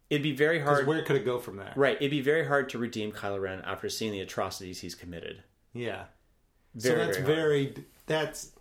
it'd 0.10 0.22
be 0.22 0.36
very 0.36 0.60
hard. 0.60 0.86
where 0.86 1.02
could 1.04 1.16
it 1.16 1.24
go 1.24 1.40
from 1.40 1.56
there? 1.56 1.72
Right, 1.78 1.96
it'd 1.96 2.12
be 2.12 2.22
very 2.22 2.46
hard 2.46 2.68
to 2.70 2.78
redeem 2.78 3.14
Kylo 3.14 3.40
Ren 3.42 3.62
after 3.62 3.88
seeing 3.88 4.12
the 4.12 4.20
atrocities 4.20 4.82
he's 4.82 4.96
committed. 4.96 5.44
Yeah. 5.74 6.06
Very, 6.76 7.00
so 7.00 7.06
that's 7.06 7.18
very 7.18 7.66
very, 7.68 7.86
that's 8.06 8.52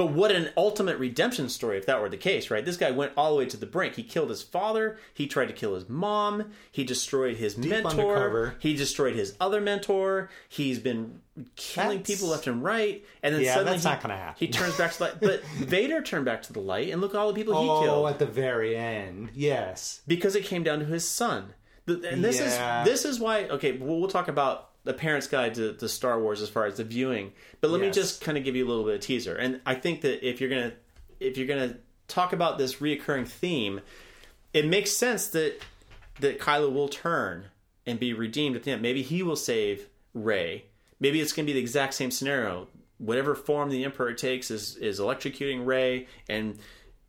But 0.00 0.12
what 0.12 0.30
an 0.32 0.48
ultimate 0.56 0.96
redemption 0.98 1.50
story 1.50 1.76
if 1.76 1.84
that 1.84 2.00
were 2.00 2.08
the 2.08 2.16
case, 2.16 2.50
right? 2.50 2.64
This 2.64 2.78
guy 2.78 2.90
went 2.90 3.12
all 3.18 3.32
the 3.32 3.36
way 3.36 3.44
to 3.44 3.58
the 3.58 3.66
brink. 3.66 3.96
He 3.96 4.02
killed 4.02 4.30
his 4.30 4.42
father. 4.42 4.96
He 5.12 5.26
tried 5.26 5.48
to 5.48 5.52
kill 5.52 5.74
his 5.74 5.90
mom. 5.90 6.52
He 6.72 6.84
destroyed 6.84 7.36
his 7.36 7.58
mentor. 7.58 7.90
undercover. 7.90 8.54
He 8.60 8.74
destroyed 8.74 9.14
his 9.14 9.36
other 9.38 9.60
mentor. 9.60 10.30
He's 10.48 10.78
been 10.78 11.20
killing 11.54 11.98
That's- 11.98 12.06
people 12.16 12.28
left 12.30 12.46
and 12.46 12.64
right. 12.64 13.04
And 13.22 13.34
then 13.34 13.42
Yeah, 13.42 13.52
suddenly 13.56 13.72
that's 13.72 13.84
he, 13.84 13.90
not 13.90 14.00
gonna 14.00 14.16
happen. 14.16 14.36
He 14.38 14.48
turns 14.50 14.78
back 14.78 14.92
to 14.92 14.98
the 15.00 15.04
light. 15.04 15.20
But 15.20 15.44
Vader 15.58 16.00
turned 16.00 16.24
back 16.24 16.44
to 16.44 16.54
the 16.54 16.60
light, 16.60 16.88
and 16.90 17.02
look 17.02 17.14
at 17.14 17.18
all 17.20 17.28
the 17.30 17.34
people 17.34 17.60
he 17.62 17.68
oh 17.68 17.82
killed 17.82 18.08
at 18.08 18.18
the 18.18 18.24
very 18.24 18.74
end. 18.78 19.28
Yes. 19.34 20.00
because 20.06 20.34
it 20.34 20.44
came 20.46 20.62
down 20.62 20.78
to 20.78 20.86
his 20.86 21.06
son. 21.06 21.52
And 21.86 22.24
this 22.24 22.38
Yeah. 22.40 22.84
is 22.84 22.88
this 22.88 23.04
is 23.04 23.20
why. 23.20 23.44
Okay, 23.48 23.72
we'll, 23.72 24.00
we'll 24.00 24.08
talk 24.08 24.28
about 24.28 24.69
the 24.84 24.94
parent's 24.94 25.26
guide 25.26 25.54
to, 25.54 25.74
to 25.74 25.88
Star 25.88 26.20
Wars 26.20 26.40
as 26.40 26.48
far 26.48 26.66
as 26.66 26.76
the 26.78 26.84
viewing. 26.84 27.32
But 27.60 27.70
let 27.70 27.80
me 27.80 27.90
just 27.90 28.22
kind 28.22 28.38
of 28.38 28.44
give 28.44 28.56
you 28.56 28.66
a 28.66 28.68
little 28.68 28.84
bit 28.84 28.94
of 28.94 29.00
teaser. 29.00 29.36
And 29.36 29.60
I 29.66 29.74
think 29.74 30.00
that 30.02 30.26
if 30.26 30.40
you're 30.40 30.50
gonna 30.50 30.72
if 31.18 31.36
you're 31.36 31.46
gonna 31.46 31.76
talk 32.08 32.32
about 32.32 32.58
this 32.58 32.76
reoccurring 32.76 33.28
theme, 33.28 33.80
it 34.52 34.66
makes 34.66 34.92
sense 34.92 35.28
that 35.28 35.60
that 36.20 36.38
Kylo 36.38 36.72
will 36.72 36.88
turn 36.88 37.46
and 37.86 37.98
be 38.00 38.12
redeemed 38.12 38.56
at 38.56 38.62
the 38.62 38.70
end. 38.72 38.82
Maybe 38.82 39.02
he 39.02 39.22
will 39.22 39.36
save 39.36 39.86
Rey. 40.14 40.64
Maybe 40.98 41.20
it's 41.20 41.32
gonna 41.32 41.46
be 41.46 41.52
the 41.52 41.60
exact 41.60 41.94
same 41.94 42.10
scenario. 42.10 42.68
Whatever 42.98 43.34
form 43.34 43.70
the 43.70 43.84
Emperor 43.84 44.12
takes 44.14 44.50
is 44.50 44.76
is 44.76 45.00
electrocuting 45.00 45.66
Rey 45.66 46.06
and. 46.28 46.58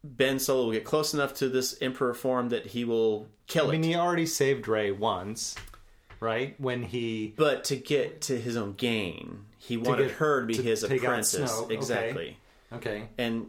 Ben 0.04 0.40
Solo 0.40 0.66
will 0.66 0.72
get 0.72 0.84
close 0.84 1.14
enough 1.14 1.36
to 1.36 1.48
this 1.48 1.78
Emperor 1.80 2.16
form 2.16 2.50
that 2.50 2.66
he 2.66 2.84
will 2.84 3.28
kill 3.46 3.66
I 3.66 3.68
it. 3.68 3.72
mean, 3.74 3.84
he 3.84 3.96
already 3.96 4.26
saved 4.26 4.68
Rey 4.68 4.90
once, 4.90 5.54
right? 6.22 6.58
When 6.60 6.84
he 6.84 7.34
but 7.36 7.66
to 7.66 7.76
get 7.76 8.22
to 8.22 8.40
his 8.40 8.56
own 8.56 8.74
gain, 8.74 9.40
he 9.58 9.76
wanted 9.76 10.08
get- 10.08 10.12
her 10.18 10.42
to 10.42 10.48
be 10.48 10.54
to 10.54 10.62
his 10.64 10.84
apprentice. 10.84 11.36
Snoke, 11.36 11.64
okay. 11.66 11.74
Exactly. 11.76 12.38
okay, 12.72 13.10
And 13.18 13.48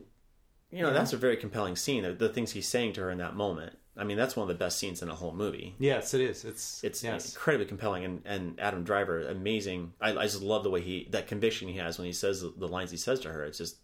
you 0.73 0.81
know, 0.83 0.89
Yeah. 0.89 0.95
that's 0.95 1.13
a 1.13 1.17
very 1.19 1.37
compelling 1.37 1.77
scene. 1.77 2.03
The, 2.03 2.13
the 2.15 2.29
things 2.31 2.51
he's 2.53 2.67
saying 2.67 2.95
to 2.95 3.03
her 3.03 3.11
in 3.11 3.19
that 3.19 3.37
moment. 3.37 3.79
I 3.95 4.05
mean, 4.05 4.17
that's 4.17 4.35
one 4.35 4.45
of 4.45 4.49
the 4.49 4.55
best 4.65 4.79
scenes 4.79 5.03
in 5.03 5.09
the 5.09 5.15
whole 5.15 5.35
movie. 5.35 5.75
yes, 5.79 6.15
it 6.15 6.23
is. 6.23 6.47
It's 6.47 6.83
It's 6.83 7.05
yes, 7.05 7.35
incredibly 7.35 7.67
compelling, 7.67 8.07
and, 8.07 8.23
and 8.25 8.59
Adam 8.59 8.85
Driver, 8.85 9.21
amazing. 9.29 9.93
I, 10.01 10.17
I 10.17 10.23
just 10.25 10.41
love 10.41 10.63
the 10.65 10.71
way 10.71 10.81
he 10.81 11.09
that 11.11 11.27
conviction 11.27 11.69
he 11.69 11.77
has 11.77 11.99
when 11.99 12.07
he 12.07 12.13
says 12.15 12.41
the, 12.41 12.55
the 12.57 12.67
lines 12.69 12.91
he 12.91 12.97
says 12.97 13.21
to 13.21 13.29
her. 13.31 13.45
It's 13.45 13.59
just, 13.59 13.77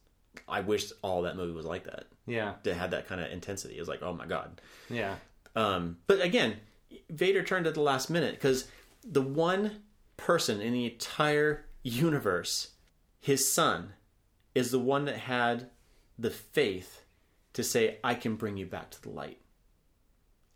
I 0.49 0.61
wish 0.63 0.91
all 1.03 1.21
that 1.23 1.37
movie 1.37 1.53
was 1.53 1.67
like 1.67 1.85
that. 1.85 2.05
yeah, 2.27 2.55
To 2.65 2.73
have 2.73 2.93
that 2.93 3.07
kind 3.07 3.21
of 3.21 3.31
intensity, 3.31 3.75
it's 3.75 3.87
like, 3.89 4.03
oh 4.03 4.15
my 4.15 4.25
god. 4.25 4.63
yeah, 4.89 5.17
Um, 5.55 5.99
but 6.07 6.23
again, 6.23 6.57
Vader 7.11 7.43
turned 7.43 7.67
at 7.67 7.75
the 7.75 7.83
last 7.83 8.09
minute 8.09 8.33
because 8.37 8.67
the 9.11 9.23
one 9.23 9.83
person 10.17 10.61
in 10.61 10.73
the 10.73 10.85
entire 10.85 11.67
universe, 11.83 12.73
his 13.21 13.51
son, 13.51 13.95
is 14.55 14.71
the 14.71 14.79
one 14.79 15.07
that 15.07 15.17
had 15.17 15.71
the 16.19 16.31
faith 16.31 17.05
to 17.55 17.63
say, 17.63 17.99
I 18.05 18.15
can 18.15 18.37
bring 18.37 18.57
you 18.57 18.67
back 18.67 18.91
to 18.91 19.03
the 19.03 19.11
light. 19.11 19.39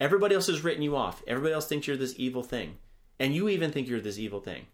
Everybody 0.01 0.35
else 0.35 0.49
has 0.49 0.65
written 0.65 0.83
you 0.83 0.97
off. 0.97 1.23
Everybody 1.27 1.55
else 1.55 1.67
thinks 1.67 1.87
you're 1.87 1.97
this 1.97 2.15
evil 2.17 2.43
thing. 2.43 2.79
And 3.19 3.35
you 3.35 3.49
even 3.49 3.71
think 3.71 3.89
you're 3.89 4.01
this 4.01 4.19
evil 4.19 4.41
thing. 4.41 4.67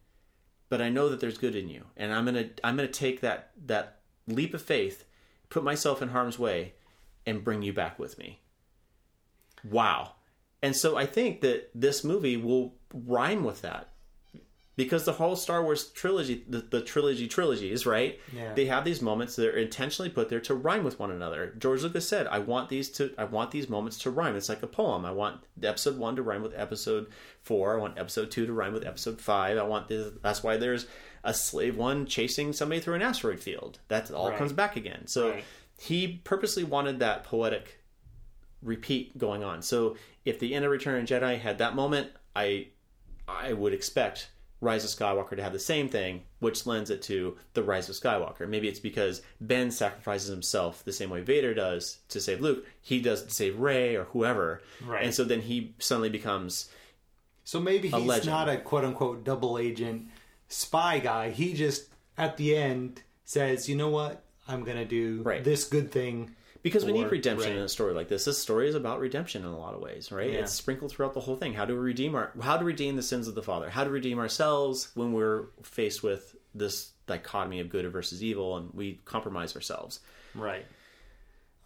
But 0.70 0.80
I 0.80 0.88
know 0.88 1.08
that 1.10 1.20
there's 1.20 1.38
good 1.38 1.54
in 1.54 1.68
you. 1.68 1.84
And 1.96 2.12
I'm 2.12 2.24
gonna 2.24 2.48
I'm 2.64 2.76
gonna 2.76 2.88
take 2.88 3.20
that 3.20 3.50
that 3.66 4.00
leap 4.26 4.54
of 4.54 4.62
faith, 4.62 5.04
put 5.50 5.64
myself 5.64 6.00
in 6.00 6.08
harm's 6.08 6.38
way, 6.38 6.74
and 7.26 7.44
bring 7.44 7.62
you 7.62 7.72
back 7.72 7.98
with 7.98 8.18
me. 8.18 8.40
Wow. 9.62 10.12
And 10.62 10.74
so 10.74 10.96
I 10.96 11.06
think 11.06 11.42
that 11.42 11.70
this 11.74 12.02
movie 12.02 12.36
will 12.36 12.74
rhyme 12.92 13.44
with 13.44 13.62
that. 13.62 13.88
Because 14.76 15.04
the 15.04 15.14
whole 15.14 15.34
Star 15.34 15.64
Wars 15.64 15.88
trilogy, 15.90 16.44
the, 16.48 16.58
the 16.60 16.80
trilogy 16.80 17.26
trilogies, 17.26 17.84
right? 17.84 18.20
Yeah. 18.32 18.54
They 18.54 18.66
have 18.66 18.84
these 18.84 19.02
moments 19.02 19.34
that 19.34 19.48
are 19.48 19.58
intentionally 19.58 20.08
put 20.08 20.28
there 20.28 20.38
to 20.42 20.54
rhyme 20.54 20.84
with 20.84 21.00
one 21.00 21.10
another. 21.10 21.52
George 21.58 21.82
Lucas 21.82 22.06
said, 22.08 22.28
"I 22.28 22.38
want 22.38 22.68
these 22.68 22.88
to, 22.90 23.12
I 23.18 23.24
want 23.24 23.50
these 23.50 23.68
moments 23.68 23.98
to 24.02 24.10
rhyme. 24.12 24.36
It's 24.36 24.48
like 24.48 24.62
a 24.62 24.68
poem. 24.68 25.04
I 25.04 25.10
want 25.10 25.40
episode 25.64 25.98
one 25.98 26.14
to 26.14 26.22
rhyme 26.22 26.42
with 26.42 26.54
episode 26.56 27.08
four. 27.42 27.74
I 27.76 27.80
want 27.80 27.98
episode 27.98 28.30
two 28.30 28.46
to 28.46 28.52
rhyme 28.52 28.72
with 28.72 28.86
episode 28.86 29.20
five. 29.20 29.58
I 29.58 29.64
want 29.64 29.88
this. 29.88 30.12
That's 30.22 30.44
why 30.44 30.56
there's 30.56 30.86
a 31.24 31.34
slave 31.34 31.76
one 31.76 32.06
chasing 32.06 32.52
somebody 32.52 32.80
through 32.80 32.94
an 32.94 33.02
asteroid 33.02 33.40
field. 33.40 33.80
That 33.88 34.12
all 34.12 34.28
Right. 34.28 34.38
comes 34.38 34.52
back 34.52 34.76
again. 34.76 35.08
So 35.08 35.30
Right. 35.30 35.44
he 35.76 36.20
purposely 36.22 36.62
wanted 36.62 37.00
that 37.00 37.24
poetic 37.24 37.82
repeat 38.62 39.18
going 39.18 39.42
on. 39.42 39.62
So 39.62 39.96
if 40.24 40.38
the 40.38 40.54
end 40.54 40.64
of 40.64 40.70
Return 40.70 41.00
of 41.02 41.08
Jedi 41.08 41.36
had 41.40 41.58
that 41.58 41.74
moment, 41.74 42.12
I 42.36 42.68
I 43.28 43.52
would 43.52 43.72
expect 43.74 44.30
Rise 44.60 44.82
of 44.84 44.90
Skywalker 44.90 45.36
to 45.36 45.42
have 45.42 45.52
the 45.52 45.58
same 45.60 45.88
thing, 45.88 46.22
which 46.40 46.66
lends 46.66 46.90
it 46.90 47.02
to 47.02 47.36
the 47.54 47.62
Rise 47.62 47.88
of 47.88 47.94
Skywalker. 47.94 48.48
Maybe 48.48 48.66
it's 48.68 48.80
because 48.80 49.22
Ben 49.40 49.70
sacrifices 49.70 50.28
himself 50.28 50.82
the 50.84 50.92
same 50.92 51.10
way 51.10 51.20
Vader 51.20 51.54
does 51.54 51.98
to 52.08 52.20
save 52.20 52.40
Luke. 52.40 52.66
He 52.80 53.00
does 53.00 53.22
to 53.22 53.30
save 53.30 53.60
Rey 53.60 53.94
or 53.94 54.04
whoever, 54.04 54.62
Right. 54.84 55.04
and 55.04 55.14
so 55.14 55.22
then 55.24 55.42
he 55.42 55.74
suddenly 55.78 56.08
becomes 56.10 56.70
So 57.44 57.60
maybe 57.60 57.88
he's 57.88 58.04
legend. 58.04 58.26
not 58.30 58.48
a 58.48 58.56
quote 58.58 58.84
unquote 58.84 59.22
double 59.24 59.58
agent 59.58 60.08
spy 60.48 60.98
guy. 60.98 61.30
He 61.30 61.52
just 61.54 61.86
at 62.16 62.36
the 62.36 62.56
end 62.56 63.02
says, 63.24 63.68
"You 63.68 63.76
know 63.76 63.88
what? 63.90 64.24
I'm 64.48 64.64
gonna 64.64 64.84
do 64.84 65.22
Right. 65.22 65.44
this 65.44 65.64
good 65.64 65.90
thing." 65.92 66.34
Because 66.62 66.84
we 66.84 66.92
Or- 66.92 66.94
need 66.96 67.10
redemption 67.10 67.50
right. 67.50 67.58
in 67.58 67.62
a 67.62 67.68
story 67.68 67.94
like 67.94 68.08
this. 68.08 68.24
This 68.24 68.38
story 68.38 68.68
is 68.68 68.74
about 68.74 68.98
redemption 69.00 69.42
in 69.42 69.48
a 69.48 69.58
lot 69.58 69.74
of 69.74 69.80
ways, 69.80 70.10
right? 70.10 70.32
Yeah. 70.32 70.40
It's 70.40 70.52
sprinkled 70.52 70.90
throughout 70.90 71.14
the 71.14 71.20
whole 71.20 71.36
thing. 71.36 71.54
How 71.54 71.64
do 71.64 71.74
we 71.74 71.80
redeem 71.80 72.14
our 72.14 72.32
how 72.40 72.56
to 72.56 72.64
redeem 72.64 72.96
the 72.96 73.02
sins 73.02 73.28
of 73.28 73.34
the 73.34 73.42
father? 73.42 73.70
How 73.70 73.84
to 73.84 73.90
redeem 73.90 74.18
ourselves 74.18 74.90
when 74.94 75.12
we're 75.12 75.44
faced 75.62 76.02
with 76.02 76.34
this 76.54 76.90
dichotomy 77.06 77.60
of 77.60 77.68
good 77.70 77.90
versus 77.92 78.22
evil 78.22 78.56
and 78.56 78.70
we 78.74 79.00
compromise 79.04 79.54
ourselves. 79.54 80.00
Right. 80.34 80.66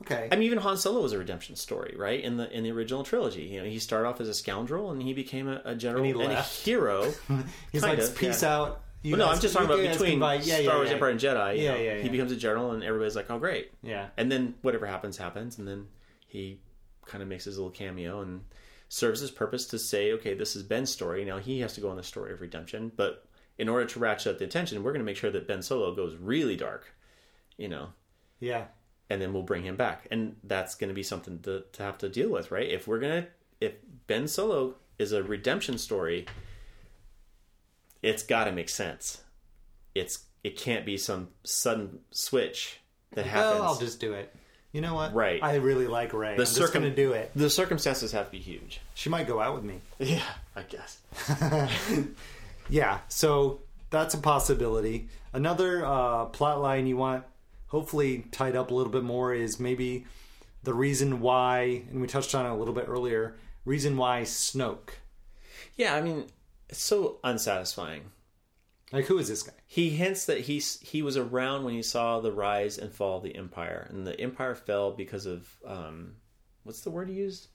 Okay. 0.02 0.28
I 0.30 0.36
mean 0.36 0.44
even 0.46 0.58
Han 0.58 0.76
Solo 0.76 1.00
was 1.00 1.12
a 1.12 1.18
redemption 1.18 1.56
story, 1.56 1.94
right? 1.96 2.22
In 2.22 2.36
the 2.36 2.50
in 2.50 2.64
the 2.64 2.72
original 2.72 3.04
trilogy. 3.04 3.42
You 3.44 3.60
know, 3.60 3.68
he 3.68 3.78
started 3.78 4.08
off 4.08 4.20
as 4.20 4.28
a 4.28 4.34
scoundrel 4.34 4.90
and 4.90 5.00
he 5.00 5.14
became 5.14 5.48
a, 5.48 5.62
a 5.64 5.74
general 5.74 6.04
And 6.04 6.14
he 6.14 6.22
and, 6.22 6.32
a 6.32 6.42
hero. 6.42 7.12
he's 7.72 7.82
like, 7.82 7.98
of, 7.98 8.16
"Peace 8.16 8.42
yeah. 8.42 8.56
out." 8.56 8.82
But 9.02 9.10
no, 9.18 9.26
guys- 9.26 9.36
I'm 9.36 9.40
just 9.42 9.54
talking 9.54 9.68
about 9.70 9.80
between 9.92 10.18
buy- 10.20 10.34
yeah, 10.36 10.58
yeah, 10.58 10.62
Star 10.62 10.76
Wars 10.76 10.88
yeah. 10.88 10.94
Empire 10.94 11.10
and 11.10 11.20
Jedi. 11.20 11.58
Yeah, 11.62 11.70
know, 11.72 11.76
yeah, 11.80 11.98
He 11.98 12.08
becomes 12.08 12.30
a 12.32 12.36
general 12.36 12.70
and 12.72 12.82
everybody's 12.84 13.16
like, 13.16 13.30
Oh 13.30 13.38
great. 13.38 13.72
Yeah. 13.82 14.08
And 14.16 14.30
then 14.30 14.54
whatever 14.62 14.86
happens, 14.86 15.16
happens, 15.16 15.58
and 15.58 15.66
then 15.66 15.88
he 16.26 16.60
kind 17.06 17.20
of 17.22 17.28
makes 17.28 17.44
his 17.44 17.56
little 17.58 17.70
cameo 17.72 18.20
and 18.20 18.42
serves 18.88 19.20
his 19.20 19.30
purpose 19.30 19.66
to 19.66 19.78
say, 19.78 20.12
okay, 20.12 20.34
this 20.34 20.54
is 20.54 20.62
Ben's 20.62 20.90
story. 20.90 21.24
Now 21.24 21.38
he 21.38 21.60
has 21.60 21.72
to 21.74 21.80
go 21.80 21.88
on 21.90 21.96
the 21.96 22.02
story 22.02 22.32
of 22.32 22.40
redemption, 22.40 22.92
but 22.94 23.26
in 23.58 23.68
order 23.68 23.84
to 23.86 23.98
ratchet 23.98 24.32
up 24.32 24.38
the 24.38 24.44
attention, 24.44 24.82
we're 24.82 24.92
going 24.92 25.00
to 25.00 25.06
make 25.06 25.16
sure 25.16 25.30
that 25.30 25.48
Ben 25.48 25.62
Solo 25.62 25.94
goes 25.94 26.14
really 26.16 26.56
dark, 26.56 26.94
you 27.56 27.68
know, 27.68 27.88
Yeah. 28.40 28.66
and 29.10 29.20
then 29.20 29.32
we'll 29.32 29.42
bring 29.42 29.62
him 29.64 29.76
back, 29.76 30.06
and 30.10 30.36
that's 30.44 30.74
going 30.74 30.88
to 30.88 30.94
be 30.94 31.02
something 31.02 31.40
to, 31.40 31.64
to 31.72 31.82
have 31.82 31.98
to 31.98 32.08
deal 32.08 32.30
with, 32.30 32.50
right? 32.50 32.68
If 32.68 32.86
we're 32.86 32.98
gonna, 33.00 33.26
if 33.60 33.72
Ben 34.06 34.26
Solo 34.28 34.76
is 34.98 35.12
a 35.12 35.22
redemption 35.22 35.76
story, 35.78 36.26
it's 38.02 38.22
got 38.22 38.44
to 38.44 38.52
make 38.52 38.68
sense. 38.68 39.22
It's 39.94 40.20
it 40.42 40.56
can't 40.56 40.84
be 40.84 40.96
some 40.96 41.28
sudden 41.44 42.00
switch 42.10 42.80
that 43.12 43.26
happens. 43.26 43.60
Well, 43.60 43.62
I'll 43.62 43.78
just 43.78 44.00
do 44.00 44.12
it. 44.14 44.34
You 44.72 44.80
know 44.80 44.94
what? 44.94 45.14
Right. 45.14 45.42
I 45.42 45.56
really 45.56 45.86
like 45.86 46.14
Rey. 46.14 46.32
I'm 46.32 46.38
just 46.38 46.54
circum- 46.54 46.82
gonna 46.82 46.94
do 46.94 47.12
it. 47.12 47.30
The 47.36 47.50
circumstances 47.50 48.12
have 48.12 48.26
to 48.26 48.32
be 48.32 48.38
huge. 48.38 48.80
She 48.94 49.10
might 49.10 49.26
go 49.26 49.40
out 49.40 49.54
with 49.54 49.64
me. 49.64 49.80
Yeah, 49.98 50.22
I 50.56 50.62
guess. 50.62 50.98
Yeah, 52.68 53.00
so 53.08 53.60
that's 53.90 54.14
a 54.14 54.18
possibility. 54.18 55.08
Another 55.32 55.84
uh, 55.84 56.26
plot 56.26 56.60
line 56.60 56.86
you 56.86 56.96
want 56.96 57.24
hopefully 57.66 58.24
tied 58.32 58.56
up 58.56 58.70
a 58.70 58.74
little 58.74 58.92
bit 58.92 59.02
more 59.02 59.34
is 59.34 59.58
maybe 59.58 60.06
the 60.62 60.72
reason 60.74 61.20
why, 61.20 61.82
and 61.90 62.00
we 62.00 62.06
touched 62.06 62.34
on 62.34 62.46
it 62.46 62.50
a 62.50 62.54
little 62.54 62.74
bit 62.74 62.86
earlier, 62.88 63.36
reason 63.64 63.96
why 63.96 64.22
Snoke. 64.22 64.90
Yeah, 65.76 65.94
I 65.94 66.00
mean, 66.02 66.26
it's 66.72 66.82
so 66.82 67.18
unsatisfying. 67.22 68.00
Like, 68.92 69.04
who 69.04 69.18
is 69.18 69.28
this 69.28 69.42
guy? 69.42 69.52
He 69.66 69.90
hints 69.90 70.24
that 70.24 70.40
he 70.40 70.58
he 70.80 71.02
was 71.02 71.18
around 71.18 71.64
when 71.64 71.74
he 71.74 71.82
saw 71.82 72.20
the 72.20 72.32
rise 72.32 72.78
and 72.78 72.92
fall 72.92 73.18
of 73.18 73.22
the 73.22 73.36
empire, 73.36 73.86
and 73.90 74.06
the 74.06 74.18
empire 74.18 74.54
fell 74.54 74.90
because 74.90 75.26
of 75.26 75.54
um, 75.66 76.14
what's 76.64 76.80
the 76.80 76.90
word 76.90 77.10
he 77.10 77.14
used? 77.14 77.48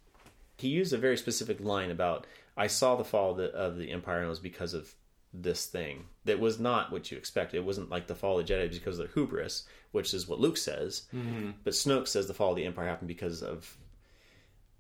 He 0.58 0.68
used 0.68 0.94
a 0.94 0.98
very 0.98 1.18
specific 1.18 1.60
line 1.60 1.90
about 1.90 2.28
I 2.56 2.68
saw 2.68 2.96
the 2.96 3.04
fall 3.04 3.32
of 3.32 3.38
the, 3.38 3.52
of 3.54 3.78
the 3.78 3.92
empire, 3.92 4.18
and 4.18 4.28
it 4.28 4.30
was 4.30 4.40
because 4.40 4.76
of 4.76 4.94
this 5.34 5.66
thing 5.66 6.06
that 6.26 6.40
was 6.40 6.60
not 6.60 6.92
what 6.92 7.12
you 7.12 7.18
expected. 7.18 7.58
It 7.58 7.66
wasn't 7.66 7.90
like 7.90 8.06
the 8.06 8.16
fall 8.16 8.40
of 8.40 8.46
the 8.46 8.54
Jedi 8.54 8.72
because 8.72 9.00
of 9.00 9.08
their 9.08 9.14
hubris, 9.14 9.68
which 9.92 10.14
is 10.14 10.28
what 10.28 10.40
Luke 10.40 10.58
says. 10.58 11.04
Mm-hmm. 11.14 11.52
But 11.64 11.74
Snoke 11.74 12.08
says 12.08 12.28
the 12.28 12.34
fall 12.36 12.52
of 12.52 12.56
the 12.56 12.66
empire 12.66 12.88
happened 12.88 13.08
because 13.08 13.42
of 13.42 13.78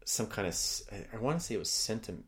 some 0.05 0.28
kind 0.28 0.47
of 0.47 0.55
I 1.12 1.18
want 1.18 1.39
to 1.39 1.45
say 1.45 1.55
it 1.55 1.59
was 1.59 1.72
sentiment 1.72 2.26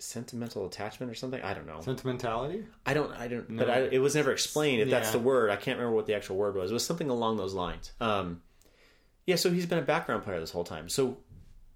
sentimental 0.00 0.66
attachment 0.66 1.10
or 1.12 1.14
something. 1.14 1.40
I 1.42 1.54
don't 1.54 1.66
know. 1.66 1.80
Sentimentality? 1.80 2.64
I 2.86 2.94
don't, 2.94 3.12
I 3.12 3.28
don't, 3.28 3.48
No. 3.50 3.64
but 3.64 3.70
I, 3.70 3.78
it 3.82 3.98
was 3.98 4.14
never 4.14 4.32
explained 4.32 4.82
if 4.82 4.90
that's 4.90 5.12
the 5.12 5.18
word. 5.18 5.50
I 5.50 5.56
can't 5.56 5.78
remember 5.78 5.94
what 5.96 6.06
the 6.06 6.14
actual 6.14 6.36
word 6.36 6.56
was. 6.56 6.70
It 6.70 6.74
was 6.74 6.84
something 6.84 7.10
along 7.10 7.36
those 7.36 7.54
lines. 7.54 7.92
Um, 8.00 8.42
yeah, 9.26 9.36
so 9.36 9.50
he's 9.50 9.66
been 9.66 9.78
a 9.78 9.82
background 9.82 10.24
player 10.24 10.40
this 10.40 10.50
whole 10.50 10.64
time. 10.64 10.88
So 10.88 11.18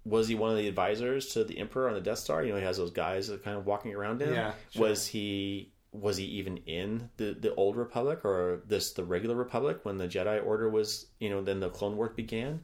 was 0.03 0.27
he 0.27 0.35
one 0.35 0.51
of 0.51 0.57
the 0.57 0.67
advisors 0.67 1.27
to 1.33 1.43
the 1.43 1.57
Emperor 1.57 1.87
on 1.87 1.93
the 1.95 2.01
Death 2.01 2.19
Star? 2.19 2.43
You 2.43 2.53
know, 2.53 2.59
he 2.59 2.65
has 2.65 2.77
those 2.77 2.91
guys 2.91 3.27
that 3.27 3.43
kind 3.43 3.57
of 3.57 3.65
walking 3.65 3.93
around 3.95 4.21
him. 4.21 4.33
Yeah, 4.33 4.53
sure. 4.71 4.89
Was 4.89 5.07
he 5.07 5.71
was 5.91 6.17
he 6.17 6.25
even 6.25 6.57
in 6.65 7.09
the 7.17 7.37
the 7.39 7.55
old 7.55 7.77
Republic 7.77 8.25
or 8.25 8.61
this 8.67 8.91
the 8.93 9.03
regular 9.03 9.35
Republic 9.35 9.79
when 9.83 9.97
the 9.97 10.07
Jedi 10.07 10.45
Order 10.45 10.69
was 10.69 11.05
you 11.19 11.29
know 11.29 11.41
then 11.41 11.59
the 11.59 11.69
Clone 11.69 11.95
Wars 11.97 12.11
began? 12.15 12.61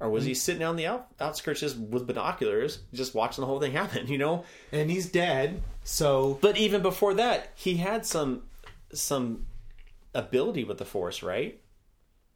Or 0.00 0.10
was 0.10 0.24
Mm. 0.24 0.28
he 0.28 0.34
sitting 0.34 0.62
on 0.64 0.76
the 0.76 0.86
out, 0.86 1.06
outskirts 1.20 1.60
just 1.60 1.78
with 1.78 2.06
binoculars, 2.06 2.80
just 2.92 3.14
watching 3.14 3.42
the 3.42 3.46
whole 3.46 3.60
thing 3.60 3.72
happen? 3.72 4.06
You 4.14 4.18
know, 4.18 4.44
and 4.72 4.90
he's 4.90 5.06
dead. 5.06 5.62
So 5.84 6.38
but 6.40 6.56
even 6.56 6.82
before 6.82 7.14
that, 7.14 7.52
he 7.54 7.76
had 7.76 8.04
some 8.06 8.42
some 8.92 9.46
ability 10.14 10.64
with 10.64 10.78
the 10.78 10.84
Force, 10.84 11.22
right? 11.22 11.60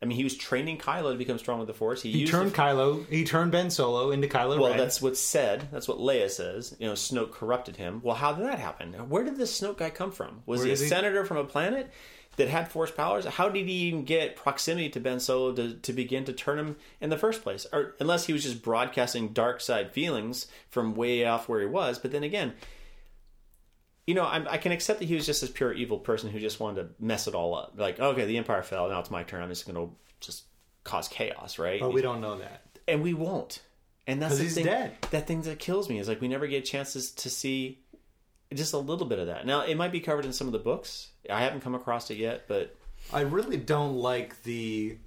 I 0.00 0.06
mean, 0.06 0.16
he 0.16 0.22
was 0.22 0.36
training 0.36 0.78
Kylo 0.78 1.10
to 1.10 1.18
become 1.18 1.38
strong 1.38 1.58
with 1.58 1.66
the 1.66 1.74
Force. 1.74 2.02
He, 2.02 2.12
he 2.12 2.18
used 2.20 2.30
turned 2.32 2.52
the, 2.52 2.56
Kylo. 2.56 3.04
He 3.08 3.24
turned 3.24 3.50
Ben 3.50 3.68
Solo 3.68 4.12
into 4.12 4.28
Kylo 4.28 4.60
well. 4.60 4.68
Ren. 4.70 4.78
That's 4.78 5.02
what's 5.02 5.18
said. 5.18 5.66
That's 5.72 5.88
what 5.88 5.98
Leia 5.98 6.30
says. 6.30 6.76
You 6.78 6.86
know, 6.86 6.92
Snoke 6.92 7.32
corrupted 7.32 7.74
him. 7.76 8.00
Well, 8.04 8.14
how 8.14 8.32
did 8.32 8.46
that 8.46 8.60
happen? 8.60 8.92
Where 9.08 9.24
did 9.24 9.36
this 9.36 9.60
Snoke 9.60 9.78
guy 9.78 9.90
come 9.90 10.12
from? 10.12 10.42
Was 10.46 10.60
Where 10.60 10.68
he 10.68 10.72
a 10.74 10.76
he? 10.76 10.86
senator 10.86 11.24
from 11.24 11.38
a 11.38 11.44
planet 11.44 11.90
that 12.38 12.48
had 12.48 12.70
Force 12.70 12.90
powers? 12.90 13.26
How 13.26 13.48
did 13.48 13.66
he 13.66 13.72
even 13.72 14.04
get 14.04 14.34
proximity 14.36 14.88
to 14.90 15.00
Ben 15.00 15.20
Solo 15.20 15.52
to, 15.52 15.74
to 15.74 15.92
begin 15.92 16.24
to 16.24 16.32
turn 16.32 16.58
him 16.58 16.76
in 17.00 17.10
the 17.10 17.18
first 17.18 17.42
place? 17.42 17.66
Or 17.72 17.94
unless 18.00 18.26
he 18.26 18.32
was 18.32 18.42
just 18.42 18.62
broadcasting 18.62 19.28
dark 19.28 19.60
side 19.60 19.92
feelings 19.92 20.46
from 20.70 20.94
way 20.94 21.24
off 21.24 21.48
where 21.48 21.60
he 21.60 21.66
was. 21.66 21.98
But 21.98 22.12
then 22.12 22.24
again, 22.24 22.54
you 24.06 24.14
know, 24.14 24.24
I'm, 24.24 24.48
I 24.48 24.56
can 24.56 24.72
accept 24.72 25.00
that 25.00 25.04
he 25.04 25.14
was 25.14 25.26
just 25.26 25.42
this 25.42 25.50
pure 25.50 25.72
evil 25.72 25.98
person 25.98 26.30
who 26.30 26.40
just 26.40 26.60
wanted 26.60 26.82
to 26.82 27.04
mess 27.04 27.26
it 27.28 27.34
all 27.34 27.54
up. 27.54 27.74
Like, 27.76 28.00
okay, 28.00 28.24
the 28.24 28.38
Empire 28.38 28.62
fell. 28.62 28.88
Now 28.88 29.00
it's 29.00 29.10
my 29.10 29.22
turn. 29.22 29.42
I'm 29.42 29.50
just 29.50 29.66
going 29.66 29.88
to 29.88 29.94
just 30.20 30.44
cause 30.84 31.08
chaos, 31.08 31.58
right? 31.58 31.80
but 31.80 31.92
we 31.92 32.00
don't 32.00 32.22
know 32.22 32.38
that. 32.38 32.62
and 32.86 33.02
we 33.02 33.12
won't. 33.12 33.60
And 34.06 34.22
that's 34.22 34.38
the 34.38 34.44
he's 34.44 34.54
thing, 34.54 34.64
dead. 34.64 34.96
That 35.10 35.26
thing 35.26 35.42
that 35.42 35.58
kills 35.58 35.90
me 35.90 35.98
is 35.98 36.08
like 36.08 36.22
we 36.22 36.28
never 36.28 36.46
get 36.46 36.64
chances 36.64 37.10
to 37.10 37.28
see 37.28 37.80
just 38.54 38.72
a 38.72 38.78
little 38.78 39.06
bit 39.06 39.18
of 39.18 39.26
that. 39.26 39.46
Now 39.46 39.62
it 39.62 39.76
might 39.76 39.92
be 39.92 40.00
covered 40.00 40.24
in 40.24 40.32
some 40.32 40.46
of 40.46 40.52
the 40.52 40.58
books. 40.58 41.08
I 41.30 41.42
haven't 41.42 41.60
come 41.60 41.74
across 41.74 42.10
it 42.10 42.16
yet, 42.16 42.44
but 42.48 42.74
I 43.12 43.20
really 43.20 43.56
don't 43.56 43.96
like 43.96 44.42
the 44.42 44.98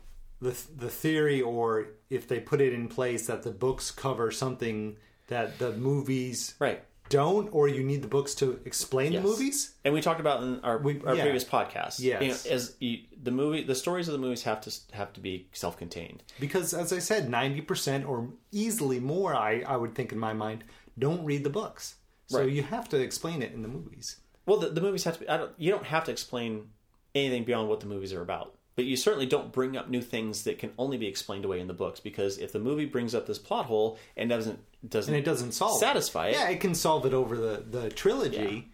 the 0.42 0.56
the 0.76 0.89
theory, 0.89 1.42
or 1.42 1.88
if 2.10 2.28
they 2.28 2.39
put 2.39 2.62
it 2.62 2.74
in 2.74 2.88
place 2.88 3.28
that 3.28 3.44
the 3.44 3.52
books 3.52 3.92
cover 3.92 4.32
something 4.32 4.98
that 5.28 5.60
the 5.60 5.72
movies 5.74 6.56
right. 6.60 6.84
don't, 7.10 7.48
or 7.54 7.68
you 7.68 7.84
need 7.84 8.02
the 8.02 8.08
books 8.08 8.34
to 8.36 8.60
explain 8.66 9.12
Yes. 9.14 9.22
the 9.22 9.28
movies. 9.30 9.76
And 9.86 9.94
we 9.94 10.02
talked 10.02 10.20
about 10.20 10.42
in 10.44 10.60
our 10.62 10.78
We- 10.80 11.02
our 11.06 11.16
yeah. 11.16 11.22
previous 11.24 11.44
podcast. 11.46 12.00
Yes. 12.00 12.22
you 12.22 12.28
know, 12.30 12.56
as 12.56 12.76
you, 12.80 13.00
the 13.22 13.32
movie, 13.32 13.64
the 13.64 13.76
stories 13.76 14.08
of 14.08 14.14
the 14.14 14.18
movies 14.18 14.44
have 14.44 14.62
to 14.62 14.72
have 14.94 15.14
to 15.14 15.20
be 15.20 15.48
self 15.54 15.78
contained. 15.78 16.24
Because, 16.39 16.74
as 16.74 16.92
I 16.92 17.00
said, 17.00 17.30
ninety 17.30 17.62
percent 17.62 18.06
or 18.06 18.30
easily 18.52 19.00
more, 19.00 19.36
I 19.36 19.62
I 19.68 19.78
would 19.78 19.94
think 19.96 20.12
in 20.12 20.18
my 20.20 20.34
mind, 20.34 20.64
don't 20.98 21.24
read 21.24 21.44
the 21.44 21.50
books. 21.52 21.96
So 22.32 22.40
Right. 22.40 22.50
you 22.50 22.64
have 22.64 22.90
to 22.90 23.00
explain 23.00 23.42
it 23.42 23.54
in 23.54 23.62
the 23.62 23.68
movies. 23.68 24.18
Well, 24.46 24.58
the, 24.58 24.70
the 24.70 24.82
movies 24.82 25.04
have 25.04 25.16
to. 25.16 25.20
Be, 25.22 25.30
I 25.30 25.38
don't. 25.38 25.52
You 25.58 25.72
don't 25.72 25.86
have 25.86 26.04
to 26.06 26.12
explain 26.12 26.70
anything 27.14 27.44
beyond 27.44 27.70
what 27.70 27.80
the 27.80 27.86
movies 27.88 28.14
are 28.14 28.22
about. 28.22 28.56
But 28.76 28.86
you 28.86 28.96
certainly 28.96 29.26
don't 29.26 29.52
bring 29.52 29.76
up 29.76 29.90
new 29.90 30.02
things 30.02 30.44
that 30.46 30.58
can 30.58 30.72
only 30.78 30.98
be 30.98 31.06
explained 31.08 31.44
away 31.46 31.60
in 31.60 31.68
the 31.68 31.74
books 31.74 32.00
because 32.00 32.38
if 32.38 32.54
the 32.54 32.60
movie 32.60 32.86
brings 32.86 33.14
up 33.14 33.28
this 33.28 33.38
plot 33.38 33.66
hole 33.66 34.00
and 34.16 34.30
doesn't 34.30 34.60
doesn't 34.90 35.14
and 35.14 35.22
it 35.22 35.26
doesn't 35.26 35.52
solve 35.52 35.78
satisfy 35.78 36.28
it. 36.28 36.32
it, 36.32 36.36
Yeah, 36.40 36.50
it 36.50 36.60
can 36.62 36.74
solve 36.74 37.06
it 37.06 37.14
over 37.14 37.36
the 37.38 37.64
the 37.70 37.90
trilogy, 37.90 38.72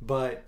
but 0.00 0.44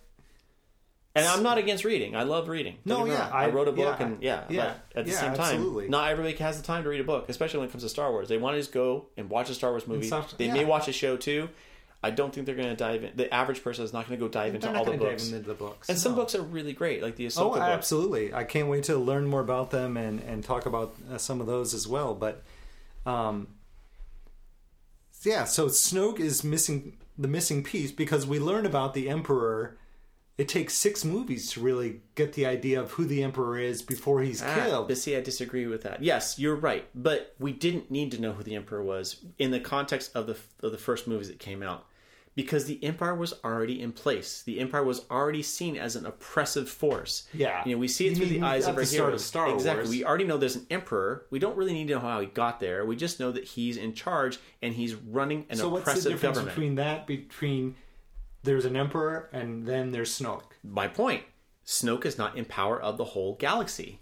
And 1.15 1.27
I'm 1.27 1.43
not 1.43 1.59
against 1.59 1.85
reading. 1.85 2.17
I 2.17 2.23
love 2.23 2.49
reading. 2.49 2.79
Don't 2.87 3.07
No, 3.09 3.13
yeah. 3.15 3.29
I, 3.33 3.45
I- 3.45 3.51
wrote 3.51 3.69
a 3.69 3.73
book, 3.73 3.97
yeah, 4.01 4.07
and 4.07 4.23
yeah, 4.23 4.45
yeah, 4.49 4.75
but 4.93 4.99
at 5.01 5.05
the 5.05 5.11
yeah, 5.13 5.21
same 5.21 5.35
time, 5.35 5.55
absolutely. 5.57 5.89
not 5.89 6.11
everybody 6.11 6.35
has 6.37 6.57
the 6.57 6.67
time 6.67 6.83
to 6.85 6.89
read 6.89 7.01
a 7.01 7.05
book, 7.05 7.29
especially 7.29 7.59
when 7.61 7.69
it 7.69 7.73
comes 7.73 7.83
to 7.83 7.89
Star 7.89 8.11
Wars. 8.11 8.29
They 8.29 8.39
want 8.39 8.55
to 8.55 8.61
just 8.61 8.73
go 8.73 9.07
and 9.17 9.29
watch 9.29 9.51
a 9.51 9.55
Star 9.55 9.71
Wars 9.71 9.87
movie. 9.87 10.07
stuff- 10.07 10.37
they 10.39 10.51
may 10.51 10.65
watch 10.65 10.89
a 10.89 10.93
show 10.93 11.17
too. 11.19 11.51
I 12.03 12.11
don't 12.11 12.33
think 12.35 12.47
they're 12.47 12.55
going 12.55 12.69
to 12.71 12.77
dive 12.77 13.05
in. 13.05 13.13
The 13.15 13.33
average 13.33 13.63
person 13.63 13.85
is 13.85 13.93
not 13.93 14.09
going 14.09 14.19
to 14.19 14.25
go 14.25 14.31
dive 14.31 14.55
into 14.55 14.69
all 14.69 14.85
the 14.85 14.93
going 14.93 14.99
to 15.01 15.05
dive 15.05 15.13
books. 15.19 15.31
into 15.33 15.47
the 15.49 15.55
books. 15.55 15.89
and 15.91 15.99
some 15.99 16.15
books 16.15 16.35
are 16.35 16.41
really 16.43 16.73
great, 16.73 17.03
like 17.03 17.17
the 17.17 17.27
Ahsoka 17.27 17.41
Oh, 17.43 17.49
books. 17.51 17.61
absolutely! 17.61 18.33
I 18.33 18.45
can't 18.45 18.69
wait 18.69 18.85
to 18.85 18.97
learn 18.97 19.27
more 19.27 19.41
about 19.43 19.71
them 19.71 19.97
and 19.99 20.21
and 20.21 20.43
talk 20.43 20.65
about 20.67 20.95
uh, 21.13 21.19
some 21.19 21.41
of 21.43 21.47
those 21.47 21.75
as 21.75 21.87
well. 21.87 22.15
But, 22.15 22.43
um, 23.05 23.49
yeah. 25.23 25.45
So 25.45 25.67
Snoke 25.67 26.19
is 26.21 26.43
missing 26.45 26.97
the 27.19 27.29
missing 27.29 27.63
piece 27.63 27.93
because 27.93 28.27
we 28.27 28.39
learn 28.39 28.65
about 28.67 28.95
the 28.95 29.09
Emperor. 29.09 29.77
It 30.39 30.49
takes 30.49 30.73
six 30.73 31.05
movies 31.05 31.51
to 31.53 31.61
really 31.61 32.01
get 32.15 32.33
the 32.33 32.47
idea 32.47 32.81
of 32.81 32.93
who 32.93 33.05
the 33.05 33.23
Emperor 33.23 33.59
is 33.59 33.83
before 33.83 34.23
he's 34.23 34.43
Ah, 34.43 34.55
killed. 34.55 34.89
but 34.89 34.97
see, 34.97 35.15
I 35.15 35.21
disagree 35.21 35.67
with 35.67 35.83
that. 35.83 36.03
Yes, 36.03 36.39
you're 36.39 36.57
right, 36.57 36.87
but 36.95 37.35
we 37.39 37.53
didn't 37.53 37.91
need 37.91 38.11
to 38.13 38.21
know 38.23 38.33
who 38.33 38.43
the 38.43 38.55
Emperor 38.55 38.83
was 38.83 39.17
in 39.39 39.51
the 39.51 39.61
context 39.61 40.13
of 40.17 40.27
the 40.27 40.39
of 40.63 40.73
the 40.73 40.79
first 40.79 41.07
movies 41.07 41.29
that 41.29 41.39
came 41.39 41.63
out, 41.63 41.85
because 42.35 42.65
the 42.67 42.83
Empire 42.85 43.15
was 43.15 43.35
already 43.45 43.83
in 43.83 43.93
place. 43.93 44.43
The 44.43 44.61
Empire 44.61 44.85
was 44.85 45.05
already 45.11 45.43
seen 45.43 45.77
as 45.77 45.97
an 45.97 46.07
oppressive 46.07 46.69
force. 46.69 47.27
Yeah. 47.33 47.63
you 47.67 47.75
know, 47.75 47.79
we 47.79 47.89
see 47.89 48.09
it 48.09 48.17
through 48.17 48.27
the 48.27 48.43
eyes 48.43 48.67
of 48.67 48.77
our 48.77 48.81
the 48.81 48.87
start 48.87 49.01
of 49.01 49.09
heroes. 49.09 49.25
Star 49.25 49.55
exactly, 49.55 49.89
we 49.89 50.05
already 50.05 50.25
know 50.25 50.37
there's 50.37 50.57
an 50.57 50.67
Emperor. 50.71 51.27
We 51.31 51.39
don't 51.39 51.57
really 51.57 51.73
need 51.73 51.89
to 51.89 51.95
know 51.95 52.01
how 52.01 52.21
he 52.21 52.27
got 52.27 52.61
there. 52.61 52.85
We 52.87 52.97
just 52.97 53.21
know 53.21 53.33
that 53.33 53.45
he's 53.45 53.77
in 53.77 53.95
charge 53.95 54.39
and 54.63 54.75
he's 54.75 54.95
running 54.95 55.47
an 55.51 55.57
so 55.57 55.69
what's 55.69 55.85
the 55.85 55.91
oppressive 55.91 56.13
difference 56.13 56.37
government. 56.39 56.55
between 56.57 56.75
that 56.77 57.07
between 57.07 57.77
there's 58.43 58.65
an 58.65 58.77
Emperor 58.77 59.29
and 59.33 59.67
then 59.67 59.91
there's 59.91 60.17
Snoke? 60.19 60.45
my 60.63 60.89
point 60.89 61.25
snoke 61.67 62.05
is 62.05 62.19
not 62.19 62.37
in 62.37 62.45
power 62.45 62.81
of 62.81 62.97
the 62.97 63.05
whole 63.05 63.35
galaxy 63.37 64.01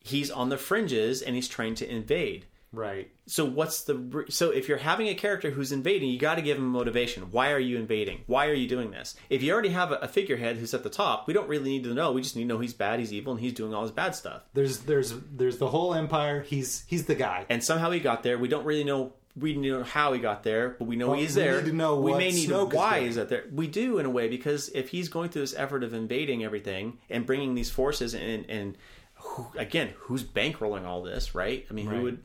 he's 0.00 0.30
on 0.30 0.48
the 0.48 0.56
fringes 0.56 1.22
and 1.22 1.36
he's 1.36 1.48
trying 1.48 1.74
to 1.74 1.88
invade 1.90 2.46
Right. 2.72 3.10
so 3.26 3.44
what's 3.44 3.82
the 3.82 4.24
so 4.28 4.50
if 4.50 4.68
you're 4.68 4.78
having 4.78 5.08
a 5.08 5.14
character 5.14 5.50
who's 5.50 5.72
invading 5.72 6.08
you 6.08 6.18
got 6.20 6.36
to 6.36 6.42
give 6.42 6.56
him 6.56 6.68
motivation. 6.68 7.24
Why 7.32 7.50
are 7.50 7.58
you 7.58 7.76
invading? 7.78 8.20
Why 8.28 8.46
are 8.46 8.52
you 8.54 8.68
doing 8.68 8.92
this? 8.92 9.16
If 9.28 9.42
you 9.42 9.52
already 9.52 9.70
have 9.70 9.90
a, 9.90 9.96
a 9.96 10.08
figurehead 10.08 10.56
who's 10.56 10.72
at 10.72 10.84
the 10.84 10.90
top 10.90 11.26
we 11.26 11.34
don't 11.34 11.48
really 11.48 11.68
need 11.70 11.84
to 11.84 11.94
know. 11.94 12.12
We 12.12 12.22
just 12.22 12.36
need 12.36 12.42
to 12.42 12.48
know 12.48 12.58
he's 12.60 12.72
bad 12.74 13.00
he's 13.00 13.12
evil 13.12 13.32
and 13.32 13.40
he's 13.40 13.54
doing 13.54 13.74
all 13.74 13.82
his 13.82 13.90
bad 13.90 14.14
stuff. 14.14 14.42
There's 14.54 14.78
there's 14.80 15.12
there's 15.32 15.58
the 15.58 15.68
whole 15.68 15.94
Empire. 15.94 16.42
He's 16.42 16.84
he's 16.86 17.06
the 17.06 17.16
guy. 17.16 17.44
and 17.48 17.62
somehow 17.64 17.90
he 17.90 17.98
got 17.98 18.22
there. 18.22 18.38
We 18.38 18.46
don't 18.48 18.64
really 18.64 18.84
know 18.84 19.14
we 19.36 19.54
know 19.56 19.82
how 19.84 20.12
he 20.12 20.20
got 20.20 20.42
there 20.44 20.70
but 20.70 20.84
we 20.86 20.94
know 20.96 21.08
Well, 21.10 21.18
he's 21.18 21.34
we 21.36 21.42
there. 21.42 21.62
need 21.62 21.70
to 21.70 21.76
know 21.76 21.96
we 22.00 22.12
may 22.12 22.30
need 22.30 22.48
Snoke 22.50 22.70
is 22.70 22.74
why 22.76 23.00
he's 23.00 23.18
out 23.18 23.28
there. 23.30 23.46
We 23.52 23.66
do 23.66 23.98
in 23.98 24.06
a 24.06 24.10
way 24.10 24.28
because 24.28 24.68
if 24.74 24.90
he's 24.90 25.08
going 25.08 25.30
through 25.30 25.42
this 25.42 25.54
effort 25.56 25.82
of 25.82 25.92
invading 25.92 26.44
everything 26.44 26.98
and 27.08 27.26
bringing 27.26 27.54
these 27.56 27.70
forces 27.70 28.14
and 28.14 28.48
and 28.48 28.78
who, 29.16 29.46
again 29.58 29.90
who's 29.98 30.22
bankrolling 30.22 30.84
all 30.84 31.02
this 31.02 31.34
right? 31.34 31.66
I 31.68 31.72
mean 31.74 31.88
Right. 31.88 31.96
who 31.96 32.02
would 32.04 32.18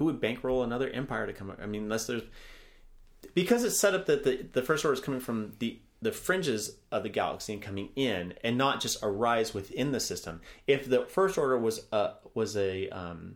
who 0.00 0.06
would 0.06 0.18
bankroll 0.18 0.62
another 0.62 0.88
empire 0.88 1.26
to 1.26 1.32
come 1.34 1.52
i 1.62 1.66
mean 1.66 1.82
unless 1.82 2.06
there's 2.06 2.22
because 3.34 3.64
it's 3.64 3.78
set 3.78 3.94
up 3.94 4.06
that 4.06 4.24
the 4.24 4.46
the 4.54 4.62
first 4.62 4.82
order 4.82 4.94
is 4.94 5.00
coming 5.00 5.20
from 5.20 5.52
the 5.58 5.78
the 6.00 6.10
fringes 6.10 6.78
of 6.90 7.02
the 7.02 7.10
galaxy 7.10 7.52
and 7.52 7.60
coming 7.60 7.90
in 7.94 8.32
and 8.42 8.56
not 8.56 8.80
just 8.80 9.02
a 9.02 9.08
rise 9.10 9.52
within 9.52 9.92
the 9.92 10.00
system 10.00 10.40
if 10.66 10.88
the 10.88 11.04
first 11.04 11.36
order 11.36 11.58
was 11.58 11.86
a 11.92 12.12
was 12.32 12.56
a 12.56 12.88
um 12.88 13.34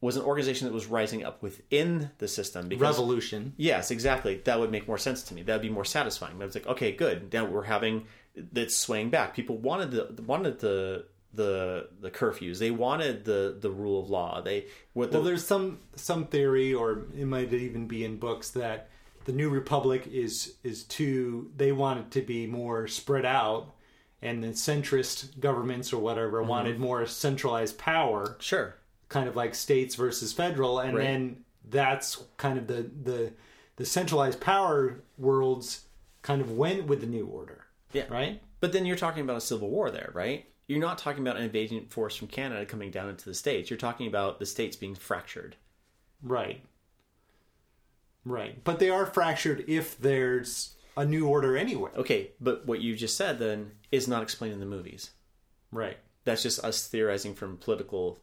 was 0.00 0.16
an 0.16 0.22
organization 0.22 0.66
that 0.66 0.72
was 0.72 0.86
rising 0.86 1.22
up 1.22 1.42
within 1.42 2.10
the 2.18 2.28
system 2.28 2.68
because 2.68 2.96
Revolution. 2.96 3.52
Yes, 3.56 3.90
exactly. 3.90 4.40
That 4.44 4.60
would 4.60 4.70
make 4.70 4.86
more 4.86 4.96
sense 4.96 5.24
to 5.24 5.34
me. 5.34 5.42
That 5.42 5.54
would 5.54 5.62
be 5.62 5.70
more 5.70 5.84
satisfying. 5.84 6.40
I 6.40 6.44
was 6.44 6.54
like, 6.54 6.68
okay, 6.68 6.92
good. 6.92 7.32
Now 7.32 7.46
we're 7.46 7.64
having 7.64 8.06
that's 8.52 8.76
swaying 8.76 9.10
back. 9.10 9.34
People 9.34 9.58
wanted 9.58 9.90
the 9.90 10.22
wanted 10.22 10.60
the 10.60 11.06
the 11.34 11.88
the 12.00 12.10
curfews. 12.10 12.58
They 12.58 12.70
wanted 12.70 13.24
the 13.24 13.56
the 13.60 13.70
rule 13.70 14.00
of 14.02 14.08
law. 14.10 14.40
They 14.40 14.66
what 14.94 15.10
the, 15.10 15.18
Well, 15.18 15.24
there's 15.24 15.46
some 15.46 15.80
some 15.96 16.26
theory, 16.26 16.72
or 16.74 17.04
it 17.16 17.26
might 17.26 17.52
even 17.52 17.86
be 17.86 18.04
in 18.04 18.16
books 18.16 18.50
that 18.52 18.88
the 19.24 19.32
New 19.32 19.50
Republic 19.50 20.06
is 20.10 20.54
is 20.64 20.84
too. 20.84 21.50
They 21.56 21.72
want 21.72 22.00
it 22.00 22.10
to 22.12 22.22
be 22.22 22.46
more 22.46 22.88
spread 22.88 23.26
out, 23.26 23.74
and 24.22 24.42
the 24.42 24.48
centrist 24.48 25.38
governments 25.38 25.92
or 25.92 25.98
whatever 25.98 26.40
Mm-hmm. 26.40 26.48
wanted 26.48 26.78
more 26.80 27.04
centralized 27.06 27.76
power, 27.78 28.36
sure. 28.40 28.76
kind 29.08 29.28
of 29.28 29.36
like 29.36 29.54
states 29.54 29.94
versus 29.96 30.32
federal, 30.32 30.78
and 30.78 30.96
Right. 30.96 31.04
then 31.04 31.44
that's 31.68 32.22
kind 32.38 32.58
of 32.58 32.66
the 32.68 32.90
the 33.02 33.32
the 33.76 33.84
centralized 33.84 34.40
power 34.40 35.02
worlds 35.18 35.84
kind 36.22 36.40
of 36.40 36.50
went 36.52 36.86
with 36.86 37.00
the 37.02 37.06
New 37.06 37.26
Order. 37.26 37.66
Yeah. 37.92 38.04
Right. 38.10 38.40
But 38.60 38.72
then 38.72 38.86
you're 38.86 38.96
talking 38.96 39.22
about 39.22 39.36
a 39.36 39.40
civil 39.42 39.70
war 39.70 39.90
there, 39.90 40.10
right? 40.14 40.46
You're 40.68 40.78
not 40.80 40.98
talking 40.98 41.22
about 41.22 41.36
an 41.38 41.42
invasion 41.44 41.86
force 41.88 42.14
from 42.14 42.28
Canada 42.28 42.64
coming 42.66 42.90
down 42.90 43.08
into 43.08 43.24
the 43.24 43.34
states. 43.34 43.70
You're 43.70 43.78
talking 43.78 44.06
about 44.06 44.38
the 44.38 44.46
states 44.46 44.76
being 44.76 44.94
fractured. 44.94 45.56
Right. 46.22 46.62
Right. 48.24 48.62
But 48.64 48.78
they 48.78 48.90
are 48.90 49.06
fractured 49.06 49.64
if 49.66 49.98
there's 49.98 50.74
a 50.96 51.04
new 51.04 51.26
order 51.26 51.56
anyway. 51.56 51.90
Okay, 51.96 52.32
but 52.40 52.66
what 52.66 52.80
you 52.82 52.94
just 52.96 53.16
said 53.16 53.38
then 53.38 53.72
is 53.90 54.06
not 54.06 54.22
explained 54.22 54.52
in 54.54 54.60
the 54.60 54.66
movies. 54.66 55.10
Right. 55.72 55.96
That's 56.24 56.42
just 56.42 56.62
us 56.62 56.86
theorizing 56.86 57.34
from 57.34 57.56
political, 57.56 58.18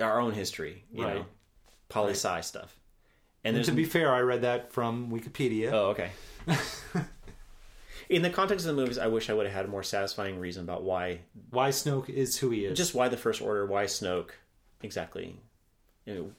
our 0.00 0.20
own 0.20 0.32
history, 0.34 0.84
you 0.92 1.04
Right. 1.04 1.14
know, 1.16 1.26
poli 1.88 2.12
sci 2.12 2.40
stuff. 2.42 2.76
And 3.42 3.56
And 3.56 3.64
to 3.64 3.72
be 3.72 3.84
fair, 3.84 4.12
I 4.12 4.20
read 4.20 4.42
that 4.42 4.72
from 4.72 5.10
Wikipedia. 5.10 5.72
oh 5.72 5.86
okay. 5.90 6.10
in 8.08 8.22
the 8.22 8.30
context 8.30 8.66
of 8.66 8.74
the 8.74 8.80
movies, 8.80 8.98
I 8.98 9.06
wish 9.06 9.28
I 9.30 9.34
would 9.34 9.46
have 9.46 9.54
had 9.54 9.64
a 9.64 9.68
more 9.68 9.82
satisfying 9.82 10.38
reason 10.38 10.64
about 10.64 10.82
why, 10.82 11.20
Why 11.50 11.70
Snoke 11.70 12.08
is 12.08 12.38
who 12.38 12.50
he 12.50 12.64
is. 12.64 12.76
just 12.76 12.94
why 12.94 13.08
the 13.08 13.16
First 13.16 13.40
Order, 13.42 13.66
why 13.66 13.84
Snoke, 13.84 14.30
exactly. 14.82 15.36
You 16.06 16.14
know, 16.14 16.30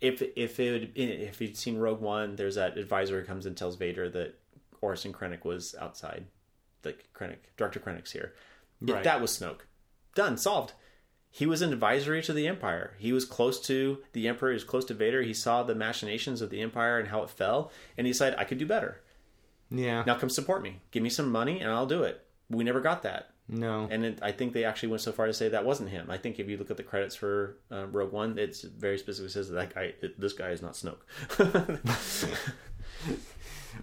if 0.00 0.22
if 0.36 0.58
it 0.60 0.90
if 0.96 1.40
you'd 1.40 1.56
seen 1.56 1.78
Rogue 1.78 2.00
One, 2.00 2.36
there's 2.36 2.54
that 2.56 2.76
advisor 2.78 3.20
who 3.20 3.26
comes 3.26 3.46
and 3.46 3.56
tells 3.56 3.76
Vader 3.76 4.08
that 4.10 4.34
Orson 4.80 5.12
Krennic 5.12 5.44
was 5.44 5.74
outside. 5.80 6.26
Like 6.84 7.08
Krennic, 7.14 7.38
Director 7.56 7.80
Krennic's 7.80 8.12
here. 8.12 8.34
If 8.82 8.90
Right. 8.94 9.04
that 9.04 9.20
was 9.20 9.30
Snoke, 9.38 9.60
done, 10.14 10.36
solved. 10.36 10.72
He 11.30 11.46
was 11.46 11.62
an 11.62 11.72
advisory 11.72 12.22
to 12.22 12.32
the 12.32 12.46
Empire. 12.46 12.94
He 12.98 13.12
was 13.12 13.24
close 13.24 13.60
to 13.62 13.98
the 14.12 14.28
Emperor. 14.28 14.50
He 14.50 14.54
was 14.54 14.62
close 14.64 14.84
to 14.84 14.94
Vader. 14.94 15.22
He 15.22 15.34
saw 15.34 15.62
the 15.62 15.74
machinations 15.74 16.40
of 16.42 16.50
the 16.50 16.60
Empire 16.60 16.98
and 16.98 17.08
how 17.08 17.22
it 17.22 17.30
fell, 17.30 17.72
and 17.96 18.06
he 18.06 18.12
decided 18.12 18.38
I 18.38 18.44
could 18.44 18.58
do 18.58 18.66
better. 18.66 19.00
Yeah. 19.70 20.04
Now 20.06 20.16
come 20.16 20.30
support 20.30 20.62
me. 20.62 20.80
Give 20.90 21.02
me 21.02 21.10
some 21.10 21.30
money, 21.30 21.60
and 21.60 21.70
I'll 21.70 21.86
do 21.86 22.02
it. 22.02 22.24
We 22.50 22.64
never 22.64 22.80
got 22.80 23.02
that. 23.02 23.30
No. 23.48 23.88
And 23.90 24.04
it, 24.04 24.18
I 24.22 24.32
think 24.32 24.54
they 24.54 24.64
actually 24.64 24.88
went 24.88 25.02
so 25.02 25.12
far 25.12 25.26
to 25.26 25.34
say 25.34 25.48
that 25.50 25.64
wasn't 25.64 25.90
him. 25.90 26.10
I 26.10 26.16
think 26.16 26.38
if 26.38 26.48
you 26.48 26.56
look 26.56 26.70
at 26.70 26.76
the 26.78 26.82
credits 26.82 27.14
for 27.14 27.58
uh, 27.70 27.86
Rogue 27.86 28.12
One, 28.12 28.38
it's 28.38 28.62
very 28.62 28.98
specifically 28.98 29.30
says 29.32 29.48
that, 29.48 29.54
that 29.54 29.74
guy, 29.74 29.92
it, 30.00 30.18
this 30.18 30.32
guy 30.32 30.50
is 30.50 30.62
not 30.62 30.72
Snoke. 30.72 31.00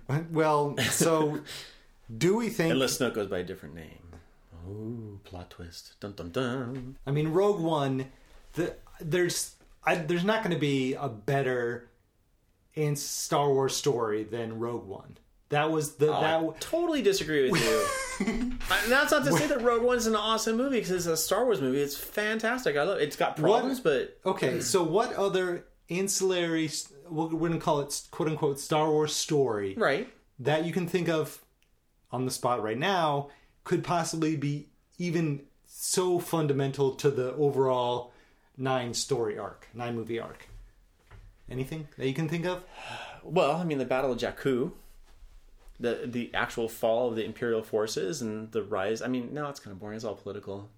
Well, 0.32 0.78
so 0.78 1.42
do 2.16 2.36
we 2.36 2.50
think? 2.50 2.72
Unless 2.74 2.98
Snoke 2.98 3.14
goes 3.14 3.28
by 3.28 3.40
a 3.40 3.44
different 3.44 3.76
name. 3.76 4.00
Ooh, 4.68 5.20
plot 5.24 5.50
twist. 5.50 6.00
Dun 6.00 6.14
dun 6.14 6.32
dun. 6.32 6.98
I 7.06 7.12
mean, 7.12 7.30
Rogue 7.30 7.60
One. 7.60 8.08
The, 8.54 8.76
there's 9.00 9.56
I, 9.84 9.96
there's 9.96 10.24
not 10.24 10.44
going 10.44 10.54
to 10.54 10.60
be 10.60 10.94
a 10.94 11.08
better 11.08 11.90
in 12.74 12.96
Star 12.96 13.50
Wars 13.50 13.76
story 13.76 14.24
than 14.24 14.60
Rogue 14.60 14.86
One. 14.86 15.18
That 15.52 15.72
was 15.72 15.96
the 15.96 16.08
oh, 16.08 16.22
that. 16.22 16.24
I 16.24 16.34
w- 16.34 16.54
totally 16.60 17.02
disagree 17.02 17.50
with 17.50 17.62
you. 17.62 18.58
I- 18.70 18.88
That's 18.88 19.12
not 19.12 19.26
to 19.26 19.34
say 19.34 19.48
that 19.48 19.62
Rogue 19.62 19.84
One's 19.84 20.08
an 20.08 20.16
awesome 20.16 20.58
movie 20.58 20.78
because 20.78 20.92
it's 20.92 21.06
a 21.06 21.16
Star 21.16 21.46
Wars 21.46 21.62
movie. 21.62 21.82
It's 21.82 21.96
fantastic. 21.96 22.78
I 22.78 22.84
love 22.84 23.00
it. 23.00 23.04
It's 23.04 23.16
got 23.16 23.38
problems, 23.38 23.80
but 23.80 24.18
Okay, 24.26 24.54
mm. 24.58 24.64
so 24.64 24.82
what 24.84 25.14
other 25.14 25.66
ancillary? 25.90 26.70
We're 27.10 27.50
to 27.50 27.58
call 27.58 27.82
it 27.82 28.02
"quote 28.12 28.30
unquote" 28.30 28.60
Star 28.60 28.90
Wars 28.90 29.14
story 29.14 29.76
right. 29.78 30.08
that 30.40 30.66
you 30.66 30.72
can 30.72 30.88
think 30.88 31.10
of 31.10 31.44
on 32.12 32.26
the 32.26 32.32
spot 32.32 32.64
right 32.64 32.78
now 32.78 33.30
could 33.64 33.84
possibly 33.84 34.36
be 34.36 34.70
even 34.98 35.42
so 35.66 36.20
fundamental 36.20 36.96
to 36.96 37.10
the 37.12 37.34
overall 37.36 38.14
nine 38.58 38.94
story 38.94 39.38
arc, 39.38 39.68
nine 39.74 39.96
movie 39.96 40.20
arc. 40.20 40.48
Anything 41.50 41.88
that 41.98 42.08
you 42.08 42.14
can 42.14 42.30
think 42.30 42.46
of? 42.46 42.64
Well, 43.24 43.58
I 43.58 43.64
mean, 43.66 43.78
the 43.78 43.86
Battle 43.86 44.14
of 44.14 44.18
Jakku, 44.18 44.72
the 45.82 46.02
the 46.06 46.32
actual 46.34 46.70
fall 46.70 47.10
of 47.10 47.16
the 47.16 47.26
Imperial 47.26 47.64
forces, 47.64 48.22
and 48.22 48.52
the 48.52 48.64
rise. 48.64 49.02
I 49.02 49.08
mean, 49.08 49.34
no, 49.34 49.50
it's 49.50 49.60
kind 49.60 49.74
of 49.74 49.80
boring. 49.80 49.96
It's 49.96 50.06
all 50.06 50.16
political. 50.16 50.70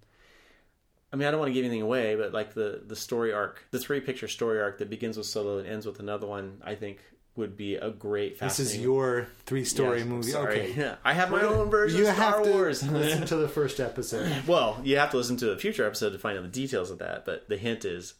I 1.11 1.15
mean, 1.15 1.27
I 1.27 1.31
don't 1.31 1.39
want 1.39 1.49
to 1.49 1.53
give 1.53 1.63
anything 1.65 1.81
away, 1.83 2.15
but 2.15 2.33
like 2.33 2.53
the 2.55 2.81
the 2.85 2.95
story 2.95 3.31
arc, 3.33 3.63
the 3.71 3.79
three 3.79 3.99
picture 3.99 4.27
story 4.27 4.59
arc 4.61 4.79
that 4.79 4.89
begins 4.89 5.15
with 5.17 5.27
Solo 5.27 5.59
and 5.59 5.67
ends 5.67 5.85
with 5.85 5.99
another 5.99 6.25
one, 6.25 6.61
I 6.65 6.73
think 6.75 6.99
would 7.35 7.55
be 7.57 7.75
a 7.75 7.89
great. 7.89 8.39
This 8.39 8.59
is 8.59 8.77
your 8.77 9.27
three 9.45 9.65
story 9.65 9.99
Yes, 9.99 10.07
movie. 10.07 10.31
sorry. 10.31 10.61
Okay. 10.61 10.73
Yeah, 10.79 10.95
I 11.03 11.13
have 11.13 11.29
my 11.31 11.41
own 11.41 11.69
version 11.69 11.99
You 11.99 12.07
of 12.07 12.13
Star 12.15 12.31
have 12.31 12.43
to 12.43 12.51
Wars. 12.51 12.83
listen 12.91 13.25
to 13.27 13.35
the 13.35 13.47
first 13.47 13.79
episode. 13.79 14.31
well, 14.47 14.79
you 14.83 14.97
have 14.97 15.11
to 15.11 15.17
listen 15.17 15.37
to 15.37 15.51
a 15.51 15.57
future 15.57 15.85
episode 15.85 16.11
to 16.11 16.19
find 16.19 16.37
out 16.37 16.43
the 16.43 16.47
details 16.49 16.89
of 16.91 16.99
that. 16.99 17.25
But 17.25 17.47
the 17.49 17.57
hint 17.57 17.85
is, 17.85 18.13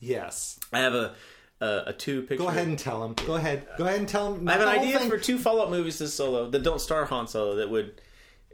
Yes. 0.00 0.58
I 0.72 0.80
have 0.80 0.94
a 0.94 1.14
a, 1.60 1.82
a 1.86 1.92
two 1.92 2.22
picture. 2.22 2.44
Go 2.44 2.48
ahead 2.48 2.68
and 2.68 2.78
tell 2.78 3.04
him. 3.04 3.14
Go 3.26 3.34
ahead. 3.34 3.66
Go 3.76 3.84
ahead 3.84 3.98
and 3.98 4.08
tell 4.08 4.34
him. 4.34 4.48
I 4.48 4.52
have 4.52 4.62
an 4.62 4.68
idea 4.68 4.98
thing. 4.98 5.10
for 5.10 5.18
two 5.18 5.38
follow 5.38 5.62
up 5.64 5.70
movies 5.70 5.98
to 5.98 6.08
Solo 6.08 6.48
that 6.50 6.62
don't 6.62 6.80
star 6.80 7.04
Han 7.06 7.26
Solo 7.26 7.56
that 7.56 7.70
would 7.70 8.00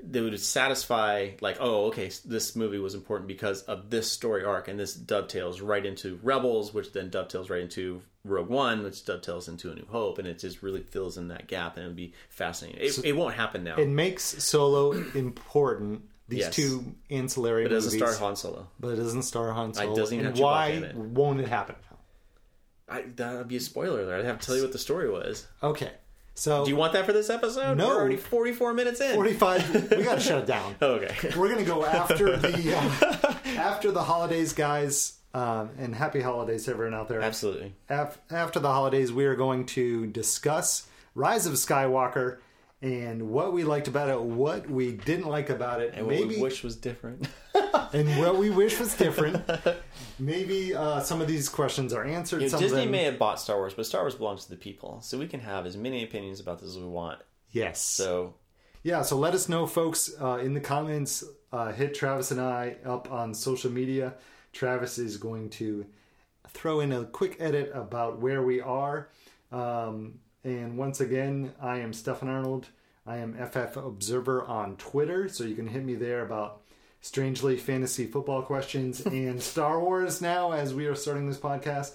that 0.06 0.22
would 0.22 0.38
satisfy 0.38 1.30
like 1.40 1.56
oh 1.60 1.86
okay 1.86 2.10
this 2.26 2.54
movie 2.54 2.78
was 2.78 2.94
important 2.94 3.26
because 3.26 3.62
of 3.62 3.88
this 3.88 4.10
story 4.10 4.44
arc 4.44 4.68
and 4.68 4.78
this 4.78 4.92
dovetails 4.94 5.60
right 5.62 5.86
into 5.86 6.18
Rebels 6.22 6.74
which 6.74 6.92
then 6.92 7.08
dovetails 7.08 7.48
right 7.48 7.62
into 7.62 8.02
Rogue 8.24 8.48
One 8.50 8.82
which 8.82 9.04
dovetails 9.04 9.48
into 9.48 9.70
A 9.70 9.74
New 9.74 9.86
Hope 9.90 10.18
and 10.18 10.28
it 10.28 10.38
just 10.38 10.62
really 10.62 10.82
fills 10.82 11.16
in 11.16 11.28
that 11.28 11.46
gap 11.46 11.76
and 11.76 11.84
it 11.84 11.88
would 11.88 11.96
be 11.96 12.12
fascinating. 12.28 12.82
It, 12.82 13.04
it 13.04 13.12
won't 13.16 13.34
happen 13.34 13.64
now. 13.64 13.76
It 13.76 13.88
makes 13.88 14.22
Solo 14.44 14.92
important. 15.14 16.02
These 16.28 16.38
Yes. 16.40 16.54
two 16.56 16.94
ancillary 17.10 17.64
movies. 17.64 17.70
But 17.70 17.72
it 17.72 17.74
doesn't 17.76 18.00
movies, 18.00 18.16
star 18.16 18.26
Han 18.28 18.36
Solo. 18.36 18.68
but 18.80 18.88
it 18.88 18.96
doesn't 18.96 19.22
star 19.22 19.52
Han 19.52 19.74
Solo. 19.74 19.94
doesn't 19.96 20.14
even 20.14 20.26
and 20.28 20.36
have 20.38 20.44
Chewbacca 20.46 20.94
why 20.94 21.02
won't 21.22 21.40
it 21.40 21.48
happen? 21.48 21.76
I, 22.88 23.02
that 23.16 23.38
would 23.38 23.48
be 23.48 23.56
a 23.56 23.60
spoiler 23.60 24.02
alert. 24.02 24.20
I'd 24.20 24.24
have 24.26 24.40
to 24.40 24.46
tell 24.46 24.56
you 24.56 24.62
what 24.62 24.72
the 24.72 24.78
story 24.78 25.10
was. 25.10 25.46
Okay, 25.62 25.90
so 26.34 26.64
Do 26.64 26.70
you 26.70 26.76
want 26.76 26.92
that 26.94 27.06
for 27.06 27.12
this 27.12 27.30
episode? 27.30 27.76
No. 27.78 27.88
We're 27.88 27.94
already 27.94 28.16
44 28.16 28.74
minutes 28.74 29.00
in. 29.00 29.14
forty-five. 29.14 29.90
we 29.96 30.02
got 30.02 30.16
to 30.16 30.20
shut 30.20 30.38
it 30.42 30.46
down. 30.46 30.74
Okay. 30.82 31.30
We're 31.36 31.48
gonna 31.48 31.64
go 31.64 31.84
after 31.84 32.36
the 32.36 32.76
uh, 32.76 33.34
after 33.58 33.90
the 33.90 34.02
holidays, 34.02 34.52
guys. 34.52 35.18
Um, 35.32 35.70
and 35.78 35.92
happy 35.94 36.20
holidays, 36.20 36.66
to 36.66 36.70
everyone 36.70 36.94
out 36.94 37.08
there. 37.08 37.20
Absolutely. 37.20 37.74
Af- 37.88 38.18
after 38.30 38.60
the 38.60 38.70
holidays, 38.70 39.12
we 39.12 39.24
are 39.24 39.34
going 39.34 39.66
to 39.66 40.06
discuss 40.06 40.86
Rise 41.16 41.46
of 41.46 41.54
Skywalker 41.54 42.38
and 42.84 43.30
what 43.30 43.54
we 43.54 43.64
liked 43.64 43.88
about 43.88 44.10
it, 44.10 44.20
what 44.20 44.68
we 44.68 44.92
didn't 44.92 45.26
like 45.26 45.48
about 45.48 45.80
it, 45.80 45.94
And 45.94 46.06
what 46.06 46.16
maybe 46.16 46.36
we 46.36 46.42
wish 46.42 46.62
was 46.62 46.76
different. 46.76 47.26
and 47.94 48.18
what 48.18 48.36
we 48.36 48.50
wish 48.50 48.78
was 48.78 48.94
different. 48.94 49.42
maybe 50.18 50.74
uh, 50.74 51.00
some 51.00 51.22
of 51.22 51.26
these 51.26 51.48
questions 51.48 51.94
are 51.94 52.04
answered. 52.04 52.42
You 52.42 52.50
know, 52.50 52.58
Disney 52.58 52.82
them, 52.82 52.90
may 52.90 53.04
have 53.04 53.18
bought 53.18 53.40
Star 53.40 53.56
Wars, 53.56 53.72
but 53.72 53.86
Star 53.86 54.02
Wars 54.02 54.14
belongs 54.14 54.44
to 54.44 54.50
the 54.50 54.58
people, 54.58 55.00
so 55.00 55.16
we 55.18 55.26
can 55.26 55.40
have 55.40 55.64
as 55.64 55.78
many 55.78 56.04
opinions 56.04 56.40
about 56.40 56.60
this 56.60 56.68
as 56.70 56.78
we 56.78 56.84
want. 56.84 57.20
yes. 57.52 57.80
So 57.80 58.34
Yeah, 58.82 59.00
so 59.00 59.16
let 59.16 59.32
us 59.32 59.48
know, 59.48 59.66
folks, 59.66 60.12
uh, 60.20 60.40
in 60.42 60.52
the 60.52 60.60
comments. 60.60 61.24
Uh, 61.50 61.72
hit 61.72 61.94
Travis 61.94 62.32
and 62.32 62.40
I 62.40 62.76
up 62.84 63.10
on 63.10 63.32
social 63.32 63.70
media. 63.70 64.14
Travis 64.52 64.98
is 64.98 65.16
going 65.16 65.48
to 65.50 65.86
throw 66.48 66.80
in 66.80 66.92
a 66.92 67.04
quick 67.04 67.36
edit 67.40 67.70
about 67.72 68.18
where 68.18 68.42
we 68.42 68.60
are. 68.60 69.08
Um, 69.52 70.18
and 70.44 70.76
once 70.76 71.00
again, 71.00 71.52
I 71.60 71.78
am 71.78 71.92
Stefan 71.92 72.28
Arnold. 72.28 72.68
I 73.06 73.16
am 73.18 73.34
FF 73.34 73.76
Observer 73.76 74.44
on 74.44 74.76
Twitter, 74.76 75.28
so 75.28 75.44
you 75.44 75.54
can 75.54 75.66
hit 75.66 75.84
me 75.84 75.94
there 75.94 76.24
about 76.24 76.62
strangely 77.00 77.56
fantasy 77.56 78.06
football 78.06 78.42
questions 78.42 79.00
and 79.06 79.42
Star 79.42 79.80
Wars 79.80 80.20
now 80.22 80.52
as 80.52 80.72
we 80.74 80.86
are 80.86 80.94
starting 80.94 81.28
this 81.28 81.38
podcast. 81.38 81.94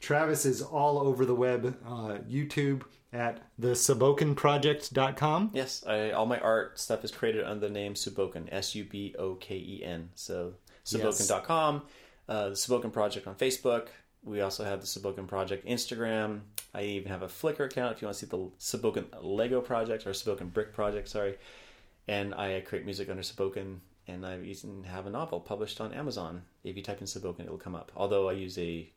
Travis 0.00 0.44
is 0.44 0.62
all 0.62 0.98
over 0.98 1.24
the 1.24 1.34
web, 1.34 1.76
uh, 1.86 2.18
YouTube 2.30 2.82
at 3.12 3.40
the 3.58 3.68
SubokenProject.com. 3.68 5.50
yes, 5.54 5.84
I, 5.86 6.10
all 6.10 6.26
my 6.26 6.38
art 6.38 6.78
stuff 6.78 7.04
is 7.04 7.10
created 7.10 7.44
under 7.44 7.66
the 7.66 7.72
name 7.72 7.94
Suboken, 7.94 8.48
S 8.52 8.74
U 8.74 8.84
B 8.84 9.14
O 9.18 9.34
K 9.34 9.56
E 9.56 9.82
N. 9.84 10.10
So 10.14 10.54
Suboken.com, 10.84 11.82
uh, 12.28 12.50
the 12.50 12.54
Suboken 12.56 12.92
Project 12.92 13.26
on 13.26 13.34
Facebook. 13.34 13.88
We 14.26 14.40
also 14.40 14.64
have 14.64 14.80
the 14.80 14.86
Suboken 14.86 15.28
Project 15.28 15.66
Instagram. 15.66 16.40
I 16.74 16.82
even 16.82 17.10
have 17.10 17.22
a 17.22 17.28
Flickr 17.28 17.66
account 17.66 17.94
if 17.94 18.02
you 18.02 18.06
want 18.06 18.18
to 18.18 18.26
see 18.26 18.30
the 18.30 18.50
Suboken 18.58 19.06
Lego 19.22 19.60
Project 19.60 20.04
or 20.06 20.10
Suboken 20.10 20.52
Brick 20.52 20.72
Project. 20.72 21.08
Sorry, 21.08 21.36
and 22.08 22.34
I 22.34 22.60
create 22.60 22.84
music 22.84 23.08
under 23.08 23.22
Suboken, 23.22 23.80
and 24.08 24.26
I 24.26 24.40
even 24.40 24.82
have 24.82 25.06
a 25.06 25.10
novel 25.10 25.38
published 25.38 25.80
on 25.80 25.94
Amazon. 25.94 26.42
If 26.64 26.76
you 26.76 26.82
type 26.82 27.00
in 27.00 27.06
Suboken, 27.06 27.42
it'll 27.46 27.56
come 27.56 27.76
up. 27.76 27.92
Although 27.96 28.28
I 28.28 28.32
use 28.32 28.58
a 28.58 28.90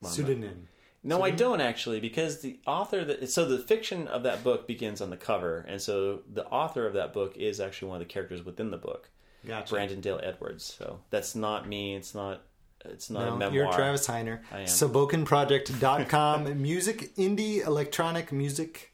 well, 0.00 0.12
Pseudonym. 0.12 0.68
no, 1.02 1.22
I 1.22 1.30
don't 1.30 1.60
actually, 1.60 1.98
because 1.98 2.40
the 2.40 2.60
author 2.64 3.04
that 3.04 3.28
so 3.30 3.44
the 3.46 3.58
fiction 3.58 4.06
of 4.06 4.22
that 4.22 4.44
book 4.44 4.68
begins 4.68 5.00
on 5.00 5.10
the 5.10 5.16
cover, 5.16 5.66
and 5.68 5.82
so 5.82 6.20
the 6.32 6.46
author 6.46 6.86
of 6.86 6.94
that 6.94 7.12
book 7.12 7.36
is 7.36 7.58
actually 7.58 7.88
one 7.88 8.00
of 8.00 8.06
the 8.06 8.12
characters 8.12 8.44
within 8.44 8.70
the 8.70 8.78
book, 8.78 9.10
Gotcha. 9.44 9.74
Brandon 9.74 10.00
Dale 10.00 10.20
Edwards. 10.22 10.76
So 10.78 11.00
that's 11.10 11.34
not 11.34 11.68
me. 11.68 11.96
It's 11.96 12.14
not. 12.14 12.42
It's 12.84 13.10
not 13.10 13.28
a 13.28 13.30
memoir. 13.36 13.52
you're 13.52 13.72
Travis 13.72 14.06
Heiner. 14.06 14.40
I 14.52 14.60
am. 14.60 14.66
SubokenProject.com. 14.66 16.62
music, 16.62 17.14
indie, 17.16 17.64
electronic 17.66 18.32
music. 18.32 18.92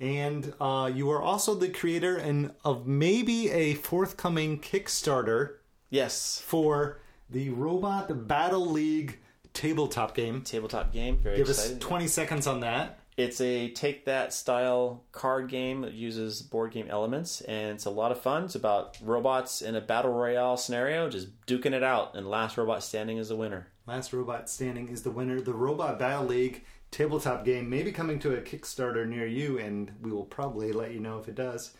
And 0.00 0.52
uh, 0.60 0.90
you 0.92 1.10
are 1.10 1.22
also 1.22 1.54
the 1.54 1.68
creator 1.68 2.16
and 2.16 2.52
of 2.64 2.86
maybe 2.86 3.50
a 3.50 3.74
forthcoming 3.74 4.58
Kickstarter 4.60 5.54
Yes, 5.90 6.42
for 6.44 6.98
the 7.30 7.50
Robot 7.50 8.26
Battle 8.26 8.66
League 8.66 9.20
tabletop 9.52 10.14
game. 10.14 10.42
tabletop 10.42 10.92
game. 10.92 11.18
Very 11.18 11.36
Give 11.36 11.48
us 11.48 11.76
20 11.78 12.08
seconds 12.08 12.46
on 12.46 12.60
that. 12.60 12.98
It's 13.16 13.40
a 13.40 13.68
take 13.70 14.06
that 14.06 14.32
style 14.32 15.04
card 15.12 15.48
game 15.48 15.82
that 15.82 15.92
uses 15.92 16.42
board 16.42 16.72
game 16.72 16.88
elements, 16.90 17.40
and 17.42 17.76
it's 17.76 17.84
a 17.84 17.90
lot 17.90 18.12
of 18.12 18.20
fun. 18.20 18.44
It's 18.44 18.56
about 18.56 18.98
robots 19.00 19.62
in 19.62 19.76
a 19.76 19.80
battle 19.80 20.12
royale 20.12 20.56
scenario, 20.56 21.08
just 21.08 21.28
duking 21.46 21.72
it 21.72 21.84
out, 21.84 22.16
and 22.16 22.28
last 22.28 22.56
robot 22.56 22.82
standing 22.82 23.18
is 23.18 23.28
the 23.28 23.36
winner. 23.36 23.68
Last 23.86 24.14
Robot 24.14 24.48
Standing 24.48 24.88
is 24.88 25.02
the 25.02 25.10
winner. 25.10 25.42
The 25.42 25.52
Robot 25.52 25.98
Battle 25.98 26.24
League 26.24 26.64
tabletop 26.90 27.44
game 27.44 27.68
may 27.68 27.82
be 27.82 27.92
coming 27.92 28.18
to 28.20 28.34
a 28.34 28.40
Kickstarter 28.40 29.06
near 29.06 29.26
you, 29.26 29.58
and 29.58 29.92
we 30.00 30.10
will 30.10 30.24
probably 30.24 30.72
let 30.72 30.92
you 30.92 31.00
know 31.00 31.18
if 31.18 31.28
it 31.28 31.34
does. 31.34 31.74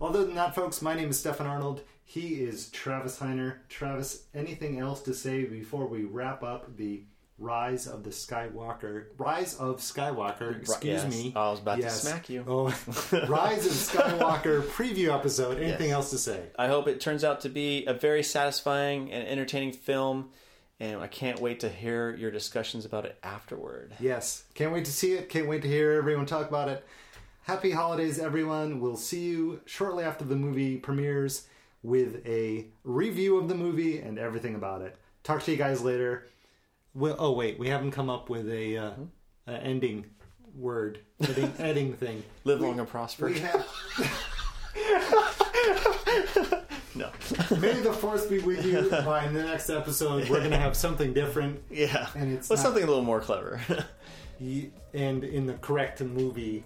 Other 0.00 0.24
than 0.24 0.34
that, 0.34 0.56
folks, 0.56 0.82
my 0.82 0.94
name 0.94 1.10
is 1.10 1.20
Stefan 1.20 1.46
Arnold. 1.46 1.82
He 2.04 2.42
is 2.42 2.70
Travis 2.70 3.20
Heiner. 3.20 3.58
Travis, 3.68 4.24
anything 4.34 4.80
else 4.80 5.00
to 5.02 5.14
say 5.14 5.44
before 5.44 5.86
we 5.86 6.02
wrap 6.02 6.42
up 6.42 6.76
the 6.76 7.04
Rise 7.38 7.86
of 7.88 8.04
the 8.04 8.10
Skywalker? 8.10 9.06
Rise 9.18 9.54
of 9.56 9.78
Skywalker, 9.80 10.56
excuse 10.60 10.84
yes. 11.04 11.10
me. 11.10 11.32
I 11.34 11.50
was 11.50 11.60
about 11.60 11.80
to 11.80 11.90
smack 11.90 12.28
you. 12.28 12.44
Oh, 12.46 12.66
Rise 13.28 13.66
of 13.66 13.72
Skywalker 13.72 14.62
preview 14.76 15.12
episode. 15.12 15.58
Anything 15.58 15.88
Yes. 15.88 15.94
else 15.94 16.10
to 16.10 16.18
say? 16.18 16.42
I 16.58 16.68
hope 16.68 16.86
it 16.86 17.00
turns 17.00 17.24
out 17.24 17.40
to 17.40 17.48
be 17.48 17.84
a 17.86 17.92
very 17.94 18.22
satisfying 18.22 19.10
and 19.12 19.26
entertaining 19.26 19.72
film. 19.72 20.30
and 20.80 21.00
I 21.00 21.06
can't 21.08 21.40
wait 21.40 21.60
to 21.60 21.68
hear 21.68 22.14
your 22.14 22.30
discussions 22.30 22.84
about 22.84 23.04
it 23.04 23.16
afterward. 23.22 23.94
Yes. 24.00 24.44
Can't 24.54 24.72
wait 24.72 24.84
to 24.84 24.92
see 24.92 25.12
it. 25.14 25.28
Can't 25.28 25.48
wait 25.48 25.62
to 25.62 25.68
hear 25.68 25.92
everyone 25.92 26.26
talk 26.26 26.48
about 26.48 26.68
it. 26.68 26.84
Happy 27.42 27.70
holidays, 27.72 28.18
everyone. 28.18 28.80
We'll 28.80 28.96
see 28.96 29.22
you 29.24 29.60
shortly 29.66 30.04
after 30.04 30.24
the 30.24 30.36
movie 30.36 30.76
premieres 30.76 31.46
with 31.82 32.24
a 32.26 32.66
review 32.84 33.36
of 33.38 33.48
the 33.48 33.54
movie 33.54 33.98
and 33.98 34.18
everything 34.18 34.54
about 34.54 34.82
it. 34.82 34.96
Talk 35.24 35.42
to 35.44 35.50
you 35.50 35.56
guys 35.56 35.80
later. 35.82 36.26
Well, 36.94 37.16
oh, 37.18 37.32
wait. 37.32 37.58
We 37.58 37.68
haven't 37.68 37.90
come 37.90 38.08
up 38.08 38.30
with 38.30 38.48
a, 38.50 38.76
uh, 38.76 38.90
a 39.48 39.52
ending 39.52 40.06
word, 40.56 41.00
ending, 41.20 41.52
ending 41.58 41.92
thing. 41.94 42.22
Live 42.44 42.60
long 42.60 42.78
and 42.78 42.88
prosper. 42.88 43.26
We 43.26 43.40
have. 43.40 43.66
no. 46.94 47.10
May 47.60 47.80
the 47.80 47.92
force 47.92 48.26
be 48.26 48.38
with 48.38 48.64
you. 48.64 48.88
By 48.90 49.26
the 49.28 49.42
next 49.42 49.70
episode, 49.70 50.28
we're 50.28 50.42
gonna 50.42 50.56
have 50.58 50.76
something 50.76 51.12
different. 51.12 51.62
Yeah. 51.70 52.08
And 52.14 52.32
it's 52.32 52.48
What's 52.48 52.62
not- 52.62 52.68
something 52.68 52.84
a 52.84 52.86
little 52.86 53.02
more 53.04 53.20
clever? 53.20 53.60
Ye- 54.38 54.70
and 54.92 55.24
in 55.24 55.46
the 55.46 55.54
correct 55.54 56.00
movie 56.00 56.64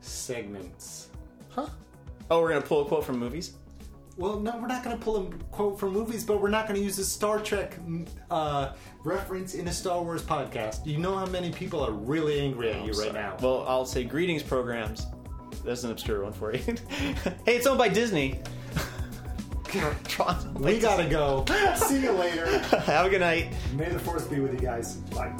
segments. 0.00 1.08
huh? 1.50 1.66
Oh, 2.30 2.40
we're 2.40 2.50
gonna 2.50 2.60
pull 2.60 2.82
a 2.82 2.84
quote 2.84 3.04
from 3.04 3.18
movies. 3.18 3.54
Well, 4.18 4.40
no, 4.40 4.58
we're 4.58 4.66
not 4.66 4.82
going 4.82 4.98
to 4.98 5.02
pull 5.02 5.16
a 5.16 5.30
quote 5.52 5.78
from 5.78 5.92
movies, 5.92 6.24
but 6.24 6.42
we're 6.42 6.50
not 6.50 6.66
going 6.66 6.78
to 6.78 6.84
use 6.84 6.98
a 6.98 7.04
Star 7.04 7.38
Trek 7.38 7.78
uh, 8.32 8.72
reference 9.04 9.54
in 9.54 9.68
a 9.68 9.72
Star 9.72 10.02
Wars 10.02 10.22
podcast. 10.22 10.84
You 10.84 10.98
know 10.98 11.16
how 11.16 11.26
many 11.26 11.52
people 11.52 11.80
are 11.80 11.92
really 11.92 12.40
angry 12.40 12.72
at 12.72 12.84
you 12.84 12.92
right 12.94 13.14
now. 13.14 13.36
Well, 13.40 13.64
I'll 13.68 13.86
say 13.86 14.02
greetings 14.02 14.42
programs. 14.42 15.06
That's 15.64 15.84
an 15.84 15.92
obscure 15.92 16.24
one 16.24 16.32
for 16.32 16.52
you. 16.52 16.58
hey, 17.46 17.56
it's 17.56 17.66
owned 17.68 17.78
by 17.78 17.88
Disney. 17.88 18.40
Tron. 20.08 20.54
we 20.54 20.80
got 20.80 20.96
to 20.96 21.08
go. 21.08 21.44
See 21.76 22.02
you 22.02 22.12
later. 22.12 22.58
Have 22.58 23.06
a 23.06 23.10
good 23.10 23.20
night. 23.20 23.52
May 23.74 23.88
the 23.88 24.00
force 24.00 24.24
be 24.24 24.40
with 24.40 24.52
you 24.52 24.60
guys. 24.60 24.96
Bye. 24.96 25.32